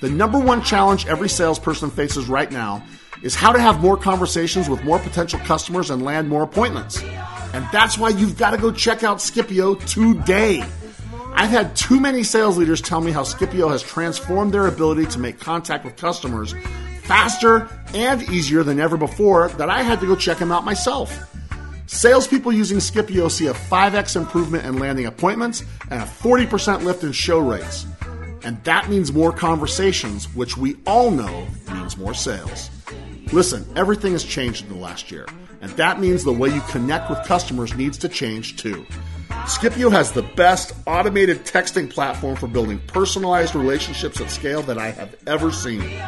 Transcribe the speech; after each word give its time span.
the 0.00 0.10
number 0.10 0.38
one 0.38 0.62
challenge 0.62 1.06
every 1.06 1.28
salesperson 1.28 1.90
faces 1.90 2.28
right 2.28 2.50
now 2.50 2.84
is 3.22 3.34
how 3.34 3.52
to 3.52 3.60
have 3.60 3.80
more 3.80 3.96
conversations 3.96 4.68
with 4.68 4.84
more 4.84 4.98
potential 4.98 5.38
customers 5.40 5.90
and 5.90 6.02
land 6.02 6.28
more 6.28 6.42
appointments. 6.42 7.02
And 7.52 7.66
that's 7.72 7.96
why 7.96 8.10
you've 8.10 8.36
got 8.36 8.50
to 8.50 8.58
go 8.58 8.70
check 8.70 9.02
out 9.02 9.18
Skipio 9.18 9.82
today. 9.86 10.62
I've 11.32 11.50
had 11.50 11.74
too 11.76 12.00
many 12.00 12.22
sales 12.22 12.56
leaders 12.58 12.80
tell 12.80 13.00
me 13.00 13.12
how 13.12 13.22
Skipio 13.22 13.70
has 13.70 13.82
transformed 13.82 14.52
their 14.52 14.66
ability 14.66 15.06
to 15.06 15.18
make 15.18 15.38
contact 15.38 15.84
with 15.84 15.96
customers 15.96 16.54
faster 17.02 17.68
and 17.94 18.22
easier 18.30 18.62
than 18.62 18.80
ever 18.80 18.96
before 18.96 19.48
that 19.50 19.70
I 19.70 19.82
had 19.82 20.00
to 20.00 20.06
go 20.06 20.16
check 20.16 20.38
them 20.38 20.50
out 20.50 20.64
myself. 20.64 21.32
Salespeople 21.86 22.52
using 22.52 22.78
Skipio 22.78 23.30
see 23.30 23.46
a 23.46 23.52
5x 23.52 24.16
improvement 24.16 24.64
in 24.64 24.78
landing 24.78 25.06
appointments 25.06 25.62
and 25.90 26.02
a 26.02 26.06
40% 26.06 26.82
lift 26.82 27.04
in 27.04 27.12
show 27.12 27.38
rates. 27.38 27.86
And 28.44 28.62
that 28.64 28.88
means 28.88 29.12
more 29.12 29.32
conversations, 29.32 30.32
which 30.34 30.56
we 30.56 30.76
all 30.86 31.10
know 31.10 31.46
means 31.72 31.96
more 31.96 32.14
sales. 32.14 32.70
Listen, 33.32 33.66
everything 33.76 34.12
has 34.12 34.24
changed 34.24 34.64
in 34.64 34.68
the 34.72 34.78
last 34.78 35.10
year, 35.10 35.26
and 35.60 35.70
that 35.72 36.00
means 36.00 36.22
the 36.22 36.32
way 36.32 36.48
you 36.48 36.60
connect 36.68 37.10
with 37.10 37.18
customers 37.24 37.74
needs 37.74 37.98
to 37.98 38.08
change 38.08 38.56
too. 38.56 38.86
Skipio 39.46 39.90
has 39.90 40.12
the 40.12 40.22
best 40.22 40.72
automated 40.86 41.44
texting 41.44 41.90
platform 41.90 42.36
for 42.36 42.46
building 42.46 42.78
personalized 42.86 43.54
relationships 43.54 44.20
at 44.20 44.30
scale 44.30 44.62
that 44.62 44.78
I 44.78 44.90
have 44.90 45.16
ever 45.26 45.50
seen. 45.50 46.00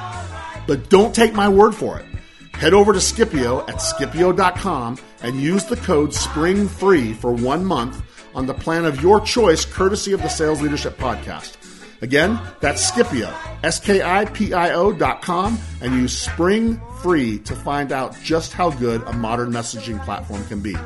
But 0.67 0.89
don't 0.91 1.15
take 1.15 1.34
my 1.34 1.49
word 1.49 1.75
for 1.75 1.99
it. 1.99 2.06
Head 2.55 2.75
over 2.75 2.93
to 2.93 2.99
Skipio 2.99 3.69
at 3.69 3.77
skipio.com 3.77 4.99
and 5.23 5.41
use 5.41 5.65
the 5.65 5.77
code 5.77 6.11
SPRINGFREE 6.11 7.15
for 7.17 7.33
one 7.33 7.65
month 7.65 8.03
on 8.34 8.47
the 8.47 8.55
plan 8.55 8.84
of 8.84 9.01
your 9.01 9.21
choice, 9.21 9.65
courtesy 9.65 10.12
of 10.12 10.23
the 10.23 10.29
Sales 10.29 10.61
Leadership 10.61 10.99
Podcast. 10.99 11.56
Again, 12.01 12.39
that's 12.61 12.91
Skipio, 12.91 13.33
S-K-I-P-I-O 13.65 14.93
dot 14.93 15.23
com, 15.23 15.59
and 15.81 15.95
use 15.95 16.17
Spring 16.17 16.81
Free 17.03 17.39
to 17.41 17.55
find 17.55 17.93
out 17.93 18.17
just 18.23 18.53
how 18.53 18.71
good 18.71 19.03
a 19.03 19.13
modern 19.13 19.51
messaging 19.51 20.03
platform 20.05 20.45
can 20.47 20.61
be. 20.61 20.77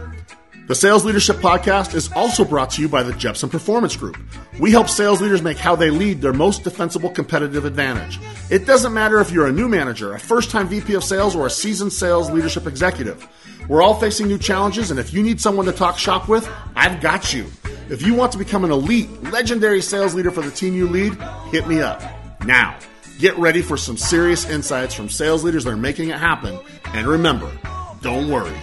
The 0.69 0.77
Sales 0.77 1.05
Leadership 1.05 1.37
Podcast 1.37 1.95
is 1.95 2.11
also 2.13 2.45
brought 2.45 2.71
to 2.71 2.83
you 2.83 2.89
by 2.89 3.03
the 3.03 3.13
Jepson 3.15 3.51
Performance 3.51 3.97
Group. 3.97 4.17
We 4.61 4.71
help 4.71 4.89
sales 4.89 5.21
leaders 5.21 5.43
make 5.43 5.59
how 5.59 5.75
they 5.75 5.91
lead 5.91 6.21
their 6.21 6.33
most 6.33 6.63
defensible 6.65 7.11
competitive 7.11 7.65
advantage. 7.65 8.21
It 8.49 8.65
doesn't 8.65 8.95
matter 8.95 9.19
if 9.19 9.33
you're 9.33 9.49
a 9.49 9.53
new 9.53 9.69
manager, 9.69 10.15
a 10.15 10.21
first 10.21 10.51
time 10.51 10.69
VP 10.69 10.95
of 10.95 11.03
sales, 11.05 11.35
or 11.35 11.47
a 11.47 11.51
seasoned 11.51 11.93
sales 11.93 12.31
leadership 12.31 12.67
executive. 12.67 13.27
We're 13.69 13.83
all 13.83 13.95
facing 13.95 14.29
new 14.29 14.39
challenges, 14.39 14.91
and 14.91 15.01
if 15.01 15.13
you 15.13 15.23
need 15.23 15.41
someone 15.41 15.67
to 15.67 15.73
talk 15.73 15.99
shop 15.99 16.29
with, 16.29 16.49
I've 16.77 17.01
got 17.01 17.35
you. 17.35 17.47
If 17.93 18.01
you 18.01 18.15
want 18.15 18.33
to 18.33 18.39
become 18.39 18.65
an 18.65 18.71
elite, 18.71 19.23
legendary 19.25 19.83
sales 19.83 20.15
leader 20.15 20.31
for 20.31 20.41
the 20.41 20.51
team 20.51 20.73
you 20.73 20.89
lead, 20.89 21.12
hit 21.51 21.69
me 21.69 21.83
up. 21.83 22.03
Now, 22.47 22.79
get 23.19 23.37
ready 23.37 23.61
for 23.61 23.77
some 23.77 23.98
serious 23.98 24.48
insights 24.48 24.95
from 24.95 25.11
sales 25.11 25.45
leaders 25.45 25.65
that 25.65 25.73
are 25.73 25.77
making 25.77 26.09
it 26.09 26.19
happen. 26.19 26.59
And 26.95 27.07
remember, 27.07 27.53
don't 28.01 28.31
worry, 28.31 28.57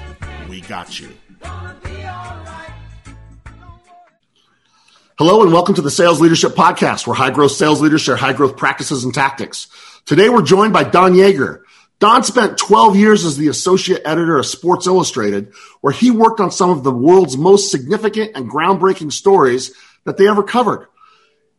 we 0.49 0.61
got 0.61 0.99
you. 0.99 1.11
Hello 5.19 5.43
and 5.43 5.53
welcome 5.53 5.75
to 5.75 5.83
the 5.83 5.91
Sales 5.91 6.19
Leadership 6.19 6.53
Podcast, 6.53 7.05
where 7.05 7.15
high 7.15 7.29
growth 7.29 7.51
sales 7.51 7.81
leaders 7.81 8.01
share 8.01 8.15
high 8.15 8.33
growth 8.33 8.57
practices 8.57 9.03
and 9.03 9.13
tactics. 9.13 9.67
Today 10.07 10.29
we're 10.29 10.41
joined 10.41 10.73
by 10.73 10.83
Don 10.83 11.13
Yaeger. 11.13 11.61
Don 11.99 12.23
spent 12.23 12.57
12 12.57 12.95
years 12.95 13.25
as 13.25 13.37
the 13.37 13.49
associate 13.49 14.01
editor 14.05 14.37
of 14.37 14.45
Sports 14.45 14.87
Illustrated, 14.87 15.53
where 15.81 15.93
he 15.93 16.11
worked 16.11 16.39
on 16.39 16.49
some 16.49 16.69
of 16.69 16.83
the 16.83 16.93
world's 16.93 17.37
most 17.37 17.71
significant 17.71 18.31
and 18.35 18.49
groundbreaking 18.49 19.11
stories 19.11 19.73
that 20.05 20.15
they 20.15 20.27
ever 20.27 20.41
covered. 20.41 20.87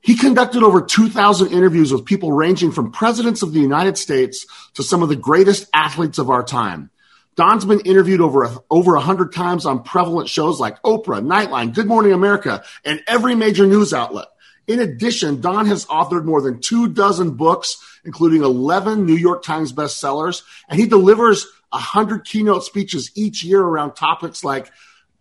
He 0.00 0.16
conducted 0.16 0.62
over 0.62 0.80
2,000 0.80 1.52
interviews 1.52 1.92
with 1.92 2.06
people 2.06 2.32
ranging 2.32 2.72
from 2.72 2.90
presidents 2.90 3.42
of 3.42 3.52
the 3.52 3.60
United 3.60 3.98
States 3.98 4.46
to 4.74 4.82
some 4.82 5.02
of 5.02 5.10
the 5.10 5.16
greatest 5.16 5.68
athletes 5.74 6.18
of 6.18 6.30
our 6.30 6.42
time. 6.42 6.90
Don's 7.36 7.66
been 7.66 7.80
interviewed 7.80 8.22
over 8.22 8.50
over 8.70 8.92
100 8.92 9.32
times 9.32 9.66
on 9.66 9.82
prevalent 9.82 10.28
shows 10.30 10.58
like 10.58 10.82
Oprah, 10.82 11.24
Nightline, 11.24 11.74
Good 11.74 11.86
Morning 11.86 12.12
America, 12.12 12.64
and 12.84 13.02
every 13.06 13.34
major 13.34 13.66
news 13.66 13.92
outlet. 13.92 14.28
In 14.66 14.80
addition, 14.80 15.40
Don 15.40 15.66
has 15.66 15.84
authored 15.86 16.24
more 16.24 16.40
than 16.40 16.60
two 16.60 16.88
dozen 16.88 17.32
books 17.32 17.76
including 18.04 18.42
11 18.42 19.06
New 19.06 19.14
York 19.14 19.42
Times 19.42 19.72
bestsellers, 19.72 20.42
and 20.68 20.78
he 20.78 20.86
delivers 20.86 21.46
100 21.70 22.24
keynote 22.24 22.64
speeches 22.64 23.10
each 23.14 23.44
year 23.44 23.60
around 23.60 23.94
topics 23.94 24.42
like 24.42 24.70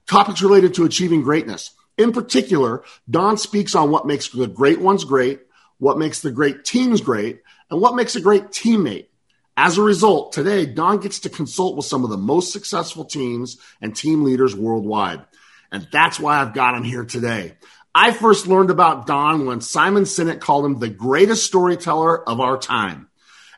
topics 0.08 0.42
related 0.42 0.74
to 0.76 0.86
achieving 0.86 1.22
greatness. 1.22 1.72
In 1.98 2.12
particular, 2.12 2.84
Don 3.10 3.38
speaks 3.38 3.76
on 3.76 3.92
what 3.92 4.08
makes 4.08 4.30
the 4.30 4.48
great 4.48 4.80
ones 4.80 5.04
great, 5.04 5.42
what 5.78 5.98
makes 5.98 6.22
the 6.22 6.32
great 6.32 6.64
teams 6.64 7.02
great, 7.02 7.42
and 7.70 7.82
what 7.82 7.96
makes 7.96 8.16
a 8.16 8.22
great 8.22 8.46
teammate. 8.46 9.08
As 9.56 9.78
a 9.78 9.84
result, 9.84 10.32
today, 10.32 10.66
Don 10.66 11.00
gets 11.00 11.20
to 11.20 11.30
consult 11.30 11.76
with 11.76 11.86
some 11.86 12.06
of 12.06 12.10
the 12.10 12.18
most 12.18 12.54
successful 12.54 13.04
teams 13.04 13.58
and 13.82 13.96
team 13.96 14.24
leaders 14.24 14.56
worldwide. 14.56 15.26
And 15.72 15.88
that's 15.92 16.20
why 16.20 16.40
I've 16.40 16.54
got 16.54 16.76
him 16.76 16.84
here 16.84 17.04
today. 17.04 17.58
I 18.02 18.14
first 18.14 18.48
learned 18.48 18.70
about 18.70 19.08
Don 19.08 19.46
when 19.46 19.60
Simon 19.60 20.04
Sinek 20.04 20.40
called 20.40 20.66
him 20.66 20.80
the 20.80 20.88
greatest 20.88 21.46
storyteller 21.46 22.30
of 22.30 22.40
our 22.40 22.58
time. 22.58 23.10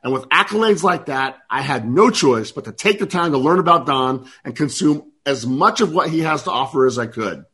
And 0.01 0.11
with 0.11 0.27
accolades 0.29 0.81
like 0.81 1.05
that, 1.05 1.37
I 1.47 1.61
had 1.61 1.87
no 1.87 2.09
choice 2.09 2.51
but 2.51 2.65
to 2.65 2.71
take 2.71 2.97
the 2.97 3.05
time 3.05 3.33
to 3.33 3.37
learn 3.37 3.59
about 3.59 3.85
Don 3.85 4.27
and 4.43 4.55
consume 4.55 5.11
as 5.27 5.45
much 5.45 5.79
of 5.79 5.93
what 5.93 6.09
he 6.09 6.21
has 6.21 6.41
to 6.45 6.51
offer 6.51 6.87
as 6.87 6.97
I 6.97 7.05
could. 7.05 7.45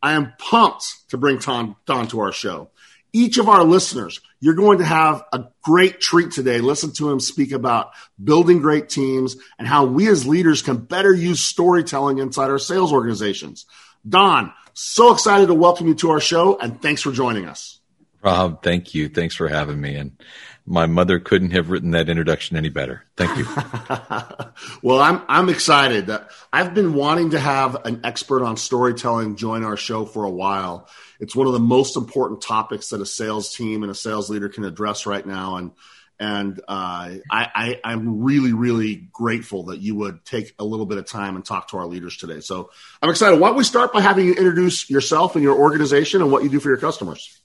I 0.00 0.12
am 0.12 0.34
pumped 0.38 1.08
to 1.08 1.16
bring 1.16 1.38
Don, 1.38 1.74
Don 1.84 2.06
to 2.08 2.20
our 2.20 2.30
show. 2.30 2.70
Each 3.12 3.38
of 3.38 3.48
our 3.48 3.64
listeners, 3.64 4.20
you're 4.38 4.54
going 4.54 4.78
to 4.78 4.84
have 4.84 5.24
a 5.32 5.46
great 5.64 6.00
treat 6.00 6.30
today. 6.30 6.60
Listen 6.60 6.92
to 6.92 7.10
him 7.10 7.18
speak 7.18 7.50
about 7.50 7.90
building 8.22 8.60
great 8.60 8.88
teams 8.88 9.36
and 9.58 9.66
how 9.66 9.86
we 9.86 10.08
as 10.08 10.28
leaders 10.28 10.62
can 10.62 10.76
better 10.76 11.12
use 11.12 11.40
storytelling 11.40 12.18
inside 12.18 12.50
our 12.50 12.60
sales 12.60 12.92
organizations. 12.92 13.66
Don, 14.08 14.52
so 14.78 15.10
excited 15.10 15.46
to 15.46 15.54
welcome 15.54 15.86
you 15.86 15.94
to 15.94 16.10
our 16.10 16.20
show, 16.20 16.58
and 16.58 16.82
thanks 16.82 17.00
for 17.00 17.10
joining 17.10 17.46
us. 17.46 17.80
Rob, 18.22 18.62
thank 18.62 18.94
you. 18.94 19.08
Thanks 19.08 19.34
for 19.34 19.48
having 19.48 19.80
me. 19.80 19.96
And 19.96 20.20
my 20.66 20.84
mother 20.84 21.18
couldn't 21.18 21.52
have 21.52 21.70
written 21.70 21.92
that 21.92 22.10
introduction 22.10 22.58
any 22.58 22.68
better. 22.68 23.04
Thank 23.16 23.38
you. 23.38 23.46
well, 24.82 25.00
I'm 25.00 25.22
I'm 25.28 25.48
excited. 25.48 26.10
I've 26.52 26.74
been 26.74 26.92
wanting 26.92 27.30
to 27.30 27.40
have 27.40 27.86
an 27.86 28.02
expert 28.04 28.44
on 28.44 28.58
storytelling 28.58 29.36
join 29.36 29.64
our 29.64 29.78
show 29.78 30.04
for 30.04 30.24
a 30.24 30.30
while. 30.30 30.88
It's 31.20 31.34
one 31.34 31.46
of 31.46 31.54
the 31.54 31.58
most 31.58 31.96
important 31.96 32.42
topics 32.42 32.88
that 32.90 33.00
a 33.00 33.06
sales 33.06 33.54
team 33.54 33.82
and 33.82 33.90
a 33.90 33.94
sales 33.94 34.28
leader 34.28 34.50
can 34.50 34.64
address 34.64 35.06
right 35.06 35.24
now, 35.24 35.56
and 35.56 35.70
and 36.18 36.58
uh, 36.66 37.10
I, 37.30 37.78
I, 37.84 37.92
am 37.92 38.22
really, 38.22 38.52
really 38.52 39.08
grateful 39.12 39.64
that 39.64 39.80
you 39.80 39.94
would 39.96 40.24
take 40.24 40.54
a 40.58 40.64
little 40.64 40.86
bit 40.86 40.98
of 40.98 41.06
time 41.06 41.36
and 41.36 41.44
talk 41.44 41.68
to 41.68 41.76
our 41.76 41.86
leaders 41.86 42.16
today. 42.16 42.40
So 42.40 42.70
I'm 43.02 43.10
excited. 43.10 43.38
Why 43.38 43.48
don't 43.48 43.56
we 43.56 43.64
start 43.64 43.92
by 43.92 44.00
having 44.00 44.26
you 44.26 44.32
introduce 44.32 44.88
yourself 44.88 45.34
and 45.34 45.42
your 45.42 45.58
organization 45.58 46.22
and 46.22 46.32
what 46.32 46.42
you 46.42 46.48
do 46.48 46.58
for 46.58 46.68
your 46.68 46.78
customers? 46.78 47.40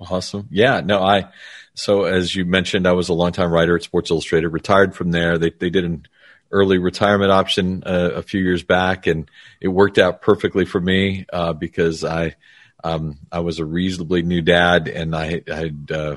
Awesome. 0.00 0.48
Yeah. 0.50 0.80
No, 0.80 1.02
I. 1.02 1.28
So 1.74 2.04
as 2.04 2.34
you 2.34 2.44
mentioned, 2.44 2.88
I 2.88 2.92
was 2.92 3.08
a 3.08 3.14
longtime 3.14 3.52
writer 3.52 3.76
at 3.76 3.82
Sports 3.82 4.10
Illustrated. 4.10 4.48
Retired 4.48 4.94
from 4.94 5.10
there. 5.10 5.38
They 5.38 5.50
they 5.50 5.70
did 5.70 5.84
an 5.84 6.06
early 6.50 6.78
retirement 6.78 7.30
option 7.30 7.82
uh, 7.84 8.10
a 8.14 8.22
few 8.22 8.40
years 8.40 8.62
back, 8.62 9.06
and 9.06 9.30
it 9.60 9.68
worked 9.68 9.98
out 9.98 10.22
perfectly 10.22 10.64
for 10.64 10.80
me 10.80 11.26
uh, 11.32 11.52
because 11.52 12.04
I 12.04 12.36
um, 12.82 13.18
I 13.30 13.40
was 13.40 13.58
a 13.58 13.64
reasonably 13.64 14.22
new 14.22 14.40
dad, 14.40 14.88
and 14.88 15.14
I 15.14 15.42
had 15.46 15.90
uh, 15.90 16.16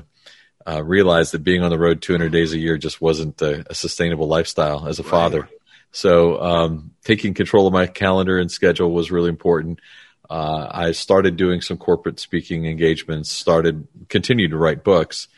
uh, 0.66 0.82
realized 0.82 1.32
that 1.32 1.44
being 1.44 1.62
on 1.62 1.70
the 1.70 1.78
road 1.78 2.02
200 2.02 2.30
days 2.30 2.52
a 2.52 2.58
year 2.58 2.78
just 2.78 3.00
wasn't 3.00 3.40
a, 3.42 3.64
a 3.70 3.74
sustainable 3.74 4.28
lifestyle 4.28 4.86
as 4.86 4.98
a 4.98 5.02
right. 5.02 5.10
father. 5.10 5.48
So 5.92 6.40
um, 6.40 6.92
taking 7.04 7.34
control 7.34 7.66
of 7.66 7.72
my 7.72 7.86
calendar 7.86 8.38
and 8.38 8.50
schedule 8.50 8.90
was 8.90 9.10
really 9.10 9.28
important. 9.28 9.80
Uh, 10.28 10.66
I 10.70 10.92
started 10.92 11.36
doing 11.36 11.60
some 11.60 11.76
corporate 11.76 12.18
speaking 12.18 12.64
engagements, 12.64 13.30
started 13.30 13.86
continued 14.08 14.52
to 14.52 14.56
write 14.56 14.82
books, 14.82 15.28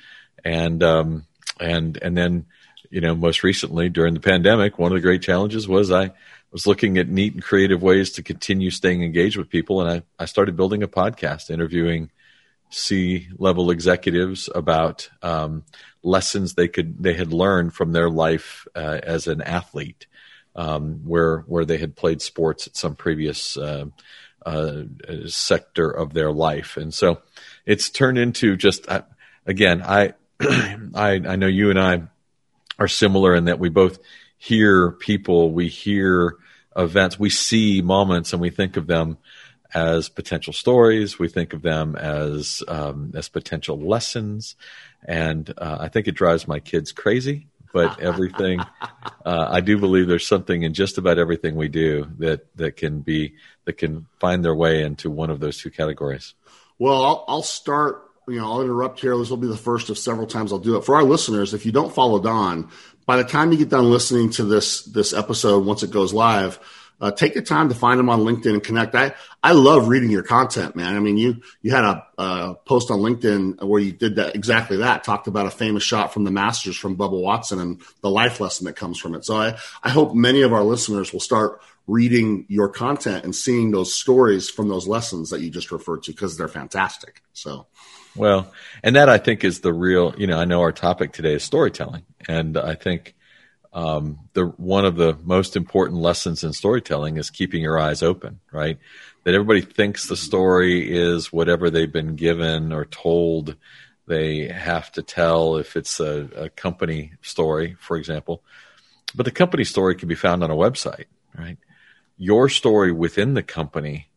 and 0.44 0.82
um, 0.84 1.26
and 1.58 1.96
and 2.00 2.16
then 2.16 2.46
you 2.90 3.00
know 3.00 3.16
most 3.16 3.42
recently 3.42 3.88
during 3.88 4.14
the 4.14 4.20
pandemic, 4.20 4.78
one 4.78 4.92
of 4.92 4.96
the 4.96 5.02
great 5.02 5.22
challenges 5.22 5.66
was 5.66 5.90
I 5.90 6.12
was 6.52 6.68
looking 6.68 6.98
at 6.98 7.08
neat 7.08 7.34
and 7.34 7.42
creative 7.42 7.82
ways 7.82 8.12
to 8.12 8.22
continue 8.22 8.70
staying 8.70 9.02
engaged 9.02 9.36
with 9.36 9.50
people, 9.50 9.80
and 9.80 9.90
I, 9.90 10.22
I 10.22 10.26
started 10.26 10.54
building 10.54 10.84
a 10.84 10.88
podcast, 10.88 11.50
interviewing 11.50 12.10
C 12.70 13.28
level 13.38 13.70
executives 13.70 14.48
about 14.54 15.08
um, 15.22 15.64
lessons 16.02 16.54
they 16.54 16.68
could 16.68 17.02
they 17.02 17.14
had 17.14 17.32
learned 17.32 17.74
from 17.74 17.92
their 17.92 18.10
life 18.10 18.66
uh, 18.74 19.00
as 19.02 19.26
an 19.26 19.42
athlete, 19.42 20.06
um, 20.56 21.00
where 21.04 21.40
where 21.40 21.64
they 21.64 21.78
had 21.78 21.96
played 21.96 22.20
sports 22.20 22.66
at 22.66 22.76
some 22.76 22.96
previous 22.96 23.56
uh, 23.56 23.86
uh, 24.44 24.82
sector 25.26 25.90
of 25.90 26.12
their 26.12 26.32
life, 26.32 26.76
and 26.76 26.92
so 26.92 27.22
it's 27.64 27.90
turned 27.90 28.18
into 28.18 28.56
just 28.56 28.88
uh, 28.88 29.02
again 29.46 29.82
I, 29.82 30.14
I 30.40 31.20
I 31.26 31.36
know 31.36 31.46
you 31.46 31.70
and 31.70 31.80
I 31.80 32.02
are 32.78 32.88
similar 32.88 33.34
in 33.34 33.44
that 33.44 33.58
we 33.58 33.68
both 33.68 33.98
hear 34.36 34.90
people, 34.90 35.52
we 35.52 35.68
hear 35.68 36.36
events, 36.76 37.18
we 37.18 37.30
see 37.30 37.82
moments, 37.82 38.32
and 38.32 38.42
we 38.42 38.50
think 38.50 38.76
of 38.76 38.86
them 38.86 39.16
as 39.74 40.08
potential 40.08 40.52
stories. 40.52 41.18
We 41.18 41.28
think 41.28 41.52
of 41.52 41.62
them 41.62 41.96
as 41.96 42.62
um, 42.68 43.12
as 43.14 43.28
potential 43.28 43.78
lessons, 43.78 44.56
and 45.04 45.52
uh, 45.58 45.78
I 45.80 45.88
think 45.88 46.06
it 46.06 46.12
drives 46.12 46.46
my 46.46 46.60
kids 46.60 46.92
crazy. 46.92 47.48
But 47.72 48.00
everything, 48.00 48.60
uh, 48.60 49.48
I 49.50 49.60
do 49.60 49.78
believe 49.78 50.06
there's 50.06 50.26
something 50.26 50.62
in 50.62 50.74
just 50.74 50.96
about 50.96 51.18
everything 51.18 51.56
we 51.56 51.68
do 51.68 52.08
that 52.18 52.46
that 52.56 52.76
can 52.76 53.00
be 53.00 53.34
that 53.64 53.74
can 53.74 54.06
find 54.20 54.44
their 54.44 54.54
way 54.54 54.82
into 54.82 55.10
one 55.10 55.30
of 55.30 55.40
those 55.40 55.58
two 55.58 55.70
categories. 55.70 56.34
Well, 56.78 57.02
I'll, 57.02 57.24
I'll 57.28 57.42
start. 57.42 58.02
You 58.26 58.36
know, 58.36 58.50
I'll 58.50 58.62
interrupt 58.62 59.00
here. 59.00 59.16
This 59.18 59.28
will 59.28 59.36
be 59.36 59.48
the 59.48 59.56
first 59.56 59.90
of 59.90 59.98
several 59.98 60.26
times 60.26 60.50
I'll 60.50 60.58
do 60.58 60.76
it. 60.76 60.84
For 60.84 60.94
our 60.94 61.02
listeners, 61.02 61.52
if 61.52 61.66
you 61.66 61.72
don't 61.72 61.94
follow 61.94 62.18
Don, 62.20 62.70
by 63.04 63.18
the 63.18 63.24
time 63.24 63.52
you 63.52 63.58
get 63.58 63.68
done 63.68 63.90
listening 63.90 64.30
to 64.30 64.44
this 64.44 64.82
this 64.84 65.12
episode, 65.12 65.66
once 65.66 65.82
it 65.82 65.90
goes 65.90 66.14
live, 66.14 66.58
uh, 67.04 67.10
take 67.10 67.34
the 67.34 67.42
time 67.42 67.68
to 67.68 67.74
find 67.74 68.00
them 68.00 68.08
on 68.08 68.20
LinkedIn 68.20 68.54
and 68.54 68.62
connect. 68.64 68.94
I, 68.94 69.14
I 69.42 69.52
love 69.52 69.88
reading 69.88 70.08
your 70.08 70.22
content, 70.22 70.74
man. 70.74 70.96
I 70.96 71.00
mean, 71.00 71.18
you, 71.18 71.42
you 71.60 71.70
had 71.70 71.84
a, 71.84 72.06
a, 72.16 72.54
post 72.64 72.90
on 72.90 73.00
LinkedIn 73.00 73.62
where 73.62 73.78
you 73.78 73.92
did 73.92 74.16
that 74.16 74.34
exactly 74.34 74.78
that, 74.78 75.04
talked 75.04 75.26
about 75.26 75.44
a 75.44 75.50
famous 75.50 75.82
shot 75.82 76.14
from 76.14 76.24
the 76.24 76.30
Masters 76.30 76.78
from 76.78 76.96
Bubba 76.96 77.20
Watson 77.20 77.60
and 77.60 77.82
the 78.00 78.08
life 78.08 78.40
lesson 78.40 78.64
that 78.64 78.72
comes 78.72 78.98
from 78.98 79.14
it. 79.14 79.26
So 79.26 79.36
I, 79.36 79.58
I 79.82 79.90
hope 79.90 80.14
many 80.14 80.40
of 80.40 80.54
our 80.54 80.62
listeners 80.62 81.12
will 81.12 81.20
start 81.20 81.60
reading 81.86 82.46
your 82.48 82.70
content 82.70 83.24
and 83.24 83.34
seeing 83.34 83.70
those 83.70 83.94
stories 83.94 84.48
from 84.48 84.68
those 84.68 84.88
lessons 84.88 85.28
that 85.28 85.42
you 85.42 85.50
just 85.50 85.70
referred 85.70 86.04
to 86.04 86.12
because 86.12 86.38
they're 86.38 86.48
fantastic. 86.48 87.20
So, 87.34 87.66
well, 88.16 88.50
and 88.82 88.96
that 88.96 89.10
I 89.10 89.18
think 89.18 89.44
is 89.44 89.60
the 89.60 89.74
real, 89.74 90.14
you 90.16 90.26
know, 90.26 90.38
I 90.38 90.46
know 90.46 90.62
our 90.62 90.72
topic 90.72 91.12
today 91.12 91.34
is 91.34 91.44
storytelling. 91.44 92.06
And 92.26 92.56
I 92.56 92.76
think, 92.76 93.14
um, 93.74 94.20
the 94.34 94.46
one 94.46 94.84
of 94.84 94.94
the 94.94 95.18
most 95.24 95.56
important 95.56 96.00
lessons 96.00 96.44
in 96.44 96.52
storytelling 96.52 97.16
is 97.16 97.28
keeping 97.28 97.60
your 97.60 97.78
eyes 97.78 98.02
open, 98.02 98.38
right? 98.52 98.78
That 99.24 99.34
everybody 99.34 99.62
thinks 99.62 100.06
the 100.06 100.16
story 100.16 100.96
is 100.96 101.32
whatever 101.32 101.68
they've 101.68 101.92
been 101.92 102.14
given 102.14 102.72
or 102.72 102.84
told 102.84 103.56
they 104.06 104.46
have 104.46 104.92
to 104.92 105.02
tell 105.02 105.56
if 105.56 105.76
it's 105.76 105.98
a, 105.98 106.28
a 106.36 106.48
company 106.50 107.14
story, 107.20 107.76
for 107.80 107.96
example. 107.96 108.42
But 109.14 109.24
the 109.24 109.32
company 109.32 109.64
story 109.64 109.96
can 109.96 110.08
be 110.08 110.14
found 110.14 110.44
on 110.44 110.52
a 110.52 110.56
website, 110.56 111.06
right? 111.36 111.58
Your 112.16 112.48
story 112.48 112.92
within 112.92 113.34
the 113.34 113.42
company 113.42 114.08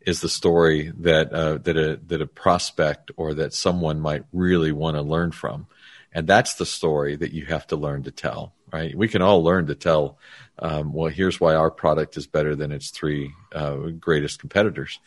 is 0.00 0.20
the 0.20 0.28
story 0.28 0.92
that 0.98 1.32
uh, 1.32 1.58
that 1.58 1.76
a 1.78 1.98
that 2.08 2.20
a 2.20 2.26
prospect 2.26 3.12
or 3.16 3.32
that 3.34 3.54
someone 3.54 3.98
might 3.98 4.24
really 4.30 4.72
want 4.72 4.96
to 4.96 5.02
learn 5.02 5.32
from, 5.32 5.68
and 6.12 6.26
that's 6.26 6.54
the 6.56 6.66
story 6.66 7.16
that 7.16 7.32
you 7.32 7.46
have 7.46 7.66
to 7.68 7.76
learn 7.76 8.02
to 8.02 8.10
tell 8.10 8.52
right? 8.72 8.96
We 8.96 9.08
can 9.08 9.22
all 9.22 9.42
learn 9.42 9.66
to 9.66 9.74
tell, 9.74 10.18
um, 10.58 10.92
well, 10.92 11.10
here's 11.10 11.40
why 11.40 11.54
our 11.54 11.70
product 11.70 12.16
is 12.16 12.26
better 12.26 12.56
than 12.56 12.72
its 12.72 12.90
three 12.90 13.32
uh, 13.52 13.76
greatest 13.98 14.40
competitors. 14.40 14.98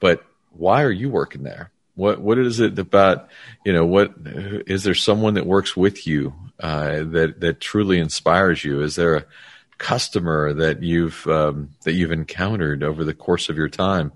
But 0.00 0.24
why 0.50 0.82
are 0.82 0.90
you 0.90 1.08
working 1.08 1.42
there? 1.42 1.70
What 1.96 2.20
what 2.20 2.38
is 2.38 2.58
it 2.58 2.78
about? 2.78 3.28
You 3.64 3.72
know, 3.72 3.86
what 3.86 4.14
is 4.24 4.82
there 4.82 4.94
someone 4.96 5.34
that 5.34 5.46
works 5.46 5.76
with 5.76 6.06
you 6.06 6.34
uh, 6.58 7.04
that 7.04 7.36
that 7.38 7.60
truly 7.60 8.00
inspires 8.00 8.64
you? 8.64 8.82
Is 8.82 8.96
there 8.96 9.16
a 9.16 9.24
customer 9.78 10.52
that 10.54 10.82
you've 10.82 11.24
um, 11.28 11.70
that 11.84 11.92
you've 11.92 12.10
encountered 12.10 12.82
over 12.82 13.04
the 13.04 13.14
course 13.14 13.48
of 13.48 13.56
your 13.56 13.68
time 13.68 14.10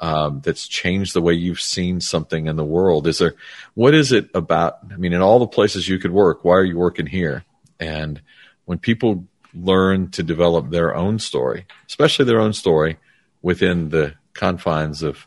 um, 0.00 0.42
that's 0.44 0.68
changed 0.68 1.14
the 1.14 1.22
way 1.22 1.32
you've 1.32 1.60
seen 1.60 2.02
something 2.02 2.46
in 2.46 2.56
the 2.56 2.64
world? 2.64 3.06
Is 3.06 3.18
there 3.18 3.34
what 3.74 3.94
is 3.94 4.12
it 4.12 4.28
about? 4.34 4.78
I 4.92 4.96
mean, 4.96 5.14
in 5.14 5.22
all 5.22 5.38
the 5.38 5.46
places 5.46 5.88
you 5.88 5.98
could 5.98 6.12
work, 6.12 6.44
why 6.44 6.56
are 6.56 6.64
you 6.64 6.76
working 6.76 7.06
here? 7.06 7.44
And 7.80 8.20
when 8.64 8.78
people 8.78 9.26
learn 9.54 10.10
to 10.10 10.22
develop 10.22 10.70
their 10.70 10.94
own 10.94 11.18
story, 11.18 11.66
especially 11.86 12.24
their 12.24 12.40
own 12.40 12.52
story 12.52 12.98
within 13.42 13.88
the 13.88 14.14
confines 14.34 15.02
of 15.02 15.26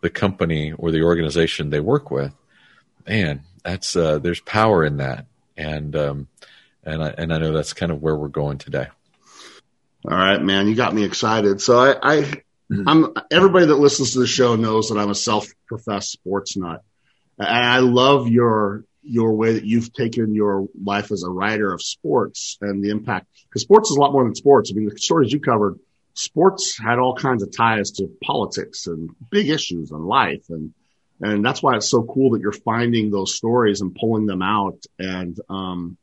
the 0.00 0.10
company 0.10 0.72
or 0.72 0.90
the 0.90 1.02
organization 1.02 1.70
they 1.70 1.80
work 1.80 2.10
with, 2.10 2.34
man, 3.06 3.42
that's 3.64 3.96
uh, 3.96 4.18
there's 4.18 4.40
power 4.40 4.84
in 4.84 4.98
that, 4.98 5.26
and 5.56 5.96
um, 5.96 6.28
and 6.84 7.02
I 7.02 7.08
and 7.18 7.32
I 7.32 7.38
know 7.38 7.52
that's 7.52 7.72
kind 7.72 7.90
of 7.90 8.00
where 8.00 8.14
we're 8.14 8.28
going 8.28 8.58
today. 8.58 8.86
All 10.08 10.16
right, 10.16 10.40
man, 10.40 10.68
you 10.68 10.76
got 10.76 10.94
me 10.94 11.02
excited. 11.02 11.60
So 11.60 11.78
I, 11.78 11.96
I 12.00 12.16
mm-hmm. 12.22 12.88
I'm 12.88 13.14
everybody 13.30 13.66
that 13.66 13.74
listens 13.74 14.12
to 14.12 14.20
the 14.20 14.26
show 14.26 14.54
knows 14.54 14.88
that 14.88 14.98
I'm 14.98 15.10
a 15.10 15.16
self-professed 15.16 16.12
sports 16.12 16.56
nut, 16.56 16.82
and 17.38 17.48
I 17.48 17.78
love 17.80 18.28
your 18.28 18.84
your 19.06 19.34
way 19.34 19.54
that 19.54 19.64
you've 19.64 19.92
taken 19.92 20.34
your 20.34 20.66
life 20.82 21.10
as 21.12 21.22
a 21.22 21.30
writer 21.30 21.72
of 21.72 21.82
sports 21.82 22.58
and 22.60 22.82
the 22.82 22.90
impact 22.90 23.26
because 23.44 23.62
sports 23.62 23.90
is 23.90 23.96
a 23.96 24.00
lot 24.00 24.12
more 24.12 24.24
than 24.24 24.34
sports. 24.34 24.70
I 24.70 24.74
mean, 24.74 24.88
the 24.88 24.98
stories 24.98 25.32
you 25.32 25.40
covered, 25.40 25.78
sports 26.14 26.78
had 26.78 26.98
all 26.98 27.14
kinds 27.14 27.42
of 27.42 27.54
ties 27.54 27.92
to 27.92 28.08
politics 28.22 28.86
and 28.86 29.10
big 29.30 29.48
issues 29.48 29.90
in 29.90 30.04
life. 30.04 30.44
And, 30.48 30.72
and 31.20 31.44
that's 31.44 31.62
why 31.62 31.76
it's 31.76 31.90
so 31.90 32.02
cool 32.02 32.30
that 32.30 32.40
you're 32.40 32.52
finding 32.52 33.10
those 33.10 33.34
stories 33.34 33.80
and 33.80 33.94
pulling 33.94 34.26
them 34.26 34.42
out. 34.42 34.78
And, 34.98 35.38
um, 35.48 35.96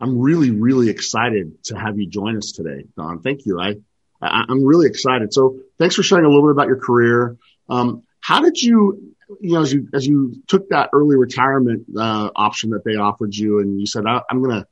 I'm 0.00 0.18
really, 0.18 0.50
really 0.50 0.90
excited 0.90 1.62
to 1.66 1.78
have 1.78 1.96
you 1.96 2.08
join 2.08 2.36
us 2.36 2.50
today, 2.50 2.86
Don. 2.96 3.20
Thank 3.20 3.46
you. 3.46 3.60
I, 3.60 3.76
I 4.20 4.46
am 4.48 4.64
really 4.64 4.88
excited. 4.88 5.32
So 5.32 5.60
thanks 5.78 5.94
for 5.94 6.02
sharing 6.02 6.24
a 6.24 6.28
little 6.28 6.42
bit 6.42 6.50
about 6.50 6.66
your 6.66 6.80
career. 6.80 7.36
Um, 7.68 8.02
how 8.20 8.40
did 8.40 8.60
you 8.60 9.14
you 9.40 9.54
know, 9.54 9.62
as 9.62 9.72
you 9.72 9.88
as 9.94 10.06
you 10.06 10.42
took 10.46 10.68
that 10.70 10.90
early 10.92 11.16
retirement 11.16 11.86
uh, 11.96 12.30
option 12.34 12.70
that 12.70 12.84
they 12.84 12.96
offered 12.96 13.34
you, 13.34 13.60
and 13.60 13.80
you 13.80 13.86
said, 13.86 14.04
"I'm 14.06 14.42
gonna, 14.42 14.66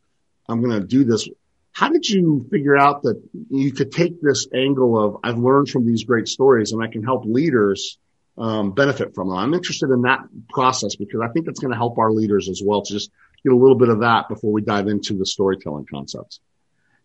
I'm 0.49 0.63
gonna 0.63 0.81
do 0.81 1.05
this." 1.05 1.29
How 1.73 1.89
did 1.89 2.09
you 2.09 2.47
figure 2.51 2.77
out 2.77 3.03
that 3.03 3.23
you 3.49 3.73
could 3.73 3.93
take 3.93 4.21
this 4.21 4.49
angle 4.53 4.99
of 4.99 5.19
I've 5.23 5.39
learned 5.39 5.69
from 5.69 5.87
these 5.87 6.05
great 6.05 6.29
stories, 6.29 6.73
and 6.73 6.83
I 6.83 6.89
can 6.89 7.03
help 7.03 7.25
leaders 7.25 7.99
um, 8.37 8.73
benefit 8.73 9.15
from 9.15 9.29
them? 9.29 9.37
I'm 9.37 9.55
interested 9.55 9.91
in 9.91 10.03
that 10.03 10.21
process 10.49 10.97
because 10.97 11.21
I 11.23 11.29
think 11.29 11.47
it's 11.47 11.61
going 11.61 11.73
to 11.73 11.77
help 11.77 11.99
our 11.99 12.11
leaders 12.11 12.49
as 12.49 12.61
well 12.65 12.83
to 12.83 12.93
just 12.93 13.11
get 13.45 13.53
a 13.53 13.57
little 13.57 13.77
bit 13.77 13.89
of 13.89 14.01
that 14.01 14.29
before 14.29 14.53
we 14.53 14.63
dive 14.63 14.89
into 14.89 15.15
the 15.15 15.27
storytelling 15.27 15.87
concepts. 15.87 16.41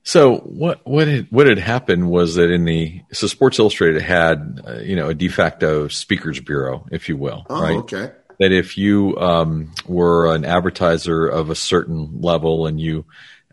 So 0.05 0.37
what 0.37 0.85
what 0.85 1.07
had 1.07 1.27
what 1.31 1.47
had 1.47 1.57
happened 1.57 2.09
was 2.11 2.35
that 2.35 2.51
in 2.51 2.63
the 2.63 3.01
so 3.11 3.25
Sports 3.25 3.57
Illustrated 3.57 4.03
had 4.03 4.61
uh, 4.65 4.73
you 4.75 4.95
know 4.95 5.09
a 5.09 5.15
de 5.15 5.27
facto 5.27 5.87
speakers 5.87 6.39
bureau, 6.39 6.85
if 6.91 7.09
you 7.09 7.17
will, 7.17 7.43
oh, 7.49 7.61
right? 7.61 7.77
Okay. 7.77 8.11
That 8.39 8.51
if 8.51 8.77
you 8.77 9.17
um, 9.17 9.71
were 9.87 10.33
an 10.33 10.45
advertiser 10.45 11.25
of 11.25 11.49
a 11.49 11.55
certain 11.55 12.21
level 12.21 12.67
and 12.67 12.79
you 12.79 13.05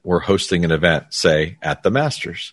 were 0.05 0.21
hosting 0.21 0.65
an 0.65 0.73
event, 0.73 1.15
say 1.15 1.57
at 1.63 1.83
the 1.83 1.91
Masters, 1.91 2.53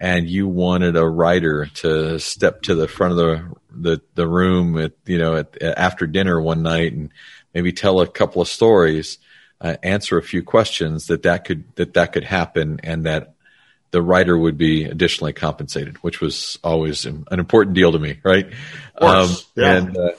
and 0.00 0.28
you 0.28 0.48
wanted 0.48 0.96
a 0.96 1.06
writer 1.06 1.66
to 1.66 2.18
step 2.18 2.62
to 2.62 2.74
the 2.74 2.88
front 2.88 3.12
of 3.12 3.18
the 3.18 3.52
the, 3.70 4.02
the 4.16 4.26
room 4.26 4.76
at 4.76 4.92
you 5.06 5.18
know 5.18 5.36
at, 5.36 5.62
after 5.62 6.08
dinner 6.08 6.40
one 6.40 6.64
night 6.64 6.94
and 6.94 7.12
maybe 7.54 7.72
tell 7.72 8.00
a 8.00 8.08
couple 8.08 8.42
of 8.42 8.48
stories, 8.48 9.18
uh, 9.60 9.76
answer 9.84 10.18
a 10.18 10.22
few 10.22 10.42
questions, 10.42 11.06
that 11.06 11.22
that 11.22 11.44
could 11.44 11.76
that 11.76 11.94
that 11.94 12.12
could 12.12 12.24
happen, 12.24 12.80
and 12.82 13.06
that 13.06 13.34
the 13.96 14.02
writer 14.02 14.36
would 14.36 14.58
be 14.58 14.84
additionally 14.84 15.32
compensated, 15.32 15.96
which 16.02 16.20
was 16.20 16.58
always 16.62 17.06
an 17.06 17.24
important 17.30 17.74
deal 17.74 17.92
to 17.92 17.98
me, 17.98 18.20
right? 18.22 18.46
Um, 18.98 19.30
yeah. 19.54 19.72
And 19.72 19.96
uh, 19.96 20.10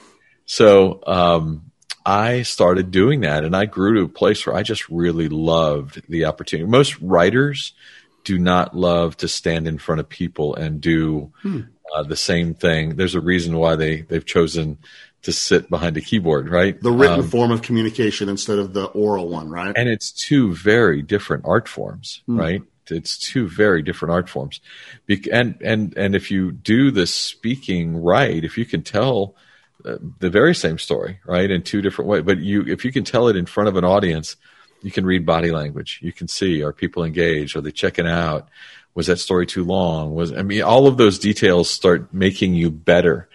so 0.46 0.98
um, 1.06 1.70
I 2.04 2.42
started 2.42 2.90
doing 2.90 3.20
that, 3.20 3.44
and 3.44 3.54
I 3.54 3.66
grew 3.66 3.94
to 3.94 4.06
a 4.06 4.08
place 4.08 4.44
where 4.44 4.56
I 4.56 4.64
just 4.64 4.88
really 4.88 5.28
loved 5.28 6.02
the 6.08 6.24
opportunity. 6.24 6.68
Most 6.68 7.00
writers 7.00 7.72
do 8.24 8.36
not 8.36 8.76
love 8.76 9.16
to 9.18 9.28
stand 9.28 9.68
in 9.68 9.78
front 9.78 10.00
of 10.00 10.08
people 10.08 10.56
and 10.56 10.80
do 10.80 11.32
hmm. 11.42 11.60
uh, 11.94 12.02
the 12.02 12.16
same 12.16 12.54
thing. 12.54 12.96
There's 12.96 13.14
a 13.14 13.20
reason 13.20 13.56
why 13.58 13.76
they 13.76 14.00
they've 14.00 14.26
chosen 14.26 14.78
to 15.22 15.30
sit 15.30 15.70
behind 15.70 15.96
a 15.96 16.00
keyboard, 16.00 16.48
right? 16.48 16.82
The 16.82 16.90
written 16.90 17.20
um, 17.20 17.28
form 17.28 17.52
of 17.52 17.62
communication 17.62 18.28
instead 18.28 18.58
of 18.58 18.72
the 18.72 18.86
oral 18.86 19.28
one, 19.28 19.48
right? 19.48 19.72
And 19.76 19.88
it's 19.88 20.10
two 20.10 20.52
very 20.52 21.00
different 21.00 21.44
art 21.46 21.68
forms, 21.68 22.22
hmm. 22.26 22.40
right? 22.40 22.62
It's 22.90 23.18
two 23.18 23.48
very 23.48 23.82
different 23.82 24.12
art 24.12 24.28
forms. 24.28 24.60
and 25.32 25.56
and 25.62 25.96
and 25.96 26.14
if 26.14 26.30
you 26.30 26.52
do 26.52 26.90
the 26.90 27.06
speaking 27.06 27.96
right, 27.96 28.44
if 28.44 28.58
you 28.58 28.64
can 28.64 28.82
tell 28.82 29.34
uh, 29.84 29.96
the 30.18 30.30
very 30.30 30.54
same 30.54 30.78
story 30.78 31.20
right 31.24 31.50
in 31.50 31.62
two 31.62 31.82
different 31.82 32.08
ways, 32.08 32.22
but 32.24 32.38
you 32.38 32.62
if 32.66 32.84
you 32.84 32.92
can 32.92 33.04
tell 33.04 33.28
it 33.28 33.36
in 33.36 33.46
front 33.46 33.68
of 33.68 33.76
an 33.76 33.84
audience, 33.84 34.36
you 34.82 34.90
can 34.90 35.06
read 35.06 35.26
body 35.26 35.50
language. 35.50 36.00
You 36.02 36.12
can 36.12 36.28
see 36.28 36.62
are 36.62 36.72
people 36.72 37.04
engaged? 37.04 37.56
Are 37.56 37.60
they 37.60 37.72
checking 37.72 38.06
out? 38.06 38.48
Was 38.94 39.06
that 39.06 39.18
story 39.18 39.46
too 39.46 39.64
long? 39.64 40.14
Was 40.14 40.32
I 40.32 40.42
mean 40.42 40.62
all 40.62 40.86
of 40.86 40.96
those 40.96 41.18
details 41.18 41.70
start 41.70 42.12
making 42.12 42.54
you 42.54 42.70
better 42.70 43.28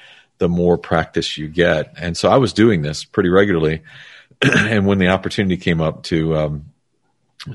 the 0.43 0.49
more 0.49 0.77
practice 0.77 1.37
you 1.37 1.47
get. 1.47 1.93
And 1.97 2.17
so 2.17 2.29
I 2.29 2.35
was 2.35 2.51
doing 2.51 2.81
this 2.81 3.05
pretty 3.05 3.29
regularly. 3.29 3.81
and 4.41 4.85
when 4.85 4.97
the 4.97 5.07
opportunity 5.07 5.55
came 5.55 5.79
up 5.79 6.03
to, 6.03 6.35
um, 6.35 6.65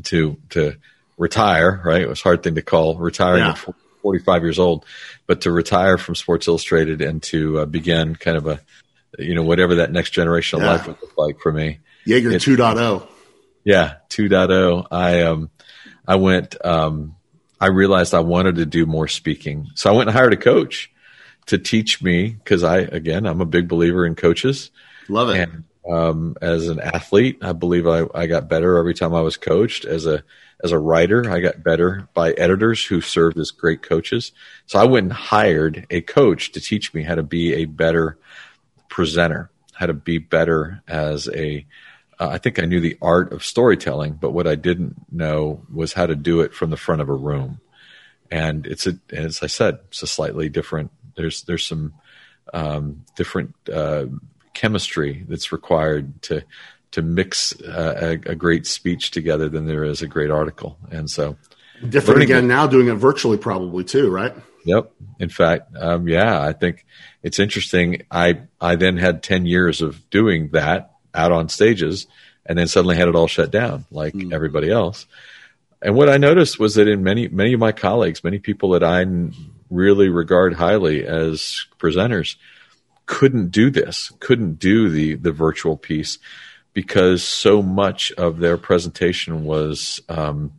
to, 0.04 0.38
to 0.50 0.76
retire, 1.18 1.82
right? 1.84 2.00
It 2.00 2.08
was 2.08 2.20
a 2.20 2.22
hard 2.22 2.42
thing 2.42 2.54
to 2.54 2.62
call 2.62 2.96
retiring 2.96 3.42
yeah. 3.44 3.50
at 3.50 3.74
45 4.02 4.42
years 4.42 4.58
old, 4.58 4.86
but 5.26 5.42
to 5.42 5.52
retire 5.52 5.98
from 5.98 6.14
Sports 6.14 6.48
Illustrated 6.48 7.02
and 7.02 7.22
to 7.24 7.60
uh, 7.60 7.66
begin 7.66 8.14
kind 8.14 8.36
of 8.36 8.46
a, 8.46 8.60
you 9.18 9.34
know, 9.34 9.42
whatever 9.42 9.76
that 9.76 9.92
next 9.92 10.10
generation 10.10 10.60
of 10.60 10.64
yeah. 10.64 10.72
life 10.72 10.86
would 10.86 10.96
look 11.02 11.18
like 11.18 11.40
for 11.40 11.52
me. 11.52 11.80
Yaeger 12.06 12.32
2.0. 12.34 13.06
Yeah, 13.64 13.96
2.0. 14.08 14.86
I, 14.90 15.22
um, 15.22 15.50
I 16.06 16.14
went, 16.14 16.64
um, 16.64 17.16
I 17.60 17.66
realized 17.66 18.14
I 18.14 18.20
wanted 18.20 18.56
to 18.56 18.66
do 18.66 18.86
more 18.86 19.08
speaking. 19.08 19.68
So 19.74 19.90
I 19.90 19.96
went 19.96 20.08
and 20.08 20.16
hired 20.16 20.32
a 20.32 20.36
coach 20.36 20.90
to 21.46 21.58
teach 21.58 22.00
me 22.00 22.28
because 22.28 22.62
I, 22.62 22.78
again, 22.78 23.26
I'm 23.26 23.40
a 23.40 23.46
big 23.46 23.68
believer 23.68 24.06
in 24.06 24.14
coaches. 24.14 24.70
Love 25.08 25.30
it. 25.30 25.40
And, 25.40 25.64
um, 25.90 26.36
as 26.40 26.68
an 26.68 26.80
athlete, 26.80 27.38
I 27.42 27.52
believe 27.52 27.86
I, 27.86 28.04
I 28.14 28.26
got 28.26 28.48
better 28.48 28.76
every 28.76 28.94
time 28.94 29.14
I 29.14 29.22
was 29.22 29.36
coached. 29.36 29.84
As 29.84 30.06
a 30.06 30.22
as 30.62 30.72
a 30.72 30.78
writer, 30.78 31.30
I 31.30 31.40
got 31.40 31.62
better 31.62 32.08
by 32.14 32.32
editors 32.32 32.84
who 32.84 33.00
served 33.00 33.38
as 33.38 33.50
great 33.50 33.82
coaches. 33.82 34.32
So 34.66 34.78
I 34.78 34.84
went 34.84 35.04
and 35.04 35.12
hired 35.12 35.86
a 35.90 36.00
coach 36.00 36.52
to 36.52 36.60
teach 36.60 36.92
me 36.92 37.04
how 37.04 37.14
to 37.14 37.22
be 37.22 37.54
a 37.54 37.64
better 37.66 38.18
presenter, 38.88 39.50
how 39.74 39.86
to 39.86 39.94
be 39.94 40.18
better 40.18 40.82
as 40.88 41.28
a 41.28 41.64
uh, 42.20 42.28
I 42.30 42.38
think 42.38 42.58
I 42.58 42.64
knew 42.64 42.80
the 42.80 42.98
art 43.00 43.32
of 43.32 43.44
storytelling, 43.44 44.14
but 44.14 44.32
what 44.32 44.48
I 44.48 44.56
didn't 44.56 44.96
know 45.12 45.62
was 45.72 45.92
how 45.92 46.06
to 46.06 46.16
do 46.16 46.40
it 46.40 46.52
from 46.52 46.70
the 46.70 46.76
front 46.76 47.00
of 47.00 47.08
a 47.08 47.14
room. 47.14 47.60
And 48.30 48.66
it's 48.66 48.86
a, 48.86 48.98
as 49.12 49.42
I 49.42 49.46
said, 49.46 49.78
it's 49.88 50.02
a 50.02 50.06
slightly 50.06 50.48
different. 50.48 50.90
There's 51.16 51.42
there's 51.42 51.64
some 51.64 51.94
um, 52.52 53.04
different 53.14 53.54
uh, 53.72 54.06
chemistry 54.52 55.24
that's 55.28 55.52
required 55.52 56.20
to 56.22 56.42
to 56.92 57.02
mix 57.02 57.58
uh, 57.60 58.18
a, 58.26 58.30
a, 58.30 58.34
great 58.34 58.66
speech 58.66 59.10
together 59.10 59.48
than 59.48 59.66
there 59.66 59.84
is 59.84 60.00
a 60.00 60.06
great 60.06 60.30
article. 60.30 60.78
And 60.90 61.10
so, 61.10 61.36
different 61.86 62.22
again 62.22 62.44
it, 62.44 62.48
now, 62.48 62.66
doing 62.66 62.88
it 62.88 62.94
virtually, 62.94 63.36
probably 63.36 63.84
too, 63.84 64.10
right? 64.10 64.34
Yep. 64.64 64.92
In 65.18 65.28
fact, 65.28 65.76
um, 65.76 66.08
yeah, 66.08 66.40
I 66.40 66.52
think 66.52 66.86
it's 67.22 67.38
interesting. 67.38 68.02
I 68.10 68.42
I 68.60 68.76
then 68.76 68.96
had 68.96 69.22
ten 69.22 69.46
years 69.46 69.80
of 69.80 70.08
doing 70.10 70.50
that 70.52 70.92
out 71.14 71.32
on 71.32 71.48
stages 71.48 72.06
and 72.46 72.58
then 72.58 72.66
suddenly 72.66 72.96
had 72.96 73.08
it 73.08 73.14
all 73.14 73.26
shut 73.26 73.50
down 73.50 73.84
like 73.90 74.14
mm. 74.14 74.32
everybody 74.32 74.70
else. 74.70 75.06
And 75.80 75.94
what 75.94 76.08
I 76.08 76.16
noticed 76.16 76.58
was 76.58 76.74
that 76.74 76.88
in 76.88 77.02
many 77.02 77.28
many 77.28 77.52
of 77.52 77.60
my 77.60 77.72
colleagues, 77.72 78.24
many 78.24 78.38
people 78.38 78.70
that 78.70 78.82
I 78.82 79.04
really 79.70 80.08
regard 80.08 80.54
highly 80.54 81.06
as 81.06 81.66
presenters, 81.78 82.36
couldn't 83.06 83.50
do 83.50 83.70
this, 83.70 84.12
couldn't 84.18 84.58
do 84.58 84.88
the 84.88 85.14
the 85.14 85.32
virtual 85.32 85.76
piece 85.76 86.18
because 86.78 87.24
so 87.24 87.60
much 87.60 88.12
of 88.12 88.38
their 88.38 88.56
presentation 88.56 89.42
was 89.42 90.00
um, 90.08 90.52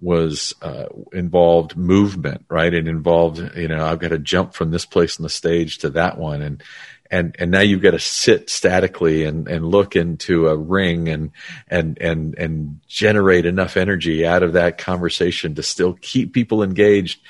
was 0.00 0.52
uh, 0.60 0.86
involved 1.12 1.76
movement, 1.76 2.44
right? 2.48 2.74
It 2.74 2.88
involved, 2.88 3.38
you 3.56 3.68
know, 3.68 3.86
I've 3.86 4.00
got 4.00 4.08
to 4.08 4.18
jump 4.18 4.54
from 4.54 4.72
this 4.72 4.84
place 4.84 5.16
on 5.16 5.22
the 5.22 5.28
stage 5.28 5.78
to 5.78 5.90
that 5.90 6.18
one, 6.18 6.42
and 6.42 6.60
and 7.08 7.36
and 7.38 7.52
now 7.52 7.60
you've 7.60 7.82
got 7.82 7.92
to 7.92 8.00
sit 8.00 8.50
statically 8.50 9.22
and 9.22 9.46
and 9.46 9.64
look 9.64 9.94
into 9.94 10.48
a 10.48 10.56
ring 10.56 11.08
and 11.08 11.30
and 11.68 11.98
and 12.00 12.36
and 12.36 12.80
generate 12.88 13.46
enough 13.46 13.76
energy 13.76 14.26
out 14.26 14.42
of 14.42 14.54
that 14.54 14.76
conversation 14.76 15.54
to 15.54 15.62
still 15.62 15.96
keep 16.00 16.32
people 16.32 16.64
engaged. 16.64 17.20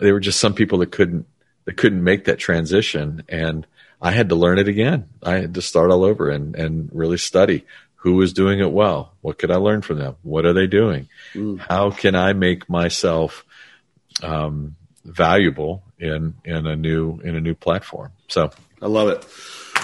There 0.00 0.14
were 0.14 0.20
just 0.20 0.40
some 0.40 0.54
people 0.54 0.78
that 0.78 0.90
couldn't 0.90 1.26
that 1.66 1.76
couldn't 1.76 2.02
make 2.02 2.24
that 2.24 2.38
transition. 2.38 3.24
And 3.28 3.66
I 4.00 4.12
had 4.12 4.28
to 4.28 4.34
learn 4.34 4.58
it 4.58 4.68
again. 4.68 5.08
I 5.22 5.38
had 5.38 5.54
to 5.54 5.62
start 5.62 5.90
all 5.90 6.04
over 6.04 6.30
and, 6.30 6.54
and 6.54 6.88
really 6.92 7.18
study 7.18 7.64
who 7.96 8.14
was 8.14 8.32
doing 8.32 8.60
it 8.60 8.70
well. 8.70 9.12
What 9.22 9.38
could 9.38 9.50
I 9.50 9.56
learn 9.56 9.82
from 9.82 9.98
them? 9.98 10.16
What 10.22 10.44
are 10.44 10.52
they 10.52 10.66
doing? 10.66 11.08
Mm. 11.34 11.58
How 11.58 11.90
can 11.90 12.14
I 12.14 12.32
make 12.32 12.68
myself 12.68 13.44
um, 14.22 14.76
valuable 15.04 15.82
in 15.98 16.34
in 16.44 16.66
a 16.66 16.76
new 16.76 17.18
in 17.20 17.34
a 17.34 17.40
new 17.40 17.54
platform? 17.54 18.12
So 18.28 18.50
I 18.80 18.86
love 18.86 19.08
it. 19.08 19.26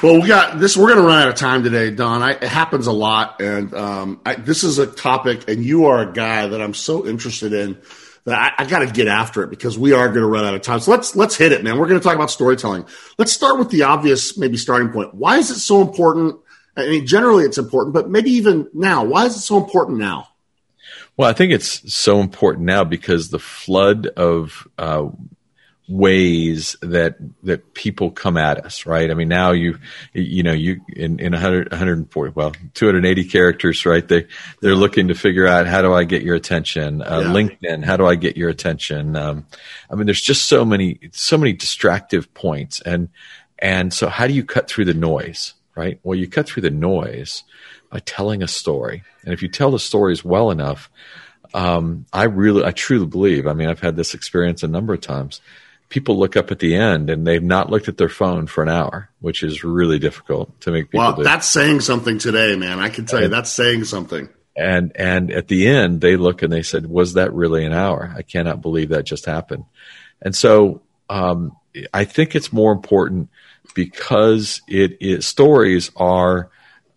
Well, 0.02 0.20
we 0.20 0.28
got 0.28 0.58
this. 0.58 0.76
We're 0.76 0.88
going 0.88 0.98
to 0.98 1.06
run 1.06 1.22
out 1.22 1.28
of 1.28 1.34
time 1.34 1.62
today, 1.62 1.90
Don. 1.90 2.22
I, 2.22 2.32
it 2.32 2.42
happens 2.42 2.86
a 2.86 2.92
lot, 2.92 3.40
and 3.40 3.72
um, 3.74 4.20
I, 4.26 4.34
this 4.34 4.62
is 4.62 4.78
a 4.78 4.86
topic, 4.86 5.48
and 5.48 5.64
you 5.64 5.86
are 5.86 6.02
a 6.02 6.12
guy 6.12 6.46
that 6.46 6.60
I'm 6.60 6.74
so 6.74 7.06
interested 7.06 7.52
in 7.52 7.80
I, 8.26 8.52
I 8.58 8.64
got 8.64 8.78
to 8.78 8.86
get 8.86 9.06
after 9.06 9.42
it 9.42 9.50
because 9.50 9.78
we 9.78 9.92
are 9.92 10.08
going 10.08 10.20
to 10.20 10.26
run 10.26 10.44
out 10.44 10.54
of 10.54 10.62
time. 10.62 10.80
So 10.80 10.90
let's 10.90 11.14
let's 11.14 11.36
hit 11.36 11.52
it, 11.52 11.62
man. 11.62 11.78
We're 11.78 11.88
going 11.88 12.00
to 12.00 12.04
talk 12.04 12.14
about 12.14 12.30
storytelling. 12.30 12.86
Let's 13.18 13.32
start 13.32 13.58
with 13.58 13.70
the 13.70 13.82
obvious, 13.82 14.38
maybe 14.38 14.56
starting 14.56 14.90
point. 14.90 15.14
Why 15.14 15.36
is 15.36 15.50
it 15.50 15.58
so 15.58 15.82
important? 15.82 16.36
I 16.76 16.86
mean, 16.86 17.06
generally 17.06 17.44
it's 17.44 17.58
important, 17.58 17.94
but 17.94 18.08
maybe 18.08 18.30
even 18.30 18.68
now, 18.72 19.04
why 19.04 19.26
is 19.26 19.36
it 19.36 19.40
so 19.40 19.56
important 19.56 19.98
now? 19.98 20.28
Well, 21.16 21.30
I 21.30 21.32
think 21.32 21.52
it's 21.52 21.94
so 21.94 22.20
important 22.20 22.64
now 22.64 22.82
because 22.82 23.28
the 23.28 23.38
flood 23.38 24.06
of 24.08 24.66
uh, 24.78 25.08
ways 25.86 26.76
that 26.80 27.16
that 27.42 27.74
people 27.74 28.10
come 28.10 28.38
at 28.38 28.64
us 28.64 28.86
right? 28.86 29.10
I 29.10 29.14
mean 29.14 29.28
now 29.28 29.50
you 29.52 29.78
you 30.14 30.42
know 30.42 30.52
you 30.52 30.80
in 30.88 31.20
in 31.20 31.32
100 31.32 31.70
140 31.70 32.32
well 32.34 32.52
280 32.72 33.24
characters 33.24 33.84
right? 33.84 34.06
They 34.06 34.26
they're 34.60 34.74
looking 34.74 35.08
to 35.08 35.14
figure 35.14 35.46
out 35.46 35.66
how 35.66 35.82
do 35.82 35.92
i 35.92 36.04
get 36.04 36.22
your 36.22 36.36
attention? 36.36 37.02
Uh, 37.02 37.20
yeah. 37.20 37.28
linkedin 37.28 37.84
how 37.84 37.98
do 37.98 38.06
i 38.06 38.14
get 38.14 38.36
your 38.36 38.48
attention? 38.48 39.14
Um, 39.14 39.46
i 39.90 39.94
mean 39.94 40.06
there's 40.06 40.22
just 40.22 40.46
so 40.46 40.64
many 40.64 40.98
so 41.12 41.36
many 41.36 41.52
distractive 41.52 42.32
points. 42.32 42.80
And 42.80 43.10
and 43.58 43.92
so 43.92 44.08
how 44.08 44.26
do 44.26 44.32
you 44.32 44.44
cut 44.44 44.68
through 44.68 44.86
the 44.86 44.94
noise 44.94 45.52
right? 45.76 46.00
Well 46.02 46.18
you 46.18 46.28
cut 46.28 46.46
through 46.46 46.62
the 46.62 46.70
noise 46.70 47.44
by 47.90 47.98
telling 47.98 48.42
a 48.42 48.48
story. 48.48 49.02
And 49.22 49.34
if 49.34 49.42
you 49.42 49.48
tell 49.48 49.70
the 49.70 49.78
stories 49.78 50.24
well 50.24 50.50
enough 50.50 50.90
um, 51.52 52.04
I 52.12 52.24
really, 52.24 52.64
I 52.64 52.72
truly 52.72 53.06
believe. 53.06 53.46
I 53.46 53.52
mean, 53.52 53.68
I've 53.68 53.78
had 53.78 53.94
this 53.94 54.12
experience 54.12 54.64
a 54.64 54.68
number 54.68 54.92
of 54.92 55.00
times 55.00 55.40
people 55.88 56.18
look 56.18 56.36
up 56.36 56.50
at 56.50 56.58
the 56.58 56.74
end 56.74 57.10
and 57.10 57.26
they've 57.26 57.42
not 57.42 57.70
looked 57.70 57.88
at 57.88 57.96
their 57.96 58.08
phone 58.08 58.46
for 58.46 58.62
an 58.62 58.68
hour, 58.68 59.10
which 59.20 59.42
is 59.42 59.64
really 59.64 59.98
difficult 59.98 60.60
to 60.62 60.70
make 60.70 60.90
people. 60.90 61.00
Well, 61.00 61.16
do. 61.16 61.22
that's 61.22 61.46
saying 61.46 61.80
something 61.80 62.18
today, 62.18 62.56
man. 62.56 62.78
I 62.78 62.88
can 62.88 63.06
tell 63.06 63.18
and, 63.18 63.24
you 63.24 63.30
that's 63.30 63.50
saying 63.50 63.84
something. 63.84 64.28
And 64.56 64.92
and 64.96 65.30
at 65.30 65.48
the 65.48 65.66
end, 65.66 66.00
they 66.00 66.16
look 66.16 66.42
and 66.42 66.52
they 66.52 66.62
said, 66.62 66.86
"Was 66.86 67.14
that 67.14 67.32
really 67.32 67.64
an 67.64 67.72
hour? 67.72 68.12
I 68.16 68.22
cannot 68.22 68.62
believe 68.62 68.90
that 68.90 69.04
just 69.04 69.26
happened." 69.26 69.64
And 70.22 70.34
so, 70.34 70.82
um, 71.10 71.56
I 71.92 72.04
think 72.04 72.34
it's 72.34 72.52
more 72.52 72.72
important 72.72 73.30
because 73.74 74.62
it 74.68 74.98
is 75.00 75.26
stories 75.26 75.90
are 75.96 76.50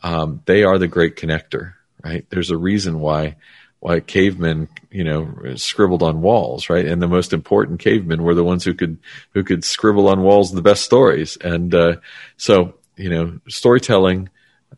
um, 0.04 0.42
they 0.46 0.64
are 0.64 0.78
the 0.78 0.88
great 0.88 1.16
connector, 1.16 1.74
right? 2.04 2.26
There's 2.30 2.52
a 2.52 2.58
reason 2.58 3.00
why 3.00 3.38
why 3.80 4.00
cavemen, 4.00 4.68
you 4.90 5.04
know, 5.04 5.56
scribbled 5.56 6.02
on 6.02 6.22
walls, 6.22 6.70
right? 6.70 6.86
And 6.86 7.02
the 7.02 7.08
most 7.08 7.32
important 7.32 7.80
cavemen 7.80 8.24
were 8.24 8.34
the 8.34 8.44
ones 8.44 8.64
who 8.64 8.74
could 8.74 8.98
who 9.34 9.44
could 9.44 9.64
scribble 9.64 10.08
on 10.08 10.24
walls 10.24 10.52
the 10.52 10.62
best 10.62 10.84
stories. 10.84 11.38
And 11.38 11.74
uh, 11.74 11.98
so, 12.38 12.76
you 12.96 13.10
know, 13.10 13.40
storytelling. 13.48 14.30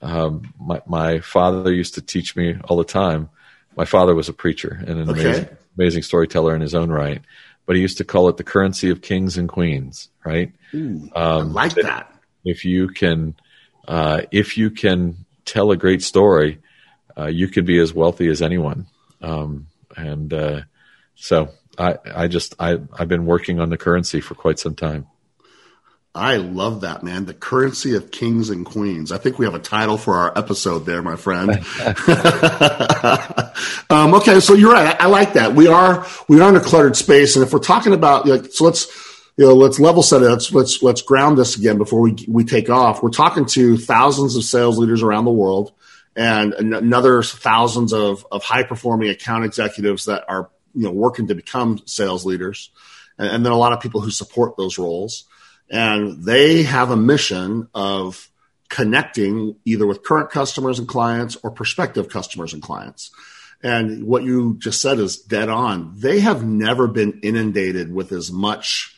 Um, 0.01 0.53
my 0.59 0.81
my 0.85 1.19
father 1.19 1.73
used 1.73 1.95
to 1.95 2.01
teach 2.01 2.35
me 2.35 2.57
all 2.65 2.77
the 2.77 2.83
time. 2.83 3.29
My 3.75 3.85
father 3.85 4.13
was 4.13 4.27
a 4.27 4.33
preacher 4.33 4.83
and 4.85 4.99
an 4.99 5.09
okay. 5.09 5.21
amazing, 5.21 5.57
amazing 5.77 6.03
storyteller 6.03 6.53
in 6.55 6.61
his 6.61 6.75
own 6.75 6.91
right. 6.91 7.21
But 7.65 7.75
he 7.75 7.81
used 7.81 7.99
to 7.99 8.03
call 8.03 8.27
it 8.29 8.37
the 8.37 8.43
currency 8.43 8.89
of 8.89 9.01
kings 9.01 9.37
and 9.37 9.47
queens, 9.47 10.09
right? 10.25 10.51
Ooh, 10.73 11.09
um, 11.15 11.57
I 11.57 11.63
like 11.63 11.75
that. 11.75 12.13
If 12.43 12.65
you 12.65 12.87
can, 12.89 13.35
uh, 13.87 14.21
if 14.31 14.57
you 14.57 14.71
can 14.71 15.25
tell 15.45 15.71
a 15.71 15.77
great 15.77 16.01
story, 16.01 16.59
uh, 17.17 17.27
you 17.27 17.47
could 17.47 17.65
be 17.65 17.79
as 17.79 17.93
wealthy 17.93 18.27
as 18.27 18.41
anyone. 18.41 18.87
Um, 19.21 19.67
and 19.95 20.33
uh, 20.33 20.61
so 21.15 21.49
I, 21.77 21.97
I 22.13 22.27
just 22.27 22.55
I, 22.59 22.79
I've 22.93 23.07
been 23.07 23.25
working 23.25 23.59
on 23.59 23.69
the 23.69 23.77
currency 23.77 24.21
for 24.21 24.35
quite 24.35 24.59
some 24.59 24.75
time. 24.75 25.07
I 26.15 26.37
love 26.37 26.81
that, 26.81 27.03
man. 27.03 27.25
The 27.25 27.35
currency 27.35 27.95
of 27.95 28.09
kings 28.09 28.49
and 28.49 28.65
queens. 28.65 29.11
I 29.11 29.19
think 29.19 29.37
we 29.37 29.45
have 29.45 29.53
a 29.53 29.59
title 29.59 29.97
for 29.97 30.15
our 30.15 30.35
episode 30.35 30.79
there, 30.79 31.03
my 31.03 31.15
friend. 31.15 31.51
um, 33.91 34.15
okay, 34.15 34.39
so 34.39 34.55
you're 34.55 34.73
right. 34.73 34.99
I, 34.99 35.05
I, 35.05 35.07
like 35.07 35.33
that. 35.33 35.53
We 35.53 35.67
are 35.67 36.07
we 36.27 36.41
are 36.41 36.49
in 36.49 36.55
a 36.55 36.61
cluttered 36.61 36.95
space, 36.95 37.35
and 37.35 37.45
if 37.45 37.53
we're 37.53 37.59
talking 37.59 37.93
about 37.93 38.25
like, 38.25 38.51
so 38.51 38.65
let's 38.65 38.87
you 39.37 39.45
know 39.45 39.53
let's 39.53 39.79
level 39.79 40.01
set 40.01 40.23
it. 40.23 40.29
Let's 40.29 40.51
let's 40.51 40.81
let's 40.81 41.03
ground 41.03 41.37
this 41.37 41.55
again 41.55 41.77
before 41.77 42.01
we 42.01 42.15
we 42.27 42.43
take 42.43 42.71
off. 42.71 43.03
We're 43.03 43.11
talking 43.11 43.45
to 43.45 43.77
thousands 43.77 44.35
of 44.35 44.43
sales 44.43 44.79
leaders 44.79 45.03
around 45.03 45.25
the 45.25 45.31
world 45.31 45.73
and 46.19 46.53
another 46.53 47.23
thousands 47.23 47.93
of, 47.93 48.25
of 48.29 48.43
high 48.43 48.63
performing 48.63 49.09
account 49.09 49.45
executives 49.45 50.05
that 50.05 50.25
are 50.27 50.49
you 50.75 50.83
know 50.83 50.91
working 50.91 51.27
to 51.27 51.35
become 51.35 51.79
sales 51.85 52.25
leaders 52.25 52.71
and, 53.17 53.29
and 53.29 53.45
then 53.45 53.53
a 53.53 53.57
lot 53.57 53.71
of 53.71 53.79
people 53.79 54.01
who 54.01 54.11
support 54.11 54.57
those 54.57 54.77
roles. 54.77 55.23
And 55.69 56.23
they 56.23 56.63
have 56.63 56.91
a 56.91 56.97
mission 56.97 57.69
of 57.73 58.29
connecting 58.67 59.55
either 59.63 59.87
with 59.87 60.03
current 60.03 60.29
customers 60.29 60.77
and 60.77 60.87
clients 60.87 61.37
or 61.41 61.51
prospective 61.51 62.09
customers 62.09 62.53
and 62.53 62.61
clients. 62.61 63.11
And 63.63 64.03
what 64.03 64.23
you 64.23 64.57
just 64.59 64.81
said 64.81 64.99
is 64.99 65.17
dead 65.17 65.47
on. 65.47 65.93
They 65.95 66.19
have 66.19 66.43
never 66.43 66.87
been 66.87 67.21
inundated 67.23 67.93
with 67.93 68.11
as 68.11 68.29
much 68.29 68.95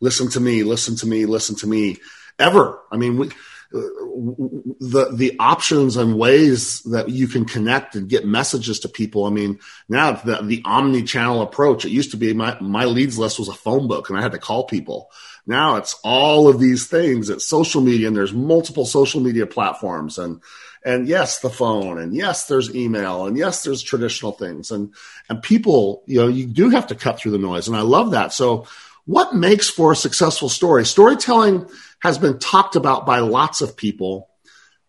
listen 0.00 0.28
to 0.30 0.40
me, 0.40 0.62
listen 0.62 0.96
to 0.96 1.06
me, 1.06 1.24
listen 1.24 1.56
to 1.56 1.66
me 1.66 1.96
ever. 2.38 2.80
I 2.90 2.98
mean, 2.98 3.16
we, 3.16 3.30
the 3.72 5.10
the 5.12 5.36
options 5.38 5.96
and 5.96 6.18
ways 6.18 6.82
that 6.82 7.08
you 7.08 7.26
can 7.26 7.44
connect 7.44 7.94
and 7.94 8.08
get 8.08 8.26
messages 8.26 8.80
to 8.80 8.88
people. 8.88 9.24
I 9.24 9.30
mean, 9.30 9.58
now 9.88 10.12
the 10.12 10.42
the 10.42 10.62
omni 10.64 11.02
channel 11.02 11.42
approach. 11.42 11.84
It 11.84 11.90
used 11.90 12.10
to 12.12 12.16
be 12.16 12.34
my 12.34 12.58
my 12.60 12.84
leads 12.84 13.18
list 13.18 13.38
was 13.38 13.48
a 13.48 13.54
phone 13.54 13.88
book, 13.88 14.10
and 14.10 14.18
I 14.18 14.22
had 14.22 14.32
to 14.32 14.38
call 14.38 14.64
people. 14.64 15.10
Now 15.46 15.76
it's 15.76 15.98
all 16.04 16.48
of 16.48 16.60
these 16.60 16.86
things. 16.86 17.30
It's 17.30 17.46
social 17.46 17.80
media, 17.80 18.08
and 18.08 18.16
there's 18.16 18.32
multiple 18.32 18.84
social 18.84 19.20
media 19.20 19.46
platforms, 19.46 20.18
and 20.18 20.40
and 20.84 21.06
yes, 21.06 21.40
the 21.40 21.50
phone, 21.50 21.98
and 21.98 22.14
yes, 22.14 22.46
there's 22.46 22.74
email, 22.74 23.26
and 23.26 23.36
yes, 23.38 23.62
there's 23.62 23.82
traditional 23.82 24.32
things, 24.32 24.70
and 24.70 24.94
and 25.28 25.42
people, 25.42 26.02
you 26.06 26.20
know, 26.20 26.28
you 26.28 26.46
do 26.46 26.70
have 26.70 26.88
to 26.88 26.94
cut 26.94 27.18
through 27.18 27.32
the 27.32 27.38
noise, 27.38 27.68
and 27.68 27.76
I 27.76 27.82
love 27.82 28.10
that. 28.12 28.32
So, 28.32 28.66
what 29.04 29.34
makes 29.34 29.68
for 29.68 29.92
a 29.92 29.96
successful 29.96 30.48
story? 30.48 30.84
Storytelling 30.84 31.68
has 32.00 32.18
been 32.18 32.38
talked 32.38 32.76
about 32.76 33.06
by 33.06 33.18
lots 33.18 33.60
of 33.60 33.76
people. 33.76 34.28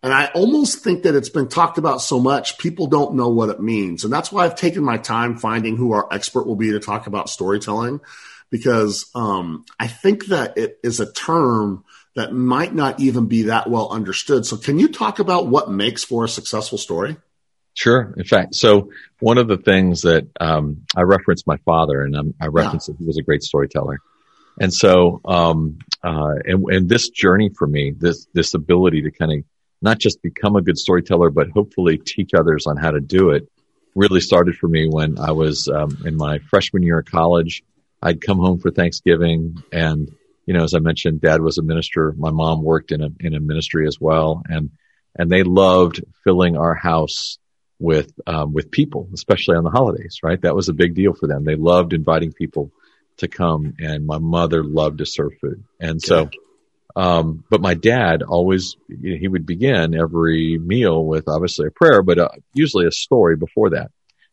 And 0.02 0.12
I 0.12 0.26
almost 0.34 0.80
think 0.84 1.04
that 1.04 1.14
it's 1.14 1.30
been 1.30 1.48
talked 1.48 1.78
about 1.78 2.02
so 2.02 2.20
much, 2.20 2.58
people 2.58 2.86
don't 2.86 3.14
know 3.14 3.30
what 3.30 3.48
it 3.48 3.60
means. 3.60 4.04
And 4.04 4.12
that's 4.12 4.30
why 4.30 4.44
I've 4.44 4.56
taken 4.56 4.84
my 4.84 4.98
time 4.98 5.38
finding 5.38 5.76
who 5.76 5.92
our 5.92 6.06
expert 6.12 6.46
will 6.46 6.56
be 6.56 6.72
to 6.72 6.80
talk 6.80 7.06
about 7.06 7.30
storytelling, 7.30 8.00
because 8.50 9.10
um, 9.14 9.64
I 9.80 9.86
think 9.86 10.26
that 10.26 10.58
it 10.58 10.78
is 10.84 11.00
a 11.00 11.10
term 11.10 11.84
that 12.16 12.32
might 12.32 12.74
not 12.74 13.00
even 13.00 13.26
be 13.26 13.44
that 13.44 13.68
well 13.68 13.90
understood. 13.90 14.46
So, 14.46 14.56
can 14.56 14.78
you 14.78 14.88
talk 14.88 15.18
about 15.18 15.48
what 15.48 15.70
makes 15.70 16.04
for 16.04 16.24
a 16.24 16.28
successful 16.28 16.78
story? 16.78 17.16
Sure. 17.74 18.14
In 18.16 18.24
fact, 18.24 18.54
so 18.54 18.90
one 19.18 19.36
of 19.36 19.48
the 19.48 19.56
things 19.56 20.02
that 20.02 20.28
um, 20.40 20.86
I 20.96 21.02
referenced 21.02 21.46
my 21.46 21.56
father, 21.58 22.02
and 22.02 22.34
i 22.40 22.46
referenced 22.46 22.88
yeah. 22.88 22.92
that 22.92 22.98
he 22.98 23.06
was 23.06 23.18
a 23.18 23.22
great 23.22 23.42
storyteller. 23.42 23.98
And 24.60 24.72
so, 24.72 25.20
um, 25.24 25.78
uh, 26.02 26.34
and, 26.44 26.64
and 26.68 26.88
this 26.88 27.08
journey 27.08 27.50
for 27.50 27.66
me, 27.66 27.92
this, 27.96 28.26
this 28.32 28.54
ability 28.54 29.02
to 29.02 29.10
kind 29.10 29.32
of 29.32 29.38
not 29.82 29.98
just 29.98 30.22
become 30.22 30.54
a 30.54 30.62
good 30.62 30.78
storyteller, 30.78 31.30
but 31.30 31.50
hopefully 31.50 31.98
teach 31.98 32.30
others 32.32 32.66
on 32.68 32.76
how 32.76 32.92
to 32.92 33.00
do 33.00 33.30
it 33.30 33.50
really 33.96 34.20
started 34.20 34.56
for 34.56 34.68
me 34.68 34.88
when 34.88 35.18
I 35.18 35.32
was, 35.32 35.68
um, 35.68 35.98
in 36.04 36.16
my 36.16 36.38
freshman 36.38 36.84
year 36.84 37.00
of 37.00 37.06
college. 37.06 37.64
I'd 38.00 38.20
come 38.20 38.38
home 38.38 38.60
for 38.60 38.70
Thanksgiving 38.70 39.62
and, 39.72 40.14
you 40.46 40.54
know, 40.54 40.62
as 40.62 40.74
I 40.74 40.78
mentioned, 40.78 41.22
dad 41.22 41.40
was 41.40 41.58
a 41.58 41.62
minister. 41.62 42.14
My 42.16 42.30
mom 42.30 42.62
worked 42.62 42.92
in 42.92 43.02
a, 43.02 43.08
in 43.18 43.34
a 43.34 43.40
ministry 43.40 43.86
as 43.88 43.98
well. 44.00 44.42
And, 44.48 44.70
and 45.16 45.30
they 45.30 45.42
loved 45.42 46.04
filling 46.22 46.56
our 46.56 46.74
house 46.74 47.38
with, 47.78 48.12
um, 48.26 48.52
with 48.52 48.70
people, 48.70 49.08
especially 49.12 49.56
on 49.56 49.64
the 49.64 49.70
holidays, 49.70 50.20
right? 50.22 50.40
That 50.42 50.54
was 50.54 50.68
a 50.68 50.74
big 50.74 50.94
deal 50.94 51.14
for 51.14 51.26
them. 51.26 51.44
They 51.44 51.56
loved 51.56 51.92
inviting 51.92 52.32
people 52.32 52.70
to 53.18 53.28
come 53.28 53.74
and 53.78 54.06
my 54.06 54.18
mother 54.18 54.64
loved 54.64 54.98
to 54.98 55.06
serve 55.06 55.32
food. 55.40 55.64
And 55.80 56.00
so, 56.02 56.30
um, 56.96 57.44
but 57.50 57.60
my 57.60 57.74
dad 57.74 58.22
always, 58.22 58.76
you 58.88 59.12
know, 59.12 59.18
he 59.18 59.28
would 59.28 59.46
begin 59.46 59.94
every 59.94 60.58
meal 60.58 61.04
with 61.04 61.28
obviously 61.28 61.66
a 61.66 61.70
prayer, 61.70 62.02
but 62.02 62.18
uh, 62.18 62.28
usually 62.52 62.86
a 62.86 62.92
story 62.92 63.36
before 63.36 63.70
that. 63.70 63.90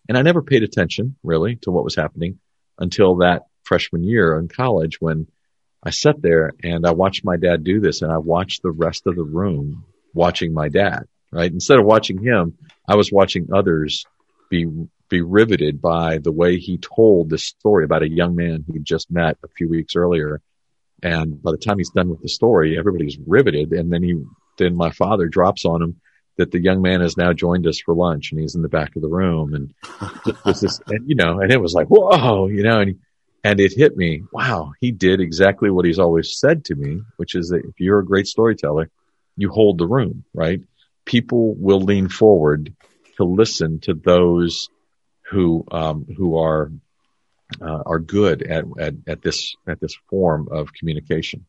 And 0.07 0.17
I 0.17 0.21
never 0.21 0.41
paid 0.41 0.63
attention 0.63 1.15
really 1.24 1.57
to 1.57 1.71
what 1.71 1.83
was 1.83 1.95
happening 1.95 2.39
until 2.77 3.17
that 3.17 3.43
freshman 3.63 4.03
year 4.03 4.38
in 4.38 4.48
college 4.48 5.00
when 5.00 5.27
I 5.83 5.89
sat 5.91 6.21
there 6.21 6.51
and 6.63 6.86
I 6.86 6.91
watched 6.91 7.25
my 7.25 7.38
dad 7.38 7.63
do 7.63 7.79
this 7.79 8.01
and 8.01 8.12
I 8.12 8.17
watched 8.17 8.62
the 8.62 8.71
rest 8.71 9.07
of 9.07 9.15
the 9.15 9.24
room 9.24 9.86
watching 10.13 10.53
my 10.53 10.69
dad, 10.69 11.05
right? 11.31 11.51
Instead 11.51 11.79
of 11.79 11.86
watching 11.86 12.24
him, 12.24 12.57
I 12.91 12.95
was 12.95 13.10
watching 13.10 13.48
others 13.53 14.05
be 14.50 14.67
be 15.07 15.21
riveted 15.21 15.81
by 15.81 16.17
the 16.17 16.31
way 16.31 16.57
he 16.57 16.77
told 16.77 17.29
this 17.29 17.45
story 17.45 17.86
about 17.86 18.03
a 18.03 18.10
young 18.10 18.36
man 18.36 18.65
he 18.71 18.79
just 18.79 19.10
met 19.10 19.38
a 19.43 19.48
few 19.48 19.69
weeks 19.69 19.95
earlier. 19.95 20.41
And 21.01 21.41
by 21.41 21.51
the 21.51 21.57
time 21.57 21.77
he's 21.77 21.89
done 21.89 22.10
with 22.10 22.21
the 22.21 22.27
story, 22.27 22.77
everybody's 22.77 23.17
riveted. 23.25 23.71
And 23.71 23.91
then 23.91 24.03
he, 24.03 24.21
then 24.57 24.75
my 24.75 24.91
father 24.91 25.27
drops 25.27 25.65
on 25.65 25.81
him 25.81 26.01
that 26.38 26.51
the 26.51 26.62
young 26.62 26.81
man 26.81 27.00
has 27.00 27.15
now 27.15 27.31
joined 27.33 27.65
us 27.65 27.79
for 27.79 27.93
lunch 27.93 28.31
and 28.31 28.41
he's 28.41 28.55
in 28.55 28.62
the 28.62 28.69
back 28.69 28.95
of 28.95 29.01
the 29.01 29.10
room. 29.10 29.53
And 29.53 29.74
this, 30.45 30.79
and 30.88 31.10
you 31.10 31.15
know, 31.15 31.39
and 31.39 31.51
it 31.51 31.62
was 31.62 31.74
like, 31.74 31.88
whoa, 31.88 32.48
you 32.48 32.63
know, 32.63 32.81
and, 32.81 33.00
and 33.43 33.60
it 33.60 33.74
hit 33.74 33.95
me. 33.95 34.23
Wow. 34.34 34.73
He 34.82 34.91
did 34.91 35.21
exactly 35.21 35.69
what 35.69 35.86
he's 35.86 35.99
always 35.99 36.38
said 36.38 36.65
to 36.65 36.75
me, 36.75 37.01
which 37.15 37.36
is 37.36 37.49
that 37.49 37.63
if 37.65 37.80
you're 37.80 37.99
a 37.99 38.06
great 38.06 38.27
storyteller, 38.27 38.89
you 39.38 39.49
hold 39.49 39.77
the 39.77 39.88
room, 39.88 40.25
right? 40.34 40.62
People 41.06 41.56
will 41.56 41.82
lean 41.82 42.10
forward 42.10 42.73
to 43.21 43.25
listen 43.25 43.79
to 43.81 43.93
those 43.93 44.69
who 45.29 45.63
um, 45.71 46.05
who 46.17 46.38
are 46.38 46.71
uh, 47.62 47.84
are 47.86 47.99
good 47.99 48.43
at, 48.43 48.65
at, 48.79 48.93
at 49.07 49.21
this 49.21 49.55
at 49.67 49.79
this 49.79 49.95
form 50.10 50.47
of 50.51 50.73
communication. 50.73 51.45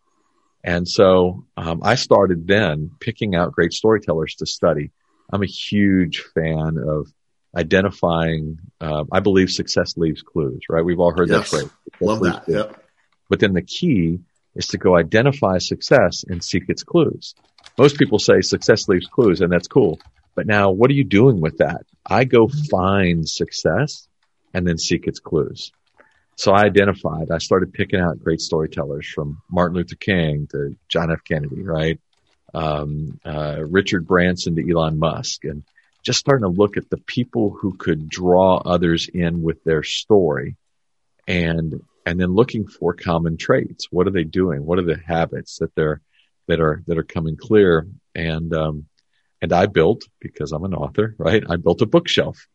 And 0.65 0.87
so 0.89 1.45
um, 1.57 1.81
I 1.83 1.97
started 1.97 2.47
then 2.47 2.93
picking 3.01 3.35
out 3.35 3.53
great 3.53 3.73
storytellers 3.73 4.37
to 4.37 4.47
study. 4.47 4.91
I'm 5.33 5.43
a 5.43 5.47
huge 5.47 6.25
fan 6.35 6.77
of 6.79 7.09
identifying. 7.57 8.59
Uh, 8.81 9.05
I 9.11 9.21
believe 9.21 9.51
success 9.51 9.97
leaves 9.97 10.23
clues. 10.23 10.61
Right? 10.69 10.85
We've 10.85 11.01
all 11.01 11.15
heard 11.17 11.31
yes. 11.31 11.51
that 11.51 11.57
phrase. 11.57 11.71
Love 12.01 12.21
that. 12.21 12.45
Yep. 12.47 12.85
But 13.29 13.41
then 13.41 13.55
the 13.55 13.63
key 13.63 14.21
is 14.55 14.67
to 14.69 14.79
go 14.79 14.97
identify 14.97 15.59
success 15.59 16.25
and 16.29 16.45
seek 16.45 16.65
its 16.69 16.83
clues. 16.83 17.35
Most 17.79 17.97
people 17.97 18.19
say 18.19 18.43
success 18.43 18.87
leaves 18.89 19.07
clues, 19.07 19.41
and 19.41 19.51
that's 19.51 19.69
cool. 19.69 19.99
But 20.35 20.47
now, 20.47 20.71
what 20.71 20.91
are 20.91 20.95
you 20.95 21.05
doing 21.05 21.41
with 21.41 21.59
that? 21.59 21.85
I 22.05 22.25
go 22.25 22.49
find 22.49 23.29
success 23.29 24.09
and 24.55 24.67
then 24.67 24.79
seek 24.79 25.07
its 25.07 25.21
clues. 25.21 25.73
So 26.37 26.53
I 26.53 26.63
identified, 26.63 27.31
I 27.31 27.39
started 27.39 27.75
picking 27.75 28.01
out 28.01 28.23
great 28.23 28.41
storytellers 28.41 29.07
from 29.07 29.43
Martin 29.51 29.77
Luther 29.77 29.97
King 29.97 30.49
to 30.53 30.75
John 30.89 31.13
F. 31.13 31.21
Kennedy, 31.25 31.63
right? 31.63 32.01
Um, 32.55 33.21
uh, 33.25 33.61
Richard 33.61 34.07
Branson 34.07 34.57
to 34.57 34.71
Elon 34.71 34.99
Musk 34.99 35.45
and 35.45 35.63
just 36.03 36.19
starting 36.19 36.43
to 36.43 36.61
look 36.61 36.77
at 36.77 36.91
the 36.91 36.97
people 36.99 37.51
who 37.51 37.77
could 37.77 38.09
draw 38.09 38.57
others 38.57 39.09
in 39.13 39.43
with 39.43 39.63
their 39.65 39.83
story 39.83 40.57
and, 41.29 41.83
and 42.05 42.19
then 42.19 42.35
looking 42.35 42.67
for 42.67 42.95
common 42.95 43.37
traits. 43.37 43.87
What 43.91 44.07
are 44.07 44.11
they 44.13 44.25
doing? 44.25 44.65
What 44.65 44.79
are 44.79 44.87
the 44.87 45.01
habits 45.07 45.59
that 45.59 45.75
they're, 45.75 46.01
that 46.49 46.61
are, 46.61 46.83
that 46.87 46.99
are 46.99 47.05
coming 47.05 47.37
clear? 47.37 47.87
And, 48.15 48.53
um, 48.55 48.87
and 49.43 49.53
I 49.53 49.67
built, 49.67 50.05
because 50.21 50.53
I'm 50.53 50.65
an 50.65 50.73
author, 50.73 51.17
right? 51.19 51.43
I 51.47 51.57
built 51.57 51.83
a 51.83 51.87
bookshelf 51.87 52.47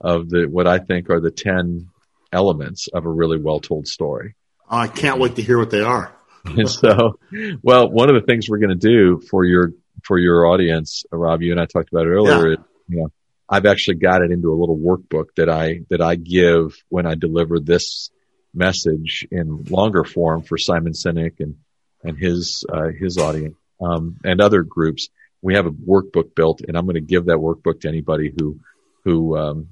of 0.00 0.30
the, 0.30 0.46
what 0.48 0.68
I 0.68 0.78
think 0.78 1.10
are 1.10 1.20
the 1.20 1.32
10 1.32 1.88
elements 2.32 2.86
of 2.86 3.04
a 3.04 3.10
really 3.10 3.38
well 3.38 3.58
told 3.58 3.88
story. 3.88 4.36
Oh, 4.70 4.78
I 4.78 4.86
can't 4.86 5.18
wait 5.18 5.36
to 5.36 5.42
hear 5.42 5.58
what 5.58 5.70
they 5.70 5.82
are. 5.82 6.16
and 6.44 6.70
so, 6.70 7.18
well, 7.62 7.90
one 7.90 8.08
of 8.08 8.14
the 8.14 8.24
things 8.24 8.48
we're 8.48 8.58
going 8.58 8.78
to 8.78 8.88
do 8.88 9.20
for 9.28 9.44
your, 9.44 9.72
for 10.04 10.18
your 10.18 10.46
audience, 10.46 11.04
Rob, 11.10 11.42
you 11.42 11.50
and 11.50 11.60
I 11.60 11.66
talked 11.66 11.90
about 11.92 12.06
it 12.06 12.10
earlier, 12.10 12.50
yeah. 12.50 12.56
you 12.88 12.96
know, 13.00 13.08
I've 13.48 13.66
actually 13.66 13.96
got 13.96 14.22
it 14.22 14.30
into 14.30 14.52
a 14.52 14.58
little 14.58 14.78
workbook 14.78 15.26
that 15.36 15.48
I, 15.48 15.80
that 15.90 16.00
I 16.00 16.14
give 16.14 16.76
when 16.88 17.06
I 17.06 17.16
deliver 17.16 17.58
this 17.58 18.10
message 18.54 19.26
in 19.32 19.64
longer 19.64 20.04
form 20.04 20.42
for 20.42 20.58
Simon 20.58 20.92
Sinek 20.92 21.40
and, 21.40 21.56
and 22.04 22.16
his, 22.16 22.64
uh, 22.72 22.88
his 22.96 23.18
audience, 23.18 23.56
um, 23.80 24.16
and 24.24 24.40
other 24.40 24.62
groups 24.62 25.08
we 25.42 25.54
have 25.54 25.66
a 25.66 25.70
workbook 25.70 26.34
built, 26.34 26.62
and 26.66 26.76
I'm 26.76 26.84
going 26.86 26.94
to 26.94 27.00
give 27.00 27.26
that 27.26 27.36
workbook 27.36 27.80
to 27.82 27.88
anybody 27.88 28.32
who 28.36 28.60
who 29.06 29.36
um, 29.36 29.68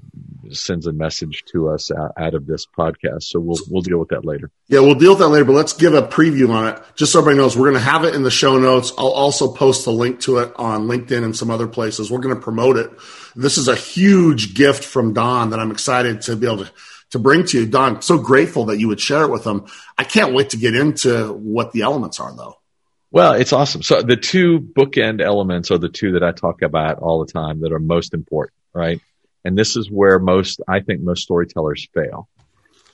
sends 0.51 0.87
a 0.87 0.93
message 0.93 1.43
to 1.47 1.69
us 1.69 1.91
out, 1.91 2.35
of 2.35 2.47
this 2.47 2.67
podcast. 2.67 3.25
So 3.25 3.41
we'll 3.41 3.59
we'll 3.69 3.83
deal 3.83 3.99
with 3.99 4.11
that 4.11 4.25
later. 4.25 4.49
Yeah, 4.69 4.79
we'll 4.81 4.95
deal 4.95 5.11
with 5.11 5.19
that 5.19 5.29
later. 5.29 5.45
But 5.45 5.55
let's 5.55 5.73
give 5.73 5.93
a 5.93 6.03
preview 6.03 6.51
on 6.51 6.69
it, 6.69 6.81
just 6.95 7.11
so 7.11 7.19
everybody 7.19 7.39
knows. 7.39 7.57
We're 7.57 7.71
going 7.71 7.83
to 7.83 7.91
have 7.91 8.05
it 8.05 8.15
in 8.15 8.23
the 8.23 8.31
show 8.31 8.59
notes. 8.59 8.93
I'll 8.97 9.09
also 9.09 9.53
post 9.53 9.89
a 9.89 9.91
link 9.91 10.21
to 10.21 10.39
it 10.39 10.53
on 10.55 10.87
LinkedIn 10.87 11.25
and 11.25 11.37
some 11.37 11.51
other 11.51 11.67
places. 11.67 12.13
We're 12.13 12.21
going 12.21 12.37
to 12.37 12.41
promote 12.41 12.77
it. 12.77 12.91
This 13.35 13.59
is 13.59 13.67
a 13.67 13.75
huge 13.75 14.55
gift 14.55 14.85
from 14.85 15.15
Don 15.15 15.51
that 15.51 15.59
I'm 15.59 15.73
excited 15.73 16.23
to 16.23 16.37
be 16.37 16.47
able 16.47 16.67
to 16.67 16.71
to 17.11 17.19
bring 17.19 17.45
to 17.47 17.61
you. 17.61 17.67
Don, 17.67 18.03
so 18.03 18.19
grateful 18.19 18.67
that 18.67 18.79
you 18.79 18.89
would 18.89 19.01
share 19.01 19.23
it 19.23 19.31
with 19.31 19.43
them. 19.43 19.67
I 19.99 20.05
can't 20.05 20.33
wait 20.33 20.51
to 20.51 20.57
get 20.57 20.77
into 20.77 21.33
what 21.33 21.73
the 21.73 21.83
elements 21.83 22.21
are, 22.21 22.35
though. 22.37 22.59
Well, 23.15 23.35
it's 23.35 23.53
awesome. 23.53 23.85
So 23.85 24.03
the 24.03 24.17
two 24.17 24.59
bookend 24.59 25.23
elements 25.23 25.71
are 25.71 25.79
the 25.79 25.89
two 25.89 26.15
that 26.15 26.25
I 26.25 26.33
talk 26.33 26.63
about 26.63 26.99
all 26.99 27.25
the 27.25 27.33
time 27.33 27.61
that 27.61 27.71
are 27.71 27.79
most 27.79 28.13
important, 28.13 28.57
right? 28.73 29.01
And 29.45 29.57
this 29.57 29.77
is 29.77 29.89
where 29.89 30.19
most, 30.19 30.61
I 30.67 30.81
think 30.81 31.01
most 31.01 31.23
storytellers 31.23 31.87
fail. 31.95 32.29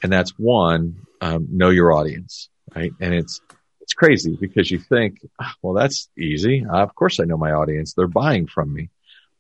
And 0.03 0.13
that's 0.13 0.33
one, 0.33 1.07
um, 1.23 1.49
know 1.51 1.71
your 1.71 1.95
audience, 1.95 2.51
right? 2.77 2.93
And 3.01 3.15
it's, 3.15 3.41
it's 3.81 3.95
crazy 3.95 4.37
because 4.39 4.71
you 4.71 4.79
think, 4.79 5.21
oh, 5.41 5.53
well, 5.63 5.73
that's 5.73 6.11
easy. 6.19 6.67
Uh, 6.71 6.83
of 6.83 6.95
course 6.95 7.19
I 7.19 7.25
know 7.25 7.39
my 7.39 7.53
audience. 7.53 7.95
They're 7.95 8.07
buying 8.07 8.47
from 8.47 8.75
me. 8.75 8.91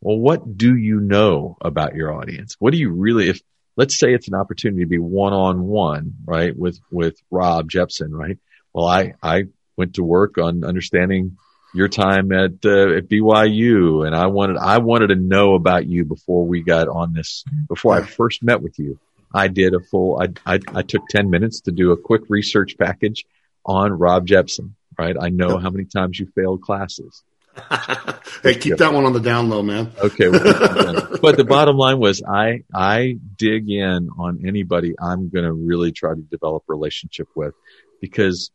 Well, 0.01 0.16
what 0.16 0.57
do 0.57 0.75
you 0.75 0.99
know 0.99 1.59
about 1.61 1.95
your 1.95 2.11
audience? 2.11 2.57
What 2.59 2.73
do 2.73 2.79
you 2.79 2.88
really, 2.88 3.29
if, 3.29 3.43
let's 3.77 3.99
say 3.99 4.14
it's 4.14 4.29
an 4.29 4.35
opportunity 4.35 4.85
to 4.85 4.88
be 4.88 4.97
one 4.97 5.35
on 5.35 5.61
one, 5.61 6.14
right? 6.25 6.57
With, 6.57 6.81
with 6.90 7.19
Rob 7.31 7.69
Jepson, 7.69 8.16
right? 8.16 8.38
Well, 8.73 8.87
I, 8.87 9.12
I 9.23 9.45
went 9.81 9.95
to 9.95 10.03
work 10.05 10.37
on 10.37 10.62
understanding 10.62 11.38
your 11.73 11.88
time 11.88 12.33
at, 12.33 12.53
uh, 12.66 12.97
at 12.99 13.09
BYU, 13.09 14.07
and 14.07 14.14
I 14.14 14.27
wanted 14.27 14.59
I 14.59 14.79
wanted 14.79 15.07
to 15.07 15.16
know 15.16 15.55
about 15.55 15.87
you 15.87 16.05
before 16.05 16.45
we 16.47 16.62
got 16.62 16.88
on 16.88 17.14
this. 17.14 17.45
Before 17.66 17.95
I 17.95 18.03
first 18.03 18.43
met 18.43 18.61
with 18.61 18.79
you, 18.79 18.99
I 19.33 19.49
did 19.49 19.75
a 19.75 19.81
full. 19.81 20.21
I 20.21 20.29
I, 20.45 20.61
I 20.75 20.83
took 20.83 21.09
ten 21.09 21.31
minutes 21.31 21.62
to 21.62 21.73
do 21.73 21.93
a 21.93 21.97
quick 21.97 22.23
research 22.29 22.77
package 22.79 23.25
on 23.64 23.93
Rob 23.93 24.27
Jepson, 24.27 24.77
right? 24.99 25.16
I 25.19 25.31
know 25.31 25.57
how 25.57 25.71
many 25.71 25.87
times 25.87 26.21
you 26.21 26.27
failed 26.35 26.61
classes. 26.61 27.23
hey, 28.43 28.55
keep 28.55 28.77
that 28.77 28.93
one 28.93 29.07
on 29.07 29.14
the 29.14 29.21
down 29.21 29.49
low, 29.49 29.62
man. 29.62 29.93
Okay. 29.99 30.29
but 30.31 31.37
the 31.37 31.45
bottom 31.45 31.77
line 31.77 31.99
was 31.99 32.23
I, 32.23 32.62
I 32.73 33.19
dig 33.37 33.69
in 33.69 34.09
on 34.16 34.47
anybody 34.47 34.95
I'm 35.01 35.31
going 35.31 35.45
to 35.45 35.53
really 35.53 35.90
try 35.90 36.14
to 36.14 36.21
develop 36.21 36.62
a 36.69 36.73
relationship 36.73 37.29
with 37.35 37.55
because 38.01 38.53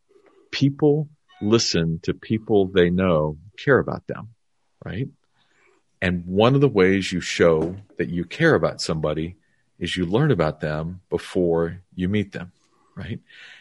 people 0.49 1.09
listen 1.41 1.99
to 2.03 2.13
people 2.13 2.67
they 2.67 2.89
know 2.89 3.37
care 3.57 3.79
about 3.79 4.07
them, 4.07 4.29
right? 4.83 5.07
And 6.01 6.25
one 6.25 6.55
of 6.55 6.61
the 6.61 6.67
ways 6.67 7.11
you 7.11 7.21
show 7.21 7.75
that 7.97 8.09
you 8.09 8.25
care 8.25 8.55
about 8.55 8.81
somebody 8.81 9.35
is 9.79 9.95
you 9.95 10.05
learn 10.05 10.31
about 10.31 10.61
them 10.61 11.01
before 11.09 11.81
you 11.95 12.07
meet 12.07 12.31
them, 12.31 12.51
right? 12.95 13.19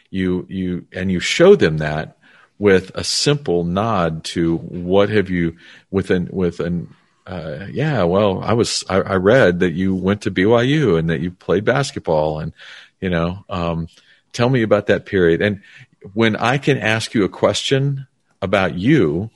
You, 0.09 0.45
you, 0.49 0.87
and 0.93 1.11
you 1.11 1.19
show 1.19 1.55
them 1.55 1.77
that 1.79 2.17
with 2.57 2.91
a 2.95 3.03
simple 3.03 3.63
nod 3.63 4.23
to 4.23 4.57
what 4.57 5.09
have 5.09 5.29
you 5.29 5.57
with 5.91 6.09
an, 6.09 6.29
with 6.31 6.59
an, 6.59 6.93
uh, 7.27 7.65
yeah, 7.71 8.03
well, 8.03 8.41
I 8.41 8.53
was, 8.53 8.83
I, 8.87 8.97
I, 8.97 9.15
read 9.15 9.61
that 9.61 9.73
you 9.73 9.95
went 9.95 10.21
to 10.21 10.31
BYU 10.31 10.99
and 10.99 11.09
that 11.09 11.21
you 11.21 11.31
played 11.31 11.65
basketball 11.65 12.39
and, 12.39 12.53
you 13.01 13.09
know, 13.09 13.43
um, 13.49 13.87
tell 14.31 14.47
me 14.47 14.61
about 14.61 14.87
that 14.87 15.07
period. 15.07 15.41
And 15.41 15.63
when 16.13 16.35
I 16.35 16.57
can 16.57 16.77
ask 16.77 17.13
you 17.13 17.23
a 17.23 17.29
question 17.29 18.07
about 18.41 18.77
you, 18.77 19.29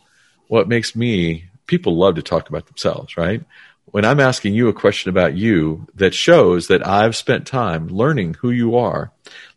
what 0.47 0.67
makes 0.67 0.95
me, 0.95 1.45
people 1.67 1.97
love 1.97 2.15
to 2.15 2.21
talk 2.21 2.49
about 2.49 2.67
themselves, 2.67 3.17
right? 3.17 3.43
When 3.85 4.05
I'm 4.05 4.19
asking 4.19 4.53
you 4.53 4.67
a 4.67 4.73
question 4.73 5.09
about 5.09 5.35
you 5.35 5.87
that 5.95 6.13
shows 6.13 6.67
that 6.67 6.85
I've 6.85 7.15
spent 7.15 7.47
time 7.47 7.87
learning 7.87 8.35
who 8.35 8.51
you 8.51 8.77
are, 8.77 9.11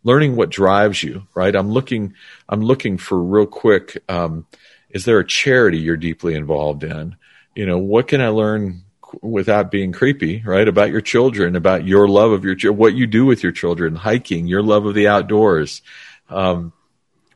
learning 0.04 0.36
what 0.36 0.50
drives 0.50 1.02
you, 1.02 1.26
right? 1.34 1.54
I'm 1.54 1.70
looking, 1.70 2.14
I'm 2.48 2.62
looking 2.62 2.96
for 2.96 3.22
real 3.22 3.46
quick. 3.46 4.02
Um, 4.08 4.46
is 4.88 5.04
there 5.04 5.18
a 5.18 5.26
charity 5.26 5.78
you're 5.78 5.96
deeply 5.98 6.34
involved 6.34 6.82
in? 6.82 7.16
You 7.54 7.66
know, 7.66 7.78
what 7.78 8.08
can 8.08 8.22
I 8.22 8.28
learn 8.28 8.84
without 9.20 9.70
being 9.70 9.92
creepy, 9.92 10.42
right? 10.46 10.66
About 10.66 10.90
your 10.90 11.02
children, 11.02 11.56
about 11.56 11.86
your 11.86 12.08
love 12.08 12.32
of 12.32 12.44
your, 12.44 12.72
what 12.72 12.94
you 12.94 13.06
do 13.06 13.26
with 13.26 13.42
your 13.42 13.52
children, 13.52 13.94
hiking, 13.94 14.46
your 14.46 14.62
love 14.62 14.86
of 14.86 14.94
the 14.94 15.08
outdoors. 15.08 15.82
Um, 16.30 16.72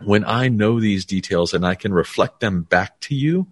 when 0.04 0.24
I 0.24 0.48
know 0.48 0.80
these 0.80 1.04
details 1.04 1.54
and 1.54 1.66
I 1.66 1.74
can 1.74 1.92
reflect 1.92 2.40
them 2.40 2.62
back 2.62 2.98
to 3.00 3.14
you, 3.14 3.46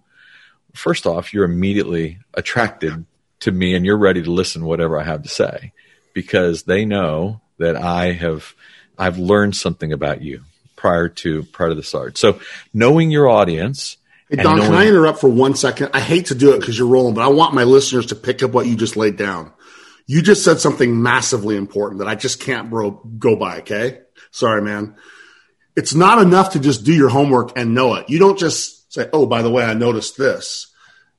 first 0.73 1.05
off, 1.05 1.33
you're 1.33 1.45
immediately 1.45 2.19
attracted 2.33 3.05
to 3.41 3.51
me 3.51 3.75
and 3.75 3.85
you're 3.85 3.97
ready 3.97 4.21
to 4.23 4.31
listen 4.31 4.65
whatever 4.65 4.99
I 4.99 5.03
have 5.03 5.23
to 5.23 5.29
say 5.29 5.73
because 6.13 6.63
they 6.63 6.85
know 6.85 7.41
that 7.57 7.75
I 7.75 8.11
have 8.13 8.53
I've 8.97 9.17
learned 9.17 9.55
something 9.55 9.91
about 9.91 10.21
you 10.21 10.43
prior 10.75 11.09
to 11.09 11.43
prior 11.43 11.69
to 11.69 11.75
the 11.75 11.83
start. 11.83 12.17
So 12.17 12.39
knowing 12.73 13.11
your 13.11 13.27
audience. 13.27 13.97
Hey 14.29 14.37
Don, 14.37 14.57
knowing- 14.57 14.71
can 14.71 14.79
I 14.79 14.87
interrupt 14.87 15.21
for 15.21 15.29
one 15.29 15.55
second? 15.55 15.91
I 15.93 15.99
hate 15.99 16.27
to 16.27 16.35
do 16.35 16.53
it 16.53 16.59
because 16.59 16.77
you're 16.77 16.87
rolling, 16.87 17.13
but 17.13 17.23
I 17.23 17.27
want 17.27 17.53
my 17.53 17.63
listeners 17.63 18.07
to 18.07 18.15
pick 18.15 18.41
up 18.41 18.51
what 18.51 18.65
you 18.65 18.75
just 18.75 18.95
laid 18.95 19.17
down. 19.17 19.51
You 20.07 20.21
just 20.21 20.43
said 20.43 20.59
something 20.59 21.01
massively 21.01 21.57
important 21.57 21.99
that 21.99 22.07
I 22.07 22.15
just 22.15 22.39
can't 22.39 22.69
bro, 22.69 22.91
go 22.91 23.35
by. 23.35 23.59
Okay, 23.59 23.99
sorry, 24.31 24.61
man 24.61 24.95
it's 25.75 25.93
not 25.93 26.21
enough 26.21 26.51
to 26.51 26.59
just 26.59 26.83
do 26.83 26.93
your 26.93 27.09
homework 27.09 27.57
and 27.57 27.75
know 27.75 27.95
it. 27.95 28.09
You 28.09 28.19
don't 28.19 28.39
just 28.39 28.93
say, 28.93 29.09
"Oh, 29.11 29.25
by 29.25 29.41
the 29.41 29.49
way, 29.49 29.63
I 29.63 29.73
noticed 29.73 30.17
this," 30.17 30.67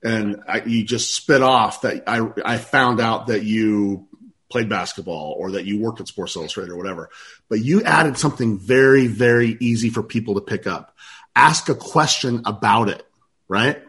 and 0.03 0.43
I, 0.49 0.63
you 0.63 0.85
just 0.85 1.15
spit 1.15 1.43
off 1.43 1.83
that 1.83 2.05
I 2.07 2.29
I 2.45 2.59
found 2.59 3.01
out 3.01 3.27
that 3.29 3.43
you 3.43 4.09
played 4.49 4.69
basketball 4.69 5.35
or 5.39 5.53
that 5.53 5.65
you 5.65 5.81
worked 5.81 6.01
at 6.01 6.09
Sports 6.09 6.37
Illustrated 6.37 6.73
or 6.73 6.77
whatever. 6.77 7.11
But 7.49 7.61
you 7.61 7.83
added 7.83 8.17
something 8.17 8.59
very 8.59 9.07
very 9.07 9.57
easy 9.61 9.91
for 9.91 10.03
people 10.03 10.35
to 10.35 10.41
pick 10.41 10.67
up. 10.67 10.97
Ask 11.35 11.69
a 11.69 11.75
question 11.75 12.43
about 12.47 12.89
it, 12.89 13.07
right? 13.49 13.83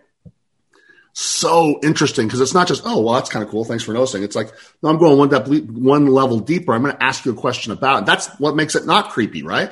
so 1.19 1.80
interesting 1.82 2.27
because 2.27 2.39
it's 2.39 2.53
not 2.53 2.67
just 2.67 2.84
oh 2.86 3.01
well 3.01 3.15
that's 3.15 3.32
kind 3.32 3.43
of 3.43 3.49
cool 3.49 3.65
thanks 3.65 3.84
for 3.84 3.91
noticing 3.91 4.21
it's 4.21 4.36
like 4.36 4.51
no 4.84 4.89
i'm 4.89 4.99
going 4.99 5.17
one 5.17 5.30
one 5.84 6.06
level 6.06 6.39
deeper 6.39 6.75
i'm 6.75 6.84
going 6.84 6.95
to 6.95 7.03
ask 7.03 7.25
you 7.25 7.32
a 7.32 7.36
question 7.36 7.71
about 7.71 8.03
it 8.03 8.06
that's 8.06 8.27
what 8.38 8.56
makes 8.56 8.75
it 8.75 8.86
not 8.86 9.10
creepy 9.10 9.41
right 9.41 9.71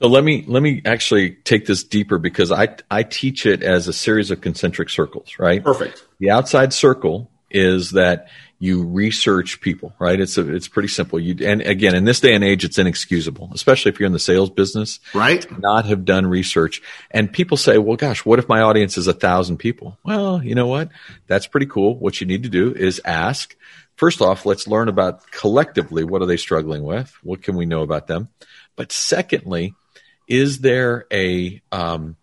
so 0.00 0.08
let 0.08 0.24
me 0.24 0.44
let 0.46 0.62
me 0.62 0.82
actually 0.84 1.32
take 1.32 1.66
this 1.66 1.82
deeper 1.84 2.18
because 2.18 2.52
I 2.52 2.76
I 2.90 3.02
teach 3.02 3.46
it 3.46 3.62
as 3.62 3.88
a 3.88 3.92
series 3.92 4.30
of 4.30 4.40
concentric 4.40 4.90
circles, 4.90 5.38
right? 5.38 5.62
Perfect. 5.62 6.04
The 6.18 6.30
outside 6.30 6.72
circle 6.72 7.30
is 7.50 7.92
that 7.92 8.28
you 8.58 8.84
research 8.84 9.60
people, 9.60 9.94
right? 9.98 10.18
It's 10.18 10.38
a, 10.38 10.54
it's 10.54 10.68
pretty 10.68 10.88
simple. 10.88 11.20
You 11.20 11.46
and 11.46 11.60
again 11.62 11.94
in 11.94 12.04
this 12.04 12.20
day 12.20 12.34
and 12.34 12.42
age, 12.42 12.64
it's 12.64 12.78
inexcusable, 12.78 13.50
especially 13.54 13.90
if 13.90 14.00
you're 14.00 14.06
in 14.06 14.12
the 14.12 14.18
sales 14.18 14.50
business, 14.50 15.00
right? 15.14 15.46
Not 15.58 15.86
have 15.86 16.04
done 16.04 16.26
research, 16.26 16.82
and 17.10 17.32
people 17.32 17.56
say, 17.56 17.78
"Well, 17.78 17.96
gosh, 17.96 18.24
what 18.24 18.38
if 18.38 18.48
my 18.48 18.60
audience 18.60 18.98
is 18.98 19.06
a 19.06 19.12
thousand 19.12 19.58
people?" 19.58 19.98
Well, 20.04 20.42
you 20.42 20.54
know 20.54 20.66
what? 20.66 20.90
That's 21.26 21.46
pretty 21.46 21.66
cool. 21.66 21.96
What 21.96 22.20
you 22.20 22.26
need 22.26 22.42
to 22.42 22.48
do 22.48 22.72
is 22.74 23.00
ask. 23.04 23.56
First 23.96 24.20
off, 24.20 24.44
let's 24.44 24.66
learn 24.66 24.88
about 24.88 25.30
collectively 25.30 26.04
what 26.04 26.20
are 26.20 26.26
they 26.26 26.36
struggling 26.36 26.82
with? 26.82 27.16
What 27.22 27.42
can 27.42 27.56
we 27.56 27.64
know 27.64 27.80
about 27.80 28.08
them? 28.08 28.28
But 28.76 28.92
secondly, 28.92 29.74
is 30.26 30.60
there 30.60 31.06
a 31.12 31.60
um, 31.72 32.16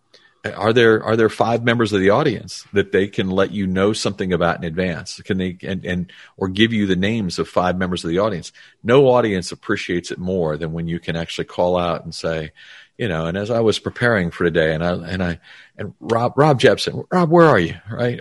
are 0.44 0.72
there 0.72 1.02
are 1.02 1.16
there 1.16 1.30
five 1.30 1.64
members 1.64 1.92
of 1.92 2.00
the 2.00 2.10
audience 2.10 2.66
that 2.72 2.92
they 2.92 3.08
can 3.08 3.30
let 3.30 3.50
you 3.50 3.66
know 3.66 3.92
something 3.92 4.32
about 4.32 4.58
in 4.58 4.64
advance? 4.64 5.20
Can 5.22 5.38
they 5.38 5.56
and, 5.62 5.84
and 5.84 6.12
or 6.36 6.48
give 6.48 6.72
you 6.72 6.86
the 6.86 6.96
names 6.96 7.38
of 7.38 7.48
five 7.48 7.78
members 7.78 8.04
of 8.04 8.10
the 8.10 8.18
audience? 8.18 8.52
No 8.82 9.08
audience 9.08 9.52
appreciates 9.52 10.10
it 10.10 10.18
more 10.18 10.56
than 10.56 10.72
when 10.72 10.86
you 10.86 11.00
can 11.00 11.16
actually 11.16 11.46
call 11.46 11.78
out 11.78 12.04
and 12.04 12.14
say 12.14 12.52
you 12.98 13.08
know 13.08 13.26
and 13.26 13.36
as 13.36 13.50
i 13.50 13.60
was 13.60 13.78
preparing 13.78 14.30
for 14.30 14.44
today 14.44 14.72
and 14.72 14.84
i 14.84 14.92
and 14.92 15.22
i 15.22 15.38
and 15.76 15.94
rob 16.00 16.32
rob 16.36 16.60
jepson 16.60 17.04
rob 17.10 17.28
where 17.28 17.46
are 17.46 17.58
you? 17.58 17.74
Right? 17.90 18.20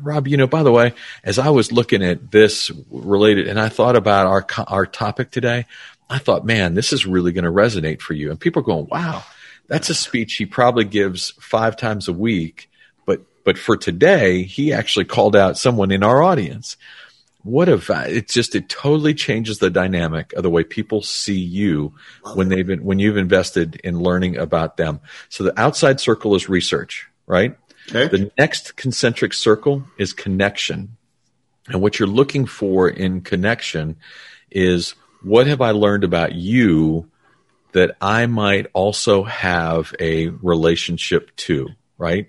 Rob 0.00 0.26
you 0.26 0.36
know 0.36 0.46
by 0.46 0.62
the 0.62 0.72
way 0.72 0.94
as 1.22 1.38
i 1.38 1.50
was 1.50 1.70
looking 1.70 2.02
at 2.02 2.30
this 2.30 2.70
related 2.90 3.46
and 3.46 3.60
i 3.60 3.68
thought 3.68 3.96
about 3.96 4.26
our 4.26 4.46
our 4.68 4.86
topic 4.86 5.30
today 5.30 5.66
I 6.08 6.18
thought, 6.18 6.46
man, 6.46 6.74
this 6.74 6.92
is 6.92 7.06
really 7.06 7.32
going 7.32 7.44
to 7.44 7.50
resonate 7.50 8.00
for 8.00 8.14
you. 8.14 8.30
And 8.30 8.38
people 8.38 8.62
are 8.62 8.66
going, 8.66 8.86
wow, 8.90 9.24
that's 9.66 9.90
a 9.90 9.94
speech 9.94 10.34
he 10.34 10.46
probably 10.46 10.84
gives 10.84 11.30
five 11.40 11.76
times 11.76 12.08
a 12.08 12.12
week. 12.12 12.70
But, 13.06 13.22
but 13.44 13.58
for 13.58 13.76
today, 13.76 14.44
he 14.44 14.72
actually 14.72 15.06
called 15.06 15.34
out 15.34 15.58
someone 15.58 15.90
in 15.90 16.02
our 16.02 16.22
audience. 16.22 16.76
What 17.42 17.68
if 17.68 17.90
uh, 17.90 18.04
it's 18.06 18.34
just, 18.34 18.54
it 18.54 18.68
totally 18.68 19.14
changes 19.14 19.58
the 19.58 19.70
dynamic 19.70 20.32
of 20.32 20.42
the 20.42 20.50
way 20.50 20.64
people 20.64 21.02
see 21.02 21.38
you 21.38 21.94
when 22.34 22.48
they've 22.48 22.66
been, 22.66 22.84
when 22.84 22.98
you've 22.98 23.16
invested 23.16 23.80
in 23.84 24.00
learning 24.00 24.36
about 24.36 24.76
them. 24.76 25.00
So 25.28 25.44
the 25.44 25.60
outside 25.60 26.00
circle 26.00 26.34
is 26.34 26.48
research, 26.48 27.08
right? 27.26 27.56
Okay. 27.88 28.08
The 28.08 28.32
next 28.36 28.76
concentric 28.76 29.32
circle 29.32 29.84
is 29.96 30.12
connection. 30.12 30.96
And 31.68 31.80
what 31.80 31.98
you're 31.98 32.08
looking 32.08 32.46
for 32.46 32.88
in 32.88 33.20
connection 33.20 33.96
is 34.50 34.94
what 35.22 35.46
have 35.46 35.60
I 35.60 35.70
learned 35.72 36.04
about 36.04 36.34
you 36.34 37.10
that 37.72 37.96
I 38.00 38.26
might 38.26 38.66
also 38.72 39.22
have 39.24 39.94
a 40.00 40.28
relationship 40.28 41.34
to, 41.36 41.68
right? 41.98 42.26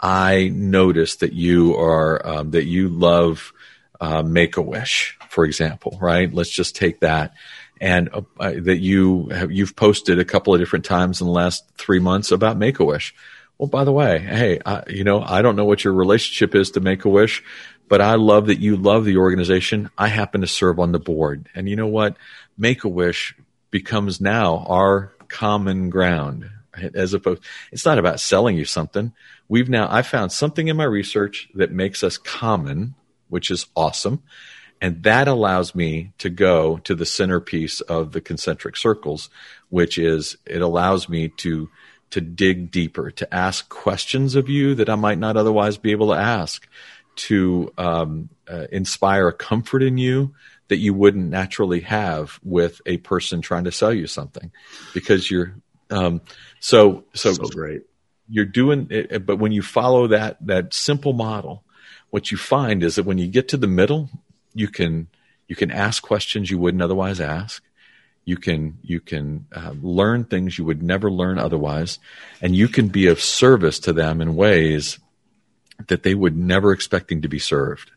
I 0.00 0.50
notice 0.52 1.16
that 1.16 1.32
you 1.32 1.76
are, 1.76 2.26
um, 2.26 2.50
that 2.52 2.64
you 2.64 2.88
love 2.88 3.52
uh, 4.00 4.22
Make 4.22 4.56
a 4.56 4.62
Wish, 4.62 5.16
for 5.28 5.44
example, 5.44 5.98
right? 6.00 6.32
Let's 6.32 6.50
just 6.50 6.76
take 6.76 7.00
that. 7.00 7.34
And 7.80 8.08
uh, 8.12 8.22
that 8.38 8.78
you 8.78 9.28
have, 9.28 9.52
you've 9.52 9.76
posted 9.76 10.18
a 10.18 10.24
couple 10.24 10.52
of 10.52 10.60
different 10.60 10.84
times 10.84 11.20
in 11.20 11.26
the 11.26 11.32
last 11.32 11.68
three 11.76 12.00
months 12.00 12.32
about 12.32 12.56
Make 12.58 12.80
a 12.80 12.84
Wish. 12.84 13.14
Well, 13.56 13.68
by 13.68 13.84
the 13.84 13.92
way, 13.92 14.18
hey, 14.20 14.60
I, 14.64 14.84
you 14.88 15.04
know, 15.04 15.20
I 15.20 15.42
don't 15.42 15.56
know 15.56 15.64
what 15.64 15.82
your 15.84 15.92
relationship 15.92 16.54
is 16.54 16.72
to 16.72 16.80
Make 16.80 17.04
a 17.04 17.08
Wish, 17.08 17.42
but 17.88 18.00
I 18.00 18.14
love 18.14 18.46
that 18.46 18.60
you 18.60 18.76
love 18.76 19.04
the 19.04 19.16
organization. 19.16 19.90
I 19.96 20.08
happen 20.08 20.42
to 20.42 20.46
serve 20.46 20.78
on 20.78 20.92
the 20.92 20.98
board. 20.98 21.48
And 21.54 21.68
you 21.68 21.76
know 21.76 21.86
what? 21.86 22.16
Make 22.56 22.84
a 22.84 22.88
Wish 22.88 23.34
becomes 23.70 24.20
now 24.20 24.64
our 24.68 25.12
common 25.28 25.90
ground 25.90 26.48
as 26.94 27.12
opposed 27.12 27.42
it's 27.72 27.84
not 27.84 27.98
about 27.98 28.20
selling 28.20 28.56
you 28.56 28.64
something 28.64 29.12
we've 29.48 29.68
now 29.68 29.86
i 29.90 30.00
found 30.02 30.32
something 30.32 30.68
in 30.68 30.76
my 30.76 30.84
research 30.84 31.48
that 31.54 31.70
makes 31.70 32.02
us 32.02 32.16
common 32.16 32.94
which 33.28 33.50
is 33.50 33.66
awesome 33.76 34.22
and 34.80 35.02
that 35.02 35.26
allows 35.26 35.74
me 35.74 36.12
to 36.18 36.30
go 36.30 36.78
to 36.78 36.94
the 36.94 37.04
centerpiece 37.04 37.80
of 37.82 38.12
the 38.12 38.20
concentric 38.20 38.76
circles 38.76 39.28
which 39.68 39.98
is 39.98 40.36
it 40.46 40.62
allows 40.62 41.08
me 41.08 41.28
to 41.28 41.68
to 42.10 42.20
dig 42.22 42.70
deeper 42.70 43.10
to 43.10 43.34
ask 43.34 43.68
questions 43.68 44.34
of 44.34 44.48
you 44.48 44.74
that 44.74 44.88
i 44.88 44.94
might 44.94 45.18
not 45.18 45.36
otherwise 45.36 45.76
be 45.76 45.90
able 45.90 46.08
to 46.08 46.18
ask 46.18 46.66
to 47.18 47.72
um, 47.78 48.28
uh, 48.48 48.66
inspire 48.72 49.28
a 49.28 49.32
comfort 49.32 49.82
in 49.82 49.98
you 49.98 50.34
that 50.68 50.78
you 50.78 50.92
wouldn't 50.94 51.30
naturally 51.30 51.80
have 51.80 52.38
with 52.42 52.80
a 52.86 52.98
person 52.98 53.40
trying 53.40 53.64
to 53.64 53.72
sell 53.72 53.92
you 53.92 54.06
something 54.06 54.50
because 54.94 55.30
you're 55.30 55.54
um, 55.90 56.20
so 56.60 57.04
so, 57.14 57.32
so 57.32 57.44
great. 57.44 57.82
you're 58.28 58.44
doing 58.44 58.86
it 58.90 59.24
but 59.24 59.36
when 59.36 59.52
you 59.52 59.62
follow 59.62 60.08
that 60.08 60.36
that 60.46 60.74
simple 60.74 61.12
model 61.12 61.64
what 62.10 62.30
you 62.30 62.36
find 62.36 62.82
is 62.82 62.96
that 62.96 63.04
when 63.04 63.18
you 63.18 63.26
get 63.26 63.48
to 63.48 63.56
the 63.56 63.66
middle 63.66 64.10
you 64.54 64.68
can 64.68 65.08
you 65.48 65.56
can 65.56 65.70
ask 65.70 66.02
questions 66.02 66.50
you 66.50 66.58
wouldn't 66.58 66.82
otherwise 66.82 67.20
ask. 67.20 67.64
You 68.24 68.36
can 68.36 68.78
you 68.82 69.00
can 69.00 69.46
uh, 69.52 69.72
learn 69.80 70.24
things 70.24 70.58
you 70.58 70.64
would 70.66 70.82
never 70.82 71.10
learn 71.10 71.38
otherwise, 71.38 71.98
and 72.42 72.54
you 72.54 72.68
can 72.68 72.88
be 72.88 73.06
of 73.06 73.22
service 73.22 73.78
to 73.80 73.94
them 73.94 74.20
in 74.20 74.36
ways 74.36 74.98
that 75.86 76.02
they 76.02 76.14
would 76.14 76.36
never 76.36 76.72
expecting 76.72 77.22
to 77.22 77.28
be 77.28 77.38
served. 77.38 77.92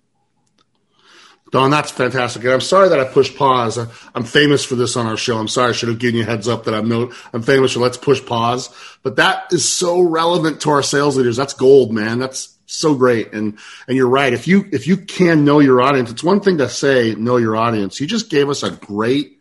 Don, 1.52 1.70
that's 1.70 1.92
fantastic. 1.92 2.44
And 2.44 2.54
I'm 2.54 2.62
sorry 2.62 2.88
that 2.90 3.00
I 3.00 3.04
pushed 3.04 3.36
pause. 3.36 3.78
I'm 4.16 4.24
famous 4.24 4.64
for 4.64 4.76
this 4.76 4.96
on 4.96 5.06
our 5.06 5.18
show. 5.18 5.38
I'm 5.38 5.50
sorry. 5.50 5.70
I 5.70 5.74
should 5.74 5.90
have 5.90 6.00
given 6.00 6.16
you 6.16 6.24
a 6.24 6.26
heads 6.26 6.48
up 6.48 6.64
that 6.64 6.74
I'm 6.74 6.88
no, 6.88 7.12
I'm 7.34 7.42
famous 7.42 7.74
for 7.74 7.80
let's 7.82 7.98
push 7.98 8.26
pause. 8.26 8.70
But 9.04 9.18
that 9.18 9.52
is 9.52 9.70
so 9.70 10.00
relevant 10.00 10.62
to 10.62 10.70
our 10.70 10.82
sales 10.82 11.18
leaders. 11.18 11.36
That's 11.36 11.54
gold, 11.54 11.92
man. 11.92 12.20
That's 12.20 12.58
so 12.68 12.96
great. 12.96 13.34
And, 13.34 13.58
and 13.86 13.98
you're 13.98 14.08
right. 14.08 14.32
If 14.32 14.48
you, 14.48 14.70
if 14.72 14.88
you 14.88 14.96
can 14.96 15.44
know 15.44 15.60
your 15.60 15.82
audience, 15.82 16.10
it's 16.10 16.24
one 16.24 16.40
thing 16.40 16.60
to 16.60 16.70
say, 16.70 17.16
know 17.16 17.36
your 17.36 17.58
audience. 17.58 18.00
You 18.00 18.08
just 18.08 18.30
gave 18.30 18.50
us 18.50 18.64
a 18.64 18.72
great 18.72 19.38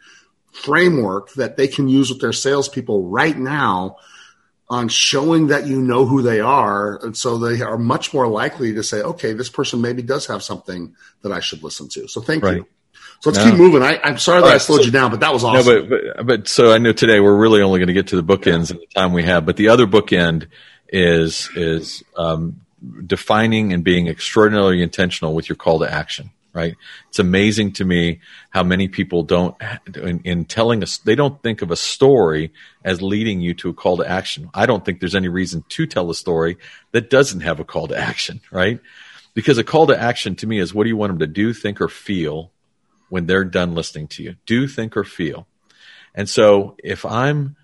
framework 0.51 1.33
that 1.35 1.57
they 1.57 1.69
can 1.69 1.89
use 1.89 2.11
with 2.11 2.21
their 2.21 2.33
salespeople 2.33 3.09
right 3.09 3.39
now 3.39 3.99
on 4.71 4.87
showing 4.89 5.49
that 5.49 5.67
you 5.67 5.83
know 5.83 6.07
who 6.07 6.23
they 6.23 6.41
are. 6.41 7.05
And 7.05 7.17
so 7.17 7.37
they 7.37 7.61
are 7.61 7.77
much 7.77 8.15
more 8.15 8.29
likely 8.29 8.73
to 8.75 8.85
say, 8.85 9.03
okay, 9.03 9.33
this 9.33 9.51
person 9.51 9.81
maybe 9.81 10.01
does 10.01 10.27
have 10.27 10.45
something 10.45 10.95
that 11.23 11.33
I 11.33 11.41
should 11.41 11.65
listen 11.65 11.89
to. 11.89 12.07
So 12.07 12.21
thank 12.21 12.45
right. 12.45 12.59
you. 12.59 12.67
So 13.19 13.31
let's 13.31 13.45
no. 13.45 13.51
keep 13.51 13.59
moving. 13.59 13.83
I, 13.83 13.99
am 14.05 14.17
sorry 14.17 14.41
that 14.41 14.47
right, 14.47 14.55
I 14.55 14.59
slowed 14.59 14.81
so, 14.81 14.87
you 14.87 14.93
down, 14.93 15.11
but 15.11 15.21
that 15.21 15.33
was 15.33 15.43
awesome. 15.43 15.75
No, 15.75 15.83
but, 15.83 16.17
but, 16.17 16.27
but, 16.27 16.49
so 16.49 16.73
I 16.73 16.79
know 16.79 16.93
today 16.93 17.19
we're 17.19 17.37
really 17.37 17.61
only 17.61 17.81
going 17.81 17.89
to 17.89 17.93
get 17.93 18.07
to 18.09 18.17
the 18.17 18.23
bookends 18.23 18.71
yeah. 18.71 18.77
in 18.77 18.81
the 18.81 18.87
time 18.95 19.13
we 19.13 19.25
have, 19.25 19.45
but 19.45 19.57
the 19.57 19.69
other 19.69 19.87
bookend 19.87 20.47
is, 20.89 21.51
is, 21.57 22.05
um, 22.17 22.61
defining 23.05 23.73
and 23.73 23.85
being 23.85 24.07
extraordinarily 24.07 24.83
intentional 24.83 25.35
with 25.35 25.49
your 25.49 25.57
call 25.57 25.81
to 25.81 25.93
action 25.93 26.31
right? 26.53 26.77
It's 27.09 27.19
amazing 27.19 27.73
to 27.75 27.85
me 27.85 28.21
how 28.51 28.63
many 28.63 28.89
people 28.89 29.23
don't, 29.23 29.57
in, 29.95 30.21
in, 30.25 30.45
telling 30.45 30.83
us, 30.83 30.99
they 30.99 31.15
don't 31.15 31.41
think 31.43 31.63
of 31.63 31.71
a 31.71 31.77
story 31.77 32.53
as 32.85 33.03
leading 33.03 33.41
you 33.41 33.55
to 33.55 33.71
a 33.71 33.75
call 33.75 33.99
to 33.99 34.09
action. 34.09 34.51
I 34.55 34.67
don't 34.67 34.85
think 34.85 35.01
there's 35.01 35.15
any 35.15 35.29
reason 35.29 35.65
to 35.69 35.87
tell 35.87 36.11
a 36.11 36.15
story 36.15 36.57
that 36.93 37.11
doesn't 37.11 37.41
have 37.41 37.61
a 37.61 37.65
call 37.65 37.89
to 37.89 37.97
action, 37.97 38.41
right? 38.51 38.81
Because 39.35 39.59
a 39.59 39.65
call 39.65 39.87
to 39.87 40.01
action 40.01 40.35
to 40.37 40.47
me 40.47 40.59
is 40.59 40.75
what 40.75 40.85
do 40.85 40.89
you 40.89 40.97
want 40.97 41.11
them 41.11 41.21
to 41.21 41.27
do, 41.27 41.53
think, 41.53 41.81
or 41.81 41.89
feel 41.89 42.51
when 43.09 43.27
they're 43.27 43.45
done 43.45 43.75
listening 43.75 44.09
to 44.09 44.23
you? 44.23 44.37
Do, 44.47 44.67
think, 44.67 44.97
or 44.97 45.05
feel. 45.05 45.47
And 46.15 46.29
so 46.29 46.77
if 46.83 47.07
I'm 47.07 47.57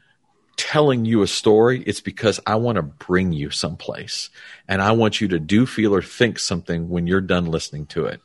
telling 0.56 1.04
you 1.04 1.22
a 1.22 1.26
story, 1.26 1.82
it's 1.82 2.00
because 2.00 2.40
I 2.46 2.54
want 2.54 2.76
to 2.76 2.82
bring 2.82 3.32
you 3.32 3.50
someplace 3.50 4.30
and 4.68 4.80
I 4.80 4.92
want 4.92 5.20
you 5.20 5.28
to 5.28 5.40
do, 5.40 5.66
feel, 5.66 5.92
or 5.94 6.02
think 6.02 6.38
something 6.38 6.88
when 6.88 7.08
you're 7.08 7.20
done 7.20 7.46
listening 7.46 7.86
to 7.86 8.06
it 8.06 8.20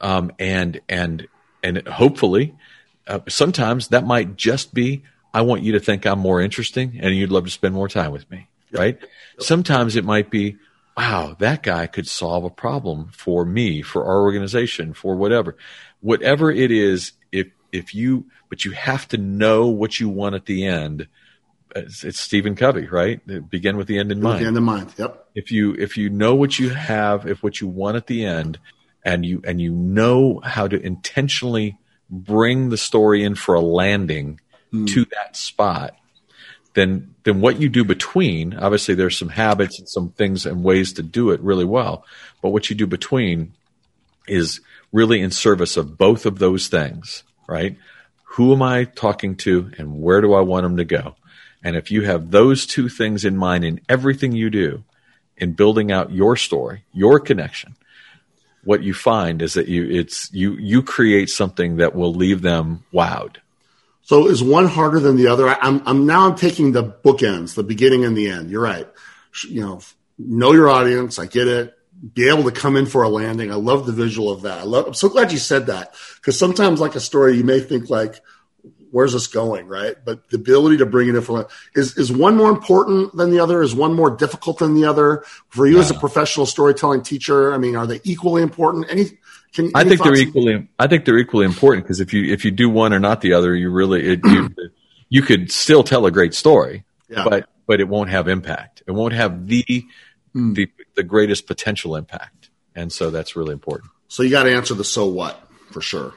um, 0.00 0.32
and 0.38 0.80
and 0.88 1.28
and 1.62 1.86
hopefully, 1.88 2.54
uh, 3.06 3.20
sometimes 3.28 3.88
that 3.88 4.06
might 4.06 4.36
just 4.36 4.74
be 4.74 5.02
I 5.32 5.42
want 5.42 5.62
you 5.62 5.72
to 5.72 5.80
think 5.80 6.06
I'm 6.06 6.18
more 6.18 6.40
interesting, 6.40 6.98
and 7.00 7.14
you'd 7.14 7.30
love 7.30 7.44
to 7.44 7.50
spend 7.50 7.74
more 7.74 7.88
time 7.88 8.12
with 8.12 8.30
me, 8.30 8.48
right? 8.72 8.98
Yep. 9.00 9.10
Sometimes 9.40 9.96
it 9.96 10.04
might 10.04 10.30
be, 10.30 10.56
wow, 10.96 11.36
that 11.38 11.62
guy 11.62 11.86
could 11.86 12.08
solve 12.08 12.44
a 12.44 12.50
problem 12.50 13.10
for 13.12 13.44
me, 13.44 13.82
for 13.82 14.04
our 14.04 14.22
organization, 14.22 14.94
for 14.94 15.16
whatever, 15.16 15.56
whatever 16.00 16.50
it 16.50 16.70
is. 16.70 17.12
If 17.30 17.48
if 17.72 17.94
you, 17.94 18.26
but 18.48 18.64
you 18.64 18.72
have 18.72 19.06
to 19.08 19.18
know 19.18 19.66
what 19.66 20.00
you 20.00 20.08
want 20.08 20.34
at 20.34 20.46
the 20.46 20.64
end. 20.64 21.08
It's, 21.76 22.02
it's 22.02 22.18
Stephen 22.18 22.56
Covey, 22.56 22.86
right? 22.86 23.20
Begin 23.50 23.76
with 23.76 23.88
the 23.88 23.98
end 23.98 24.10
in 24.10 24.22
mind. 24.22 24.42
The 24.42 24.48
end 24.48 24.56
in 24.56 24.64
mind. 24.64 24.94
Yep. 24.96 25.28
If 25.34 25.52
you 25.52 25.74
if 25.74 25.98
you 25.98 26.08
know 26.08 26.34
what 26.34 26.58
you 26.58 26.70
have, 26.70 27.26
if 27.26 27.42
what 27.42 27.60
you 27.60 27.68
want 27.68 27.96
at 27.96 28.06
the 28.06 28.24
end, 28.24 28.58
and 29.08 29.24
you 29.24 29.40
and 29.44 29.58
you 29.58 29.72
know 29.72 30.38
how 30.44 30.68
to 30.68 30.78
intentionally 30.78 31.78
bring 32.10 32.68
the 32.68 32.76
story 32.76 33.24
in 33.24 33.34
for 33.34 33.54
a 33.54 33.60
landing 33.60 34.38
mm. 34.72 34.86
to 34.86 35.06
that 35.06 35.34
spot 35.34 35.96
then 36.74 37.14
then 37.22 37.40
what 37.40 37.58
you 37.58 37.70
do 37.70 37.84
between 37.84 38.54
obviously 38.54 38.94
there's 38.94 39.16
some 39.16 39.30
habits 39.30 39.78
and 39.78 39.88
some 39.88 40.10
things 40.10 40.44
and 40.44 40.62
ways 40.62 40.92
to 40.92 41.02
do 41.02 41.30
it 41.30 41.40
really 41.40 41.64
well 41.64 42.04
but 42.42 42.50
what 42.50 42.68
you 42.68 42.76
do 42.76 42.86
between 42.86 43.54
is 44.26 44.60
really 44.92 45.22
in 45.22 45.30
service 45.30 45.78
of 45.78 45.96
both 45.96 46.26
of 46.26 46.38
those 46.38 46.68
things 46.68 47.24
right 47.46 47.78
who 48.24 48.52
am 48.52 48.60
i 48.60 48.84
talking 48.84 49.34
to 49.36 49.72
and 49.78 50.02
where 50.02 50.20
do 50.20 50.34
i 50.34 50.40
want 50.42 50.64
them 50.64 50.76
to 50.76 50.84
go 50.84 51.16
and 51.64 51.76
if 51.76 51.90
you 51.90 52.02
have 52.02 52.30
those 52.30 52.66
two 52.66 52.90
things 52.90 53.24
in 53.24 53.38
mind 53.38 53.64
in 53.64 53.80
everything 53.88 54.32
you 54.32 54.50
do 54.50 54.84
in 55.38 55.54
building 55.54 55.90
out 55.90 56.12
your 56.12 56.36
story 56.36 56.84
your 56.92 57.18
connection 57.18 57.74
what 58.68 58.82
you 58.82 58.92
find 58.92 59.40
is 59.40 59.54
that 59.54 59.66
you 59.66 59.88
it's 59.88 60.30
you 60.30 60.52
you 60.56 60.82
create 60.82 61.30
something 61.30 61.78
that 61.78 61.94
will 61.94 62.12
leave 62.12 62.42
them 62.42 62.84
wowed. 62.92 63.36
So 64.02 64.28
is 64.28 64.42
one 64.42 64.66
harder 64.66 65.00
than 65.00 65.16
the 65.16 65.28
other? 65.28 65.48
I, 65.48 65.56
I'm 65.62 65.80
I'm 65.86 66.04
now 66.04 66.28
I'm 66.28 66.36
taking 66.36 66.72
the 66.72 66.84
bookends, 66.84 67.54
the 67.54 67.62
beginning 67.62 68.04
and 68.04 68.14
the 68.14 68.28
end. 68.28 68.50
You're 68.50 68.60
right. 68.60 68.86
You 69.48 69.62
know, 69.62 69.80
know 70.18 70.52
your 70.52 70.68
audience. 70.68 71.18
I 71.18 71.24
get 71.24 71.48
it. 71.48 71.78
Be 72.12 72.28
able 72.28 72.44
to 72.44 72.50
come 72.50 72.76
in 72.76 72.84
for 72.84 73.02
a 73.04 73.08
landing. 73.08 73.50
I 73.50 73.54
love 73.54 73.86
the 73.86 73.92
visual 73.92 74.30
of 74.30 74.42
that. 74.42 74.58
I 74.58 74.64
love. 74.64 74.88
I'm 74.88 74.92
so 74.92 75.08
glad 75.08 75.32
you 75.32 75.38
said 75.38 75.68
that 75.68 75.94
because 76.16 76.38
sometimes, 76.38 76.78
like 76.78 76.94
a 76.94 77.00
story, 77.00 77.38
you 77.38 77.44
may 77.44 77.60
think 77.60 77.88
like, 77.88 78.20
where's 78.90 79.12
this 79.12 79.26
going, 79.26 79.66
right? 79.66 79.96
But 80.04 80.28
the 80.30 80.36
ability 80.36 80.78
to 80.78 80.86
bring 80.86 81.08
it 81.08 81.14
in 81.14 81.22
from 81.22 81.46
is 81.74 81.96
is 81.96 82.12
one 82.12 82.36
more 82.36 82.50
important 82.50 83.16
than 83.16 83.30
the 83.30 83.40
other? 83.40 83.62
Is 83.62 83.74
one 83.74 83.94
more 83.94 84.10
difficult 84.10 84.58
than 84.58 84.74
the 84.74 84.84
other? 84.84 85.24
For 85.48 85.66
you 85.66 85.76
yeah. 85.76 85.80
as 85.80 85.90
a 85.90 85.94
professional 85.94 86.46
storytelling 86.46 87.02
teacher, 87.02 87.52
I 87.52 87.58
mean, 87.58 87.76
are 87.76 87.86
they 87.86 88.00
equally 88.04 88.42
important? 88.42 88.86
Any? 88.90 89.06
Can, 89.52 89.70
I 89.74 89.84
think 89.84 90.02
they're 90.02 90.16
equally. 90.16 90.68
I 90.78 90.86
think 90.86 91.04
they're 91.04 91.18
equally 91.18 91.46
important 91.46 91.84
because 91.84 92.00
if 92.00 92.12
you 92.12 92.32
if 92.32 92.44
you 92.44 92.50
do 92.50 92.68
one 92.68 92.92
or 92.92 92.98
not 92.98 93.20
the 93.20 93.32
other, 93.32 93.54
you 93.54 93.70
really 93.70 94.06
it, 94.06 94.20
you, 94.24 94.50
you 95.08 95.22
could 95.22 95.50
still 95.50 95.82
tell 95.82 96.04
a 96.06 96.10
great 96.10 96.34
story, 96.34 96.84
yeah. 97.08 97.24
but 97.24 97.48
but 97.66 97.80
it 97.80 97.88
won't 97.88 98.10
have 98.10 98.28
impact. 98.28 98.82
It 98.86 98.92
won't 98.92 99.14
have 99.14 99.46
the 99.46 99.64
mm. 100.34 100.54
the 100.54 100.70
the 100.96 101.02
greatest 101.02 101.46
potential 101.46 101.96
impact, 101.96 102.50
and 102.74 102.92
so 102.92 103.10
that's 103.10 103.36
really 103.36 103.52
important. 103.52 103.90
So 104.08 104.22
you 104.22 104.30
got 104.30 104.44
to 104.44 104.52
answer 104.52 104.74
the 104.74 104.84
so 104.84 105.06
what 105.06 105.48
for 105.70 105.80
sure. 105.80 106.14